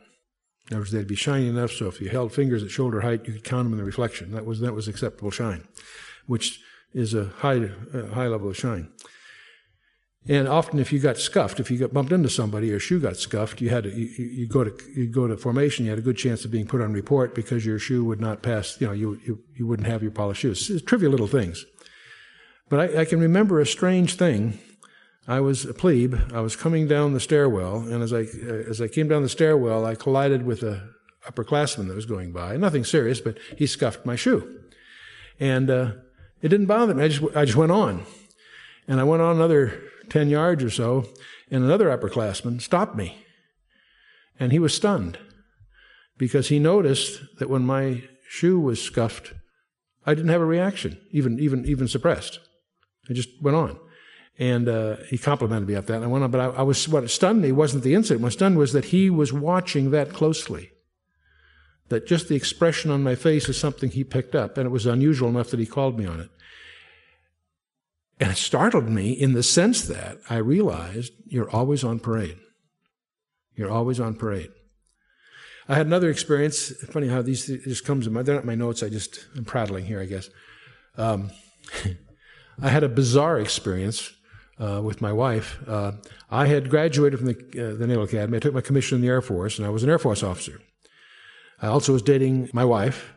In 0.70 0.76
other 0.76 0.82
words, 0.82 0.92
they'd 0.92 1.08
be 1.08 1.16
shiny 1.16 1.50
enough 1.50 1.72
so 1.72 1.88
if 1.88 2.00
you 2.00 2.10
held 2.10 2.32
fingers 2.32 2.64
at 2.64 2.72
shoulder 2.72 3.02
height, 3.02 3.28
you 3.28 3.34
could 3.34 3.44
count 3.44 3.66
them 3.66 3.74
in 3.74 3.80
the 3.80 3.84
reflection. 3.84 4.32
That 4.32 4.46
was 4.46 4.62
that 4.62 4.74
was 4.74 4.88
acceptable 4.88 5.32
shine, 5.32 5.68
which 6.28 6.62
is 6.94 7.14
a 7.14 7.26
high 7.26 7.70
high 8.14 8.28
level 8.28 8.50
of 8.50 8.58
shine. 8.58 8.90
And 10.28 10.48
often, 10.48 10.78
if 10.78 10.94
you 10.94 11.00
got 11.00 11.18
scuffed, 11.18 11.60
if 11.60 11.72
you 11.72 11.80
got 11.80 11.94
bumped 11.94 12.12
into 12.12 12.30
somebody, 12.30 12.68
your 12.68 12.80
shoe 12.80 13.00
got 13.00 13.18
scuffed, 13.18 13.60
you 13.60 13.70
had 13.70 13.86
to 13.86 13.90
you, 13.90 14.06
you 14.06 14.48
go 14.48 14.64
to 14.64 14.72
you 14.96 15.08
go 15.08 15.28
to 15.28 15.36
formation. 15.36 15.86
You 15.86 15.92
had 15.92 16.00
a 16.00 16.04
good 16.04 16.18
chance 16.18 16.46
of 16.46 16.52
being 16.52 16.68
put 16.68 16.80
on 16.80 16.94
report 16.94 17.34
because 17.34 17.66
your 17.66 17.80
shoe 17.80 18.06
would 18.06 18.22
not 18.22 18.44
pass. 18.44 18.80
You 18.80 18.88
know, 18.88 18.94
you 18.94 19.20
you, 19.26 19.44
you 19.56 19.66
wouldn't 19.66 19.88
have 19.88 20.04
your 20.04 20.12
polished 20.12 20.42
shoes. 20.42 20.70
It's 20.70 20.86
trivial 20.86 21.12
little 21.12 21.28
things. 21.28 21.66
But 22.72 22.96
I, 22.96 23.02
I 23.02 23.06
can 23.06 23.20
remember 23.20 23.60
a 23.60 23.66
strange 23.66 24.16
thing. 24.16 24.58
I 25.28 25.42
was 25.42 25.66
a 25.66 25.74
plebe. 25.74 26.16
I 26.34 26.40
was 26.40 26.56
coming 26.56 26.88
down 26.88 27.14
the 27.14 27.20
stairwell, 27.20 27.82
and 27.82 28.02
as 28.02 28.14
I 28.14 28.22
as 28.22 28.82
I 28.82 28.88
came 28.88 29.10
down 29.10 29.24
the 29.24 29.30
stairwell, 29.30 29.86
I 29.86 29.94
collided 29.94 30.46
with 30.46 30.64
a 30.64 30.90
upperclassman 31.28 31.90
that 31.90 31.96
was 31.96 32.06
going 32.06 32.32
by. 32.32 32.56
Nothing 32.56 32.86
serious, 32.86 33.20
but 33.20 33.38
he 33.58 33.68
scuffed 33.68 34.06
my 34.06 34.16
shoe, 34.16 34.62
and 35.38 35.70
uh, 35.70 35.92
it 36.42 36.48
didn't 36.48 36.68
bother 36.68 36.96
me. 36.96 37.04
I 37.04 37.08
just 37.10 37.36
I 37.36 37.44
just 37.44 37.58
went 37.58 37.74
on, 37.74 38.06
and 38.88 39.02
I 39.02 39.04
went 39.04 39.22
on 39.22 39.36
another 39.36 39.84
10 40.10 40.30
yards 40.30 40.64
or 40.64 40.70
so, 40.70 41.06
and 41.52 41.66
another 41.66 41.90
upperclassman 41.90 42.62
stopped 42.62 42.96
me. 42.96 43.26
And 44.40 44.54
he 44.54 44.60
was 44.60 44.74
stunned 44.74 45.20
because 46.18 46.48
he 46.48 46.58
noticed 46.58 47.22
that 47.38 47.50
when 47.50 47.66
my 47.66 48.04
shoe 48.30 48.60
was 48.60 48.82
scuffed, 48.82 49.34
I 50.06 50.14
didn't 50.14 50.32
have 50.32 50.42
a 50.42 50.46
reaction, 50.46 51.00
even, 51.12 51.38
even, 51.38 51.66
even 51.66 51.90
suppressed. 51.90 52.40
I 53.10 53.14
just 53.14 53.30
went 53.42 53.58
on. 53.58 53.78
And 54.40 54.68
uh, 54.68 54.98
he 55.10 55.18
complimented 55.18 55.68
me 55.68 55.76
after 55.76 55.94
that. 55.94 55.98
And 55.98 56.06
I 56.06 56.08
went 56.08 56.24
on, 56.24 56.32
but 56.32 56.42
I, 56.42 56.46
I 56.46 56.62
was, 56.62 56.88
what 56.88 57.10
stunned 57.10 57.42
me 57.42 57.52
wasn't 57.52 57.84
the 57.84 57.94
incident. 57.94 58.22
What 58.22 58.34
stunned 58.34 58.58
was 58.58 58.74
that 58.74 58.86
he 58.86 59.10
was 59.10 59.32
watching 59.32 59.92
that 59.92 60.14
closely. 60.14 60.72
That 61.90 62.08
just 62.08 62.30
the 62.30 62.36
expression 62.36 62.90
on 62.90 63.04
my 63.04 63.16
face 63.16 63.50
is 63.50 63.58
something 63.58 63.90
he 63.90 64.04
picked 64.04 64.34
up, 64.34 64.58
and 64.58 64.66
it 64.66 64.70
was 64.70 64.86
unusual 64.86 65.30
enough 65.30 65.50
that 65.50 65.60
he 65.60 65.66
called 65.66 66.00
me 66.00 66.06
on 66.06 66.22
it. 66.22 66.30
And 68.20 68.32
it 68.32 68.38
startled 68.38 68.88
me 68.88 69.12
in 69.12 69.34
the 69.34 69.44
sense 69.44 69.82
that 69.88 70.20
I 70.30 70.38
realized 70.38 71.12
you're 71.26 71.50
always 71.50 71.84
on 71.84 72.00
parade. 72.00 72.38
You're 73.56 73.72
always 73.72 74.00
on 74.00 74.16
parade. 74.16 74.52
I 75.68 75.76
had 75.76 75.86
another 75.86 76.10
experience. 76.10 76.72
Funny 76.92 77.08
how 77.08 77.22
these 77.22 77.46
just 77.46 77.86
comes 77.86 78.08
in 78.08 78.14
my. 78.14 78.24
They're 78.24 78.36
not 78.36 78.46
my 78.46 78.56
notes. 78.56 78.84
I 78.84 78.90
just 78.90 79.26
I'm 79.36 79.46
prattling 79.46 79.86
here, 79.86 80.02
I 80.02 80.06
guess. 80.06 80.30
Um, 80.98 81.32
I 82.62 82.70
had 82.70 82.84
a 82.84 82.90
bizarre 82.90 83.40
experience 83.40 84.14
uh, 84.60 84.82
with 84.84 85.02
my 85.02 85.12
wife. 85.12 85.60
Uh, 85.68 85.94
I 86.30 86.48
had 86.48 86.70
graduated 86.70 87.20
from 87.20 87.28
the, 87.30 87.72
uh, 87.72 87.78
the 87.78 87.88
Naval 87.88 88.04
Academy. 88.04 88.38
I 88.38 88.40
took 88.40 88.54
my 88.54 88.62
commission 88.62 88.98
in 88.98 89.02
the 89.02 89.08
Air 89.08 89.22
Force, 89.22 89.58
and 89.58 89.66
I 89.66 89.70
was 89.70 89.84
an 89.84 89.90
Air 89.90 90.00
Force 90.00 90.24
officer. 90.24 90.62
I 91.62 91.68
also 91.68 91.94
was 91.94 92.02
dating 92.02 92.50
my 92.54 92.66
wife, 92.66 93.14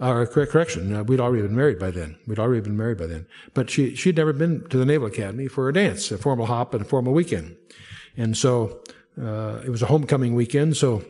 or 0.00 0.26
correction, 0.26 0.94
uh, 0.94 1.02
we'd 1.04 1.20
already 1.20 1.42
been 1.42 1.56
married 1.56 1.78
by 1.78 1.90
then. 1.90 2.16
We'd 2.26 2.38
already 2.38 2.62
been 2.62 2.76
married 2.76 2.98
by 2.98 3.06
then. 3.06 3.26
But 3.52 3.68
she, 3.68 3.94
she'd 3.94 4.16
never 4.16 4.32
been 4.32 4.66
to 4.68 4.78
the 4.78 4.86
Naval 4.86 5.08
Academy 5.08 5.46
for 5.46 5.68
a 5.68 5.72
dance, 5.72 6.10
a 6.10 6.16
formal 6.16 6.46
hop 6.46 6.72
and 6.72 6.82
a 6.82 6.88
formal 6.88 7.12
weekend. 7.12 7.56
And 8.16 8.36
so, 8.36 8.80
uh, 9.20 9.60
it 9.64 9.70
was 9.70 9.82
a 9.82 9.86
homecoming 9.86 10.34
weekend, 10.34 10.76
so 10.76 11.04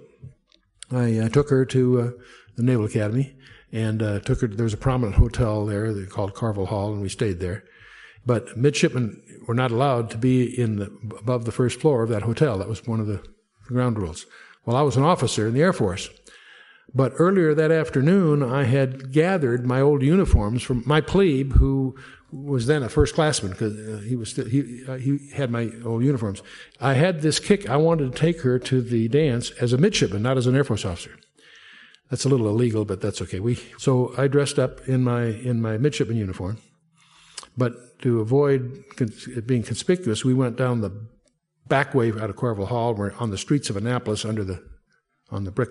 I 0.91 1.19
uh, 1.19 1.29
took 1.29 1.51
her 1.51 1.65
to 1.67 2.01
uh, 2.01 2.11
the 2.57 2.65
Naval 2.65 2.87
Academy 2.87 3.37
and 3.73 4.03
uh, 4.03 4.21
took 4.21 4.41
her, 4.41 4.49
there 4.49 4.65
was 4.65 4.75
a 4.75 4.79
prominent 4.79 5.17
hotel 5.17 5.67
there 5.67 6.07
called 6.07 6.35
Carvel 6.35 6.67
Hall, 6.67 6.93
and 6.93 7.03
we 7.03 7.09
stayed 7.09 7.41
there. 7.41 7.65
But 8.27 8.57
midshipmen 8.57 9.23
were 9.47 9.55
not 9.55 9.71
allowed 9.71 10.11
to 10.11 10.19
be 10.19 10.45
in 10.45 10.77
the, 10.77 10.87
above 11.19 11.45
the 11.45 11.53
first 11.53 11.81
floor 11.81 12.03
of 12.03 12.11
that 12.11 12.23
hotel. 12.23 12.59
That 12.59 12.69
was 12.69 12.87
one 12.87 13.01
of 13.01 13.07
the 13.07 13.23
ground 13.67 13.99
rules. 13.99 14.27
Well, 14.67 14.77
I 14.77 14.83
was 14.83 14.97
an 14.97 15.03
officer 15.03 15.49
in 15.49 15.55
the 15.55 15.63
Air 15.63 15.73
Force. 15.73 16.11
But 16.93 17.13
earlier 17.19 17.55
that 17.55 17.71
afternoon, 17.71 18.43
I 18.43 18.65
had 18.65 19.13
gathered 19.13 19.65
my 19.65 19.81
old 19.81 20.03
uniforms 20.03 20.63
from 20.63 20.83
my 20.85 21.01
plebe, 21.01 21.53
who 21.53 21.97
was 22.33 22.67
then 22.67 22.83
a 22.83 22.89
first 22.89 23.15
classman 23.15 23.53
because 23.53 23.75
uh, 23.75 24.03
he 24.03 24.17
was 24.17 24.31
still, 24.31 24.47
he 24.47 24.85
uh, 24.87 24.97
he 24.97 25.31
had 25.35 25.51
my 25.51 25.71
old 25.85 26.03
uniforms. 26.03 26.43
I 26.81 26.95
had 26.95 27.23
this 27.23 27.39
kick. 27.39 27.69
I 27.69 27.77
wanted 27.77 28.13
to 28.13 28.19
take 28.19 28.41
her 28.43 28.59
to 28.59 28.83
the 28.83 29.09
dance 29.09 29.51
as 29.53 29.73
a 29.73 29.79
midshipman, 29.79 30.23
not 30.23 30.37
as 30.37 30.47
an 30.47 30.57
Air 30.57 30.65
Force 30.65 30.85
officer. 30.85 31.17
That's 32.11 32.25
a 32.25 32.29
little 32.29 32.49
illegal, 32.49 32.85
but 32.85 33.01
that's 33.01 33.23
okay. 33.23 33.41
We 33.41 33.55
so 33.79 34.13
I 34.19 34.27
dressed 34.27 34.59
up 34.59 34.87
in 34.89 35.05
my 35.05 35.27
in 35.27 35.63
my 35.63 35.79
midshipman 35.79 36.17
uniform, 36.17 36.59
but 37.57 38.01
to 38.01 38.21
avoid 38.21 38.85
being 39.47 39.63
conspicuous, 39.63 40.25
we 40.25 40.35
went 40.35 40.57
down 40.57 40.81
the 40.81 40.91
back 41.69 41.95
way 41.95 42.09
out 42.11 42.29
of 42.31 42.37
Carvel 42.37 42.67
Hall. 42.67 42.95
We're 42.95 43.15
on 43.15 43.31
the 43.31 43.39
streets 43.39 43.71
of 43.71 43.77
Annapolis 43.77 44.25
under 44.25 44.43
the 44.43 44.63
on 45.31 45.45
the 45.45 45.53
brick 45.53 45.71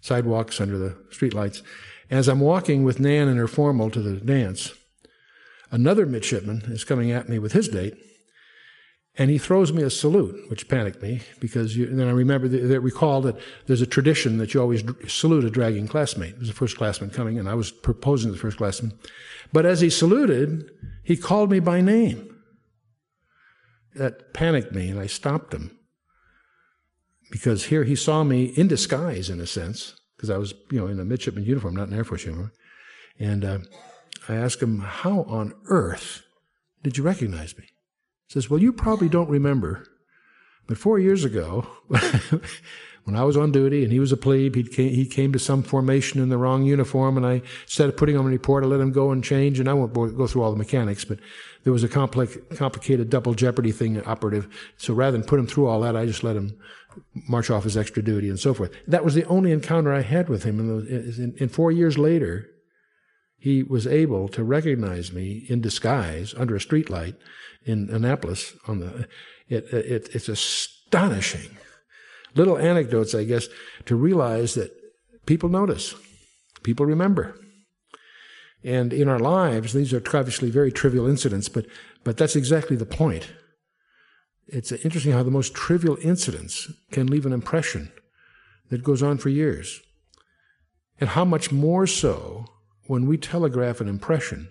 sidewalks 0.00 0.60
under 0.60 0.76
the 0.76 0.96
streetlights. 1.10 1.62
As 2.10 2.28
I'm 2.28 2.40
walking 2.40 2.82
with 2.82 2.98
Nan 2.98 3.28
and 3.28 3.38
her 3.38 3.46
formal 3.46 3.90
to 3.90 4.02
the 4.02 4.16
dance, 4.16 4.72
another 5.70 6.04
midshipman 6.06 6.62
is 6.72 6.82
coming 6.82 7.12
at 7.12 7.28
me 7.28 7.38
with 7.38 7.52
his 7.52 7.68
date, 7.68 7.94
and 9.18 9.30
he 9.30 9.38
throws 9.38 9.72
me 9.72 9.82
a 9.82 9.90
salute, 9.90 10.48
which 10.48 10.68
panicked 10.68 11.02
me 11.02 11.20
because 11.40 11.76
you, 11.76 11.86
then 11.86 12.08
I 12.08 12.12
remember 12.12 12.48
that, 12.48 12.58
that 12.68 12.80
recall 12.80 13.20
that 13.22 13.36
there's 13.66 13.82
a 13.82 13.86
tradition 13.86 14.38
that 14.38 14.54
you 14.54 14.60
always 14.60 14.84
salute 15.08 15.44
a 15.44 15.50
dragging 15.50 15.88
classmate. 15.88 16.36
There's 16.36 16.50
a 16.50 16.54
first 16.54 16.76
classman 16.76 17.10
coming, 17.10 17.38
and 17.38 17.48
I 17.48 17.54
was 17.54 17.70
proposing 17.70 18.28
to 18.28 18.32
the 18.32 18.40
first 18.40 18.56
classman. 18.56 18.92
But 19.52 19.66
as 19.66 19.80
he 19.80 19.90
saluted, 19.90 20.70
he 21.02 21.16
called 21.16 21.50
me 21.50 21.60
by 21.60 21.80
name. 21.80 22.26
That 23.96 24.32
panicked 24.32 24.72
me, 24.72 24.88
and 24.88 25.00
I 25.00 25.06
stopped 25.06 25.52
him 25.52 25.76
because 27.30 27.66
here 27.66 27.82
he 27.82 27.96
saw 27.96 28.22
me 28.22 28.44
in 28.44 28.68
disguise, 28.68 29.28
in 29.28 29.40
a 29.40 29.46
sense, 29.46 29.96
because 30.16 30.30
I 30.30 30.38
was, 30.38 30.54
you 30.70 30.78
know, 30.78 30.86
in 30.86 31.00
a 31.00 31.04
midshipman 31.04 31.44
uniform, 31.44 31.74
not 31.74 31.88
an 31.88 31.94
Air 31.94 32.04
Force 32.04 32.24
uniform. 32.24 32.52
And 33.18 33.44
uh, 33.44 33.58
I 34.28 34.36
asked 34.36 34.62
him, 34.62 34.78
"How 34.78 35.22
on 35.24 35.54
earth 35.66 36.22
did 36.84 36.96
you 36.96 37.02
recognize 37.02 37.58
me?" 37.58 37.64
Says, 38.30 38.48
"Well, 38.48 38.60
you 38.60 38.72
probably 38.72 39.08
don't 39.08 39.28
remember, 39.28 39.84
but 40.68 40.78
four 40.78 41.00
years 41.00 41.24
ago, 41.24 41.66
when 43.04 43.16
I 43.16 43.24
was 43.24 43.36
on 43.36 43.50
duty 43.50 43.82
and 43.82 43.92
he 43.92 43.98
was 43.98 44.12
a 44.12 44.16
plebe, 44.16 44.54
he 44.54 44.62
came, 44.62 44.94
he 44.94 45.04
came 45.04 45.32
to 45.32 45.38
some 45.40 45.64
formation 45.64 46.22
in 46.22 46.28
the 46.28 46.38
wrong 46.38 46.62
uniform, 46.64 47.16
and 47.16 47.26
I 47.26 47.42
instead 47.64 47.88
of 47.88 47.96
putting 47.96 48.14
him 48.14 48.20
on 48.20 48.28
a 48.28 48.30
report, 48.30 48.62
I 48.62 48.68
let 48.68 48.78
him 48.78 48.92
go 48.92 49.10
and 49.10 49.24
change. 49.24 49.58
And 49.58 49.68
I 49.68 49.72
won't 49.72 49.92
go 49.92 50.28
through 50.28 50.42
all 50.42 50.52
the 50.52 50.56
mechanics, 50.56 51.04
but 51.04 51.18
there 51.64 51.72
was 51.72 51.82
a 51.82 51.88
complex, 51.88 52.38
complicated 52.54 53.10
double 53.10 53.34
jeopardy 53.34 53.72
thing 53.72 54.00
operative. 54.04 54.46
So 54.76 54.94
rather 54.94 55.18
than 55.18 55.26
put 55.26 55.40
him 55.40 55.48
through 55.48 55.66
all 55.66 55.80
that, 55.80 55.96
I 55.96 56.06
just 56.06 56.22
let 56.22 56.36
him 56.36 56.56
march 57.28 57.50
off 57.50 57.64
his 57.64 57.76
extra 57.76 58.00
duty 58.00 58.28
and 58.28 58.38
so 58.38 58.54
forth. 58.54 58.70
That 58.86 59.04
was 59.04 59.14
the 59.14 59.24
only 59.24 59.50
encounter 59.50 59.92
I 59.92 60.02
had 60.02 60.28
with 60.28 60.44
him. 60.44 60.60
In, 60.60 61.34
in, 61.36 61.48
four 61.48 61.72
years 61.72 61.98
later, 61.98 62.48
he 63.40 63.62
was 63.62 63.86
able 63.86 64.28
to 64.28 64.44
recognize 64.44 65.12
me 65.12 65.46
in 65.48 65.60
disguise 65.60 66.34
under 66.36 66.54
a 66.54 66.60
streetlight 66.60 67.16
in 67.64 67.88
Annapolis. 67.90 68.54
On 68.68 68.78
the, 68.80 69.08
it, 69.48 69.64
it, 69.72 70.08
it's 70.14 70.28
astonishing. 70.28 71.56
Little 72.34 72.58
anecdotes, 72.58 73.14
I 73.14 73.24
guess, 73.24 73.48
to 73.86 73.96
realize 73.96 74.54
that 74.54 74.70
people 75.26 75.48
notice, 75.48 75.94
people 76.62 76.86
remember. 76.86 77.36
And 78.62 78.92
in 78.92 79.08
our 79.08 79.18
lives, 79.18 79.72
these 79.72 79.92
are 79.92 80.02
obviously 80.14 80.50
very 80.50 80.70
trivial 80.70 81.08
incidents, 81.08 81.48
but, 81.48 81.66
but 82.04 82.18
that's 82.18 82.36
exactly 82.36 82.76
the 82.76 82.86
point 82.86 83.32
it's 84.52 84.72
interesting 84.72 85.12
how 85.12 85.22
the 85.22 85.30
most 85.30 85.54
trivial 85.54 85.96
incidents 86.02 86.70
can 86.90 87.06
leave 87.06 87.26
an 87.26 87.32
impression 87.32 87.92
that 88.68 88.82
goes 88.82 89.02
on 89.02 89.18
for 89.18 89.28
years. 89.28 89.80
And 91.00 91.10
how 91.10 91.24
much 91.24 91.50
more 91.50 91.86
so 91.86 92.46
when 92.90 93.06
we 93.06 93.16
telegraph 93.16 93.80
an 93.80 93.86
impression 93.86 94.50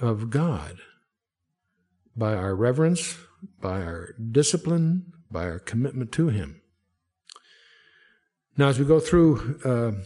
of 0.00 0.30
God 0.30 0.78
by 2.16 2.36
our 2.36 2.54
reverence, 2.54 3.18
by 3.60 3.82
our 3.82 4.14
discipline, 4.30 5.12
by 5.28 5.42
our 5.46 5.58
commitment 5.58 6.12
to 6.12 6.28
Him. 6.28 6.62
Now, 8.56 8.68
as 8.68 8.78
we 8.78 8.84
go 8.84 9.00
through 9.00 9.58
uh, 9.64 10.04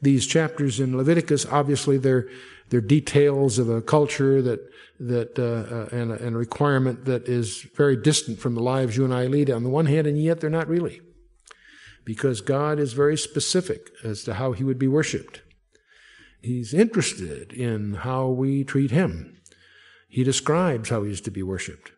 these 0.00 0.26
chapters 0.26 0.80
in 0.80 0.96
Leviticus, 0.96 1.44
obviously 1.44 1.98
they're, 1.98 2.30
they're 2.70 2.80
details 2.80 3.58
of 3.58 3.68
a 3.68 3.82
culture 3.82 4.40
that 4.40 4.60
that 4.98 5.38
uh, 5.38 5.42
uh, 5.74 5.88
and, 5.94 6.12
and, 6.12 6.34
a 6.34 6.38
requirement 6.38 7.04
that 7.04 7.28
is 7.28 7.66
very 7.76 7.96
distant 7.96 8.38
from 8.38 8.54
the 8.54 8.62
lives 8.62 8.96
you 8.96 9.04
and 9.04 9.12
I 9.12 9.26
lead 9.26 9.50
on 9.50 9.64
the 9.64 9.68
one 9.68 9.84
hand, 9.84 10.06
and 10.06 10.16
yet 10.16 10.40
they're 10.40 10.48
not 10.48 10.68
really, 10.68 11.02
because 12.06 12.40
God 12.40 12.78
is 12.78 12.94
very 12.94 13.18
specific 13.18 13.90
as 14.02 14.24
to 14.24 14.34
how 14.34 14.52
He 14.52 14.64
would 14.64 14.78
be 14.78 14.88
worshipped. 14.88 15.42
He's 16.44 16.74
interested 16.74 17.52
in 17.52 17.94
how 17.94 18.28
we 18.28 18.64
treat 18.64 18.90
Him. 18.90 19.40
He 20.08 20.24
describes 20.24 20.90
how 20.90 21.02
He 21.02 21.10
is 21.10 21.20
to 21.22 21.30
be 21.30 21.42
worshipped. 21.42 21.92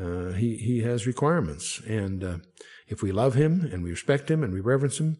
Uh, 0.00 0.32
he, 0.32 0.56
he 0.56 0.80
has 0.80 1.06
requirements. 1.06 1.80
And 1.86 2.24
uh, 2.24 2.38
if 2.88 3.02
we 3.02 3.12
love 3.12 3.34
him 3.34 3.68
and 3.72 3.82
we 3.82 3.90
respect 3.90 4.30
him 4.30 4.42
and 4.42 4.52
we 4.52 4.60
reverence 4.60 4.98
him, 4.98 5.18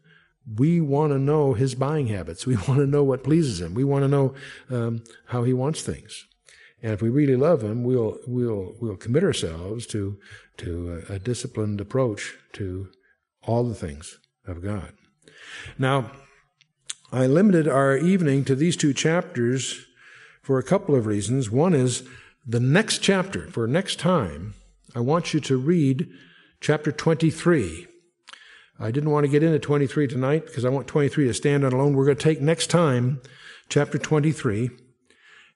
we 0.56 0.80
want 0.80 1.12
to 1.12 1.18
know 1.18 1.54
his 1.54 1.74
buying 1.74 2.06
habits. 2.06 2.46
We 2.46 2.56
want 2.68 2.80
to 2.80 2.86
know 2.86 3.04
what 3.04 3.24
pleases 3.24 3.60
him. 3.60 3.74
We 3.74 3.84
want 3.84 4.04
to 4.04 4.08
know 4.08 4.34
um, 4.70 5.04
how 5.26 5.42
he 5.42 5.52
wants 5.52 5.82
things. 5.82 6.26
And 6.82 6.92
if 6.92 7.02
we 7.02 7.10
really 7.10 7.36
love 7.36 7.62
him, 7.62 7.84
we'll 7.84 8.18
we'll 8.26 8.74
we'll 8.80 8.96
commit 8.96 9.22
ourselves 9.22 9.86
to 9.88 10.18
to 10.58 11.04
a, 11.10 11.14
a 11.14 11.18
disciplined 11.18 11.78
approach 11.78 12.38
to 12.54 12.88
all 13.42 13.64
the 13.64 13.74
things 13.74 14.18
of 14.46 14.62
God. 14.62 14.94
Now, 15.78 16.10
I 17.12 17.26
limited 17.26 17.66
our 17.66 17.96
evening 17.96 18.44
to 18.44 18.54
these 18.54 18.76
two 18.76 18.94
chapters 18.94 19.84
for 20.42 20.58
a 20.58 20.62
couple 20.62 20.94
of 20.94 21.06
reasons. 21.06 21.50
One 21.50 21.74
is 21.74 22.04
the 22.46 22.60
next 22.60 22.98
chapter, 22.98 23.48
for 23.48 23.66
next 23.66 23.98
time, 23.98 24.54
I 24.94 25.00
want 25.00 25.34
you 25.34 25.40
to 25.40 25.56
read 25.56 26.08
chapter 26.60 26.92
23. 26.92 27.88
I 28.78 28.90
didn't 28.92 29.10
want 29.10 29.24
to 29.24 29.30
get 29.30 29.42
into 29.42 29.58
23 29.58 30.06
tonight 30.06 30.46
because 30.46 30.64
I 30.64 30.68
want 30.68 30.86
23 30.86 31.26
to 31.26 31.34
stand 31.34 31.64
on 31.64 31.72
alone. 31.72 31.94
We're 31.94 32.04
going 32.04 32.16
to 32.16 32.22
take 32.22 32.40
next 32.40 32.68
time 32.68 33.20
chapter 33.68 33.98
23. 33.98 34.70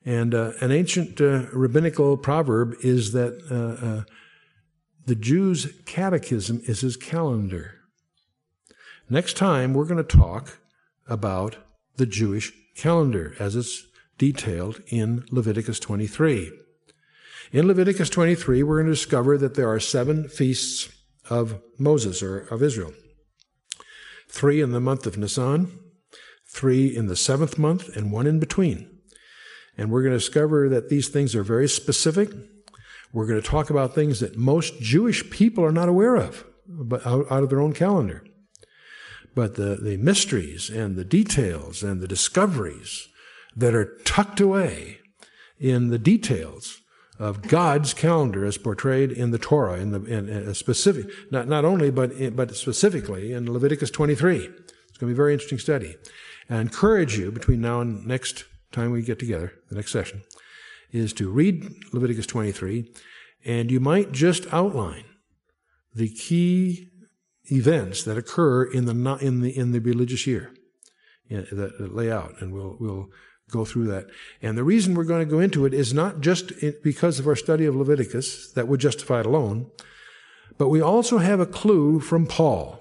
And 0.05 0.35
uh, 0.35 0.53
an 0.61 0.73
ancient 0.73 1.21
uh, 1.21 1.47
rabbinical 1.53 2.17
proverb 2.17 2.75
is 2.83 3.13
that 3.13 3.41
uh, 3.51 3.87
uh 3.87 4.03
the 5.07 5.15
Jew's 5.15 5.71
catechism 5.85 6.63
is 6.65 6.81
his 6.81 6.97
calendar. 6.97 7.81
Next 9.11 9.37
time, 9.37 9.75
we're 9.75 9.85
going 9.85 10.03
to 10.03 10.17
talk 10.17 10.61
about 11.09 11.57
the 11.97 12.07
Jewish 12.07 12.53
calendar 12.77 13.35
as 13.39 13.57
it's 13.57 13.87
detailed 14.19 14.81
in 14.89 15.25
Leviticus 15.31 15.79
23. 15.81 16.51
In 17.53 17.67
Leviticus 17.67 18.11
23, 18.11 18.63
we're 18.63 18.79
going 18.79 18.87
to 18.87 18.93
discover 18.93 19.39
that 19.39 19.55
there 19.55 19.71
are 19.71 19.81
seven 19.81 20.29
feasts 20.29 20.91
of 21.31 21.61
Moses 21.79 22.23
or 22.23 22.41
of 22.49 22.63
Israel 22.63 22.93
three 24.35 24.61
in 24.61 24.73
the 24.73 24.81
month 24.81 25.07
of 25.07 25.17
Nisan, 25.17 25.79
three 26.49 26.95
in 26.95 27.07
the 27.07 27.15
seventh 27.15 27.57
month, 27.57 27.97
and 27.97 28.11
one 28.11 28.27
in 28.27 28.41
between. 28.41 28.91
And 29.79 29.91
we're 29.91 30.03
going 30.03 30.13
to 30.13 30.19
discover 30.19 30.69
that 30.69 30.89
these 30.89 31.09
things 31.09 31.37
are 31.37 31.45
very 31.45 31.69
specific. 31.69 32.31
We're 33.13 33.27
going 33.27 33.41
to 33.41 33.49
talk 33.49 33.71
about 33.71 33.95
things 33.95 34.19
that 34.19 34.37
most 34.37 34.81
Jewish 34.81 35.31
people 35.31 35.65
are 35.65 35.73
not 35.73 35.89
aware 35.89 36.17
of, 36.17 36.45
but 36.67 37.07
out, 37.07 37.27
out 37.31 37.45
of 37.45 37.51
their 37.51 37.61
own 37.61 37.75
calendar. 37.75 38.25
But 39.35 39.57
the, 39.57 39.77
the 39.77 39.97
mysteries 39.97 40.71
and 40.71 40.97
the 40.97 41.05
details 41.05 41.83
and 41.83 42.01
the 42.01 42.09
discoveries 42.09 43.09
that 43.57 43.75
are 43.75 43.97
tucked 44.05 44.41
away 44.41 44.99
in 45.59 45.89
the 45.89 45.99
details 45.99 46.81
of 47.19 47.43
God's 47.43 47.95
calendar 47.95 48.45
as 48.45 48.59
portrayed 48.59 49.13
in 49.13 49.31
the 49.31 49.39
Torah, 49.39 49.79
in 49.79 49.93
the 49.93 50.05
in, 50.05 50.55
specific, 50.55 51.07
not, 51.31 51.47
not 51.47 51.65
only, 51.65 51.91
but, 51.91 52.13
in, 52.13 52.35
but 52.35 52.55
specifically 52.57 53.33
in 53.33 53.53
Leviticus 53.53 53.91
23. 53.91 54.37
It's 54.37 54.45
going 54.45 54.59
to 54.99 55.07
be 55.07 55.13
a 55.13 55.15
very 55.15 55.33
interesting 55.33 55.59
study. 55.59 55.97
I 56.51 56.59
encourage 56.59 57.17
you 57.17 57.31
between 57.31 57.61
now 57.61 57.81
and 57.81 58.05
next 58.07 58.45
time 58.73 58.91
we 58.91 59.03
get 59.03 59.19
together, 59.19 59.53
the 59.69 59.77
next 59.77 59.93
session, 59.93 60.23
is 60.93 61.13
to 61.15 61.31
read 61.31 61.65
Leviticus 61.93 62.27
23, 62.27 62.93
and 63.45 63.71
you 63.71 63.81
might 63.81 64.13
just 64.13 64.53
outline 64.53 65.05
the 65.95 66.09
key 66.09 66.91
events 67.51 68.05
that 68.05 68.19
occur 68.19 68.65
in 68.65 68.85
the 68.87 69.17
in 69.21 69.41
the 69.41 69.57
in 69.57 69.73
the 69.73 69.81
religious 69.81 70.27
year 70.27 70.53
that 71.29 71.95
lay 71.95 72.11
out, 72.11 72.41
and 72.41 72.53
we'll 72.53 72.77
we'll 72.79 73.11
go 73.51 73.65
through 73.65 73.87
that. 73.87 74.07
And 74.43 74.57
the 74.57 74.65
reason 74.65 74.95
we're 74.95 75.05
going 75.05 75.27
to 75.27 75.31
go 75.31 75.39
into 75.39 75.67
it 75.67 75.75
is 75.75 75.93
not 75.93 76.21
just 76.21 76.53
because 76.83 77.19
of 77.19 77.27
our 77.27 77.37
study 77.37 77.67
of 77.67 77.77
Leviticus 77.77 78.53
that 78.53 78.69
would 78.69 78.81
justify 78.81 79.21
it 79.21 79.27
alone, 79.27 79.71
but 80.59 80.69
we 80.69 80.81
also 80.81 81.19
have 81.19 81.41
a 81.41 81.47
clue 81.47 82.01
from 82.01 82.27
Paul. 82.27 82.81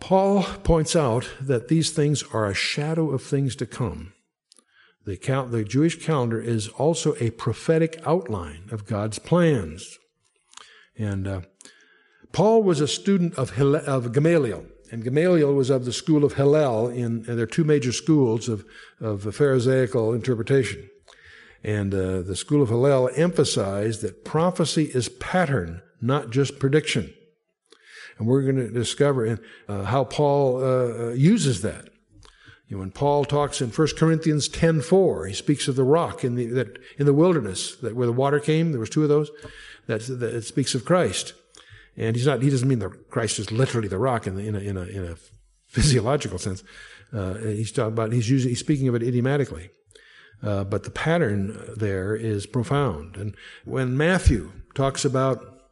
Paul 0.00 0.42
points 0.64 0.96
out 0.96 1.30
that 1.40 1.68
these 1.68 1.90
things 1.90 2.24
are 2.32 2.46
a 2.46 2.54
shadow 2.54 3.10
of 3.10 3.22
things 3.22 3.54
to 3.56 3.66
come. 3.66 4.12
The, 5.04 5.16
count, 5.16 5.50
the 5.50 5.64
Jewish 5.64 6.04
calendar 6.04 6.40
is 6.40 6.68
also 6.68 7.14
a 7.20 7.30
prophetic 7.30 8.00
outline 8.04 8.68
of 8.70 8.86
God's 8.86 9.18
plans. 9.18 9.98
And 10.96 11.26
uh, 11.26 11.40
Paul 12.32 12.62
was 12.62 12.80
a 12.80 12.88
student 12.88 13.34
of, 13.36 13.58
of 13.60 14.12
Gamaliel. 14.12 14.66
And 14.90 15.04
Gamaliel 15.04 15.54
was 15.54 15.70
of 15.70 15.86
the 15.86 15.92
school 15.92 16.22
of 16.22 16.34
Hillel, 16.34 16.88
in, 16.88 17.04
and 17.04 17.24
there 17.24 17.44
are 17.44 17.46
two 17.46 17.64
major 17.64 17.92
schools 17.92 18.48
of, 18.48 18.64
of 19.00 19.34
Pharisaical 19.34 20.12
interpretation. 20.12 20.90
And 21.64 21.94
uh, 21.94 22.22
the 22.22 22.36
school 22.36 22.60
of 22.62 22.68
Hillel 22.68 23.10
emphasized 23.16 24.02
that 24.02 24.24
prophecy 24.24 24.90
is 24.92 25.08
pattern, 25.08 25.80
not 26.00 26.30
just 26.30 26.58
prediction. 26.58 27.14
And 28.18 28.26
we're 28.26 28.42
going 28.42 28.56
to 28.56 28.68
discover 28.68 29.38
uh, 29.68 29.84
how 29.84 30.04
Paul 30.04 30.58
uh, 30.58 31.08
uh, 31.08 31.12
uses 31.12 31.62
that. 31.62 31.88
You 32.68 32.76
know, 32.76 32.80
when 32.80 32.90
Paul 32.90 33.24
talks 33.24 33.60
in 33.60 33.70
1 33.70 33.88
Corinthians 33.98 34.48
10:4, 34.48 35.28
he 35.28 35.34
speaks 35.34 35.68
of 35.68 35.76
the 35.76 35.84
rock 35.84 36.24
in 36.24 36.34
the, 36.34 36.46
that, 36.46 36.78
in 36.98 37.06
the 37.06 37.14
wilderness, 37.14 37.76
that 37.76 37.94
where 37.94 38.06
the 38.06 38.12
water 38.12 38.40
came, 38.40 38.72
there 38.72 38.80
was 38.80 38.90
two 38.90 39.02
of 39.02 39.08
those, 39.08 39.30
that, 39.86 40.00
that 40.02 40.34
it 40.34 40.44
speaks 40.44 40.74
of 40.74 40.84
Christ. 40.84 41.34
And 41.96 42.16
he's 42.16 42.26
not, 42.26 42.42
he 42.42 42.50
doesn't 42.50 42.68
mean 42.68 42.78
that 42.78 43.10
Christ 43.10 43.38
is 43.38 43.52
literally 43.52 43.88
the 43.88 43.98
rock 43.98 44.26
in, 44.26 44.36
the, 44.36 44.46
in, 44.46 44.54
a, 44.56 44.58
in, 44.58 44.76
a, 44.76 44.82
in 44.82 45.04
a 45.04 45.16
physiological 45.68 46.38
sense. 46.38 46.62
Uh, 47.12 47.34
he's 47.34 47.72
talking 47.72 47.92
about, 47.92 48.12
he's 48.12 48.30
using, 48.30 48.50
he's 48.50 48.60
speaking 48.60 48.88
of 48.88 48.94
it 48.94 49.02
idiomatically. 49.02 49.70
Uh, 50.42 50.64
but 50.64 50.84
the 50.84 50.90
pattern 50.90 51.56
there 51.76 52.16
is 52.16 52.46
profound. 52.46 53.16
And 53.16 53.36
when 53.64 53.96
Matthew 53.96 54.52
talks 54.74 55.04
about 55.04 55.62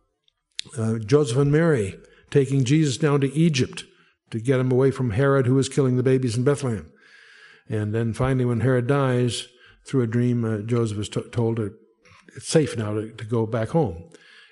uh, 0.78 0.98
Joseph 0.98 1.38
and 1.38 1.50
Mary 1.50 1.96
taking 2.30 2.64
Jesus 2.64 2.96
down 2.96 3.20
to 3.22 3.32
Egypt 3.32 3.84
to 4.30 4.38
get 4.38 4.60
him 4.60 4.70
away 4.70 4.92
from 4.92 5.10
Herod, 5.10 5.46
who 5.46 5.54
was 5.54 5.68
killing 5.68 5.96
the 5.96 6.04
babies 6.04 6.36
in 6.36 6.44
Bethlehem, 6.44 6.92
and 7.68 7.94
then 7.94 8.12
finally, 8.12 8.44
when 8.44 8.60
Herod 8.60 8.86
dies, 8.86 9.48
through 9.84 10.02
a 10.02 10.06
dream, 10.06 10.44
uh, 10.44 10.58
Joseph 10.58 10.98
is 10.98 11.08
t- 11.08 11.22
told 11.32 11.58
it's 11.58 12.46
safe 12.46 12.76
now 12.76 12.94
to, 12.94 13.10
to 13.10 13.24
go 13.24 13.46
back 13.46 13.70
home. 13.70 14.04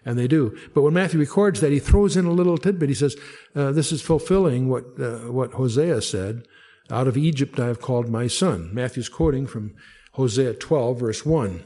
And 0.05 0.19
they 0.19 0.29
do. 0.29 0.57
But 0.75 0.83
when 0.83 0.95
Matthew 0.95 1.21
records 1.21 1.61
that, 1.61 1.73
he 1.73 1.79
throws 1.79 2.17
in 2.17 2.25
a 2.25 2.33
little 2.33 2.57
tidbit. 2.57 2.89
He 2.89 2.95
says, 2.95 3.17
uh, 3.55 3.73
This 3.73 3.93
is 3.93 4.01
fulfilling 4.01 4.69
what, 4.69 4.85
uh, 4.99 5.31
what 5.31 5.53
Hosea 5.55 6.01
said 6.03 6.47
Out 6.91 7.09
of 7.09 7.17
Egypt 7.17 7.59
I 7.59 7.67
have 7.67 7.81
called 7.81 8.09
my 8.09 8.27
son. 8.27 8.71
Matthew's 8.73 9.09
quoting 9.09 9.47
from 9.47 9.75
Hosea 10.13 10.55
12, 10.55 10.99
verse 10.99 11.27
1. 11.27 11.65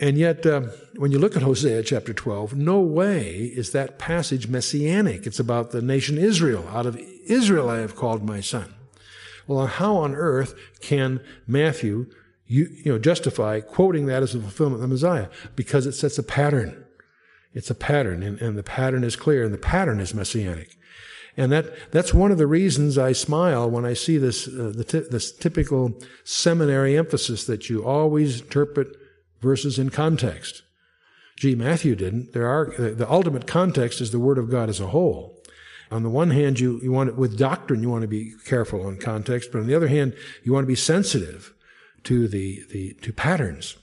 And 0.00 0.16
yet, 0.16 0.46
uh, 0.46 0.62
when 0.96 1.10
you 1.10 1.18
look 1.18 1.36
at 1.36 1.42
Hosea 1.42 1.82
chapter 1.82 2.12
12, 2.12 2.54
no 2.54 2.80
way 2.80 3.30
is 3.54 3.72
that 3.72 3.98
passage 3.98 4.46
messianic. 4.46 5.26
It's 5.26 5.40
about 5.40 5.72
the 5.72 5.82
nation 5.82 6.18
Israel. 6.18 6.66
Out 6.68 6.86
of 6.86 6.96
Israel 7.26 7.68
I 7.68 7.78
have 7.78 7.96
called 7.96 8.24
my 8.24 8.40
son. 8.40 8.74
Well, 9.48 9.66
how 9.66 9.96
on 9.96 10.14
earth 10.14 10.54
can 10.80 11.20
Matthew 11.46 12.06
you, 12.46 12.68
you 12.84 12.92
know, 12.92 12.98
justify 12.98 13.60
quoting 13.60 14.06
that 14.06 14.22
as 14.22 14.34
a 14.34 14.40
fulfillment 14.40 14.82
of 14.82 14.88
the 14.88 14.94
Messiah? 14.94 15.28
Because 15.56 15.86
it 15.86 15.92
sets 15.92 16.18
a 16.18 16.22
pattern. 16.22 16.84
It's 17.54 17.70
a 17.70 17.74
pattern, 17.74 18.22
and, 18.22 18.40
and 18.40 18.58
the 18.58 18.62
pattern 18.62 19.04
is 19.04 19.16
clear, 19.16 19.44
and 19.44 19.54
the 19.54 19.58
pattern 19.58 20.00
is 20.00 20.14
messianic. 20.14 20.76
And 21.36 21.52
that, 21.52 21.92
that's 21.92 22.12
one 22.12 22.32
of 22.32 22.38
the 22.38 22.48
reasons 22.48 22.98
I 22.98 23.12
smile 23.12 23.70
when 23.70 23.84
I 23.84 23.94
see 23.94 24.18
this, 24.18 24.48
uh, 24.48 24.72
t- 24.86 25.06
this 25.08 25.30
typical 25.32 25.94
seminary 26.24 26.98
emphasis 26.98 27.44
that 27.46 27.70
you 27.70 27.84
always 27.84 28.40
interpret 28.40 28.88
verses 29.40 29.78
in 29.78 29.90
context. 29.90 30.62
Gee, 31.36 31.54
Matthew 31.54 31.94
didn't. 31.94 32.32
There 32.32 32.48
are, 32.48 32.74
the 32.76 33.08
ultimate 33.08 33.46
context 33.46 34.00
is 34.00 34.10
the 34.10 34.18
Word 34.18 34.38
of 34.38 34.50
God 34.50 34.68
as 34.68 34.80
a 34.80 34.88
whole. 34.88 35.38
On 35.92 36.02
the 36.02 36.10
one 36.10 36.32
hand, 36.32 36.58
you, 36.58 36.80
you 36.82 36.90
want 36.90 37.10
it, 37.10 37.16
with 37.16 37.38
doctrine, 37.38 37.82
you 37.82 37.88
want 37.88 38.02
to 38.02 38.08
be 38.08 38.34
careful 38.44 38.84
on 38.84 38.98
context, 38.98 39.50
but 39.52 39.60
on 39.60 39.68
the 39.68 39.76
other 39.76 39.88
hand, 39.88 40.14
you 40.42 40.52
want 40.52 40.64
to 40.64 40.68
be 40.68 40.74
sensitive 40.74 41.54
to 42.02 42.26
the, 42.26 42.64
the, 42.72 42.94
to 43.02 43.12
patterns 43.12 43.76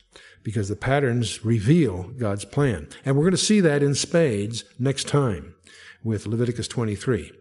because 0.46 0.70
the 0.70 0.76
patterns 0.76 1.44
reveal 1.44 2.04
God's 2.04 2.46
plan. 2.46 2.88
And 3.04 3.18
we're 3.18 3.24
going 3.24 3.32
to 3.32 3.38
see 3.38 3.60
that 3.62 3.82
in 3.82 3.96
spades 3.96 4.64
next 4.78 5.08
time 5.08 5.56
with 6.04 6.28
Leviticus 6.28 6.68
23. 6.68 7.32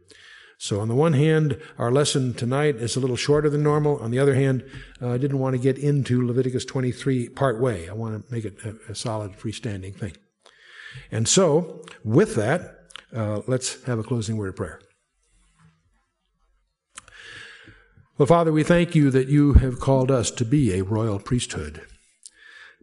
So 0.57 0.81
on 0.81 0.89
the 0.89 0.95
one 0.95 1.13
hand, 1.13 1.61
our 1.77 1.93
lesson 1.93 2.33
tonight 2.33 2.77
is 2.77 2.97
a 2.97 3.01
little 3.01 3.17
shorter 3.17 3.51
than 3.51 3.63
normal. 3.63 3.99
On 3.99 4.11
the 4.11 4.19
other 4.19 4.35
hand, 4.35 4.65
uh, 5.03 5.11
I 5.11 5.19
didn't 5.19 5.39
want 5.39 5.55
to 5.55 5.61
get 5.61 5.77
into 5.77 6.27
Leviticus 6.27 6.65
23 6.65 7.29
part 7.29 7.61
way. 7.61 7.91
I 7.91 7.93
want 7.93 8.27
to 8.27 8.35
make 8.35 8.47
it 8.47 8.57
a, 8.65 8.93
a 8.93 8.95
solid 8.95 9.33
freestanding 9.33 9.95
thing. 9.95 10.17
And 11.11 11.29
so, 11.29 11.85
with 12.05 12.37
that, 12.37 12.79
uh, 13.15 13.43
let's 13.47 13.85
have 13.85 13.99
a 13.99 14.03
closing 14.03 14.39
word 14.39 14.49
of 14.49 14.57
prayer. 14.57 14.81
Well, 18.17 18.27
Father, 18.27 18.53
we 18.53 18.63
thank 18.63 18.95
you 18.95 19.11
that 19.11 19.29
you 19.29 19.55
have 19.55 19.81
called 19.81 20.11
us 20.11 20.31
to 20.31 20.45
be 20.47 20.73
a 20.73 20.85
royal 20.85 21.19
priesthood. 21.19 21.83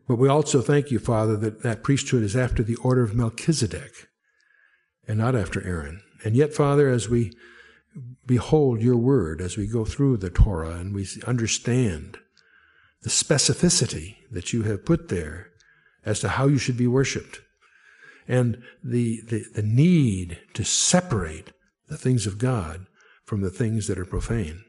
But 0.08 0.18
we 0.18 0.28
also 0.28 0.62
thank 0.62 0.92
you, 0.92 1.00
Father, 1.00 1.38
that 1.38 1.64
that 1.64 1.84
priesthood 1.84 2.24
is 2.24 2.36
after 2.36 2.64
the 2.64 2.76
order 2.78 3.04
of 3.04 3.16
Melchizedek 3.16 4.08
and 5.08 5.18
not 5.18 5.36
after 5.36 5.66
Aaron. 5.66 6.02
And 6.24 6.36
yet, 6.36 6.54
Father, 6.54 6.90
as 6.90 7.10
we 7.10 7.32
behold 8.26 8.82
your 8.82 8.98
word, 8.98 9.42
as 9.42 9.58
we 9.58 9.68
go 9.68 9.86
through 9.86 10.18
the 10.18 10.30
Torah 10.30 10.76
and 10.76 10.94
we 10.94 11.08
understand 11.26 12.18
the 13.02 13.10
specificity 13.10 14.18
that 14.30 14.54
you 14.54 14.64
have 14.64 14.86
put 14.86 15.10
there 15.10 15.48
as 16.06 16.20
to 16.20 16.30
how 16.30 16.48
you 16.48 16.58
should 16.58 16.78
be 16.78 16.88
worshiped, 16.88 17.42
and 18.28 18.62
the, 18.84 19.22
the, 19.28 19.44
the 19.54 19.64
need 19.64 20.40
to 20.54 20.64
separate 20.64 21.52
the 21.88 21.98
things 21.98 22.26
of 22.26 22.38
God 22.38 22.86
from 23.26 23.42
the 23.42 23.50
things 23.50 23.88
that 23.88 24.00
are 24.00 24.06
profane. 24.06 24.64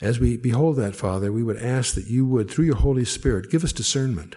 As 0.00 0.20
we 0.20 0.36
behold 0.36 0.76
that, 0.76 0.94
Father, 0.94 1.32
we 1.32 1.42
would 1.42 1.56
ask 1.56 1.94
that 1.94 2.06
you 2.06 2.24
would, 2.26 2.50
through 2.50 2.66
your 2.66 2.76
Holy 2.76 3.04
Spirit, 3.04 3.50
give 3.50 3.64
us 3.64 3.72
discernment. 3.72 4.36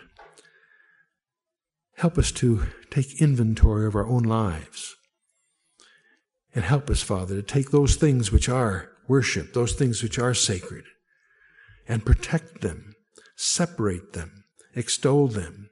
Help 1.97 2.17
us 2.17 2.31
to 2.31 2.63
take 2.89 3.21
inventory 3.21 3.85
of 3.85 3.95
our 3.95 4.07
own 4.07 4.23
lives. 4.23 4.95
And 6.55 6.65
help 6.65 6.89
us, 6.89 7.03
Father, 7.03 7.35
to 7.35 7.43
take 7.43 7.69
those 7.69 7.95
things 7.95 8.31
which 8.31 8.49
are 8.49 8.89
worship, 9.07 9.53
those 9.53 9.73
things 9.73 10.01
which 10.01 10.17
are 10.17 10.33
sacred, 10.33 10.85
and 11.87 12.05
protect 12.05 12.61
them, 12.61 12.95
separate 13.35 14.13
them, 14.13 14.45
extol 14.75 15.27
them, 15.27 15.69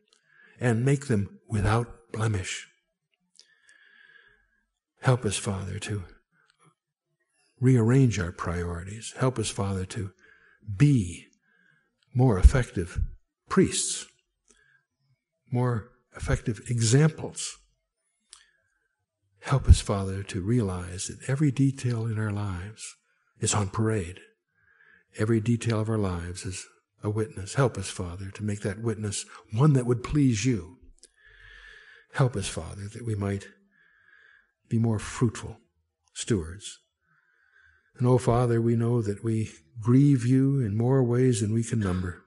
and 0.59 0.85
make 0.85 1.07
them 1.07 1.39
without 1.47 2.11
blemish. 2.11 2.67
Help 5.01 5.25
us, 5.25 5.37
Father, 5.37 5.79
to 5.79 6.03
rearrange 7.59 8.19
our 8.19 8.31
priorities. 8.31 9.13
Help 9.17 9.37
us, 9.39 9.49
Father, 9.49 9.85
to 9.85 10.11
be 10.77 11.27
more 12.13 12.37
effective 12.37 12.99
priests, 13.47 14.05
more 15.51 15.89
effective 16.15 16.61
examples. 16.69 17.57
Help 19.41 19.67
us, 19.67 19.81
Father, 19.81 20.21
to 20.23 20.41
realize 20.41 21.07
that 21.07 21.29
every 21.29 21.51
detail 21.51 22.05
in 22.05 22.19
our 22.19 22.31
lives 22.31 22.95
is 23.39 23.53
on 23.53 23.69
parade. 23.69 24.19
Every 25.17 25.39
detail 25.39 25.79
of 25.79 25.89
our 25.89 25.97
lives 25.97 26.45
is 26.45 26.65
a 27.03 27.09
witness. 27.09 27.55
Help 27.55 27.77
us, 27.77 27.89
Father, 27.89 28.29
to 28.31 28.43
make 28.43 28.61
that 28.61 28.81
witness 28.81 29.25
one 29.53 29.73
that 29.73 29.85
would 29.85 30.03
please 30.03 30.45
you. 30.45 30.77
Help 32.13 32.35
us, 32.35 32.47
Father, 32.47 32.87
that 32.93 33.05
we 33.05 33.15
might 33.15 33.47
be 34.67 34.77
more 34.77 34.99
fruitful 34.99 35.57
stewards. 36.13 36.79
And 37.99 38.07
oh, 38.07 38.17
Father, 38.17 38.61
we 38.61 38.77
know 38.77 39.01
that 39.01 39.23
we 39.23 39.51
grieve 39.81 40.25
you 40.25 40.59
in 40.61 40.75
more 40.75 41.03
ways 41.03 41.41
than 41.41 41.53
we 41.53 41.63
can 41.63 41.79
number. 41.79 42.23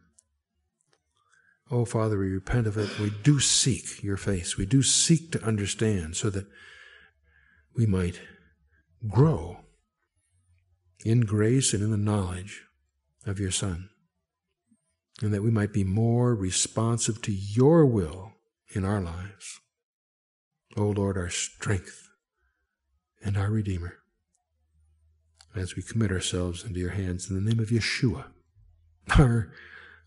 Oh, 1.70 1.87
Father, 1.87 2.18
we 2.18 2.29
repent 2.29 2.66
of 2.66 2.77
it. 2.77 2.99
We 2.99 3.11
do 3.23 3.41
seek 3.41 4.03
your 4.03 4.18
face. 4.18 4.59
We 4.59 4.66
do 4.66 4.83
seek 4.83 5.33
to 5.33 5.43
understand 5.43 6.16
so 6.16 6.29
that 6.29 6.47
we 7.75 7.87
might 7.87 8.20
grow 9.09 9.61
in 11.07 11.23
grace 11.23 11.73
and 11.73 11.83
in 11.83 11.91
the 11.91 11.97
knowledge 11.97 12.64
of 13.25 13.41
your 13.41 13.51
Son, 13.51 13.89
and 15.23 15.33
that 15.33 15.43
we 15.43 15.51
might 15.51 15.73
be 15.73 15.85
more 15.85 16.35
responsive 16.35 17.23
to 17.23 17.33
your 17.33 17.87
will 17.87 18.33
in 18.75 18.85
our 18.85 19.01
lives. 19.01 19.61
O 20.77 20.83
oh 20.83 20.91
Lord, 20.91 21.16
our 21.16 21.31
strength 21.31 22.11
and 23.25 23.39
our 23.39 23.51
Redeemer, 23.51 24.02
as 25.55 25.77
we 25.77 25.83
commit 25.83 26.11
ourselves 26.11 26.65
into 26.65 26.81
your 26.81 26.91
hands 26.91 27.29
in 27.29 27.37
the 27.37 27.43
name 27.43 27.61
of 27.61 27.69
Yeshua, 27.69 28.27
our, 29.19 29.53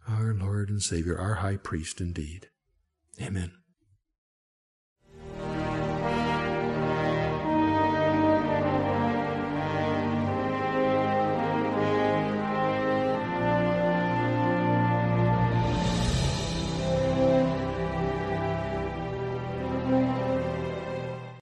our 0.07 0.33
Lord 0.33 0.69
and 0.69 0.81
Savior, 0.81 1.17
our 1.17 1.35
high 1.35 1.57
priest 1.57 2.01
indeed. 2.01 2.49
Amen. 3.21 3.51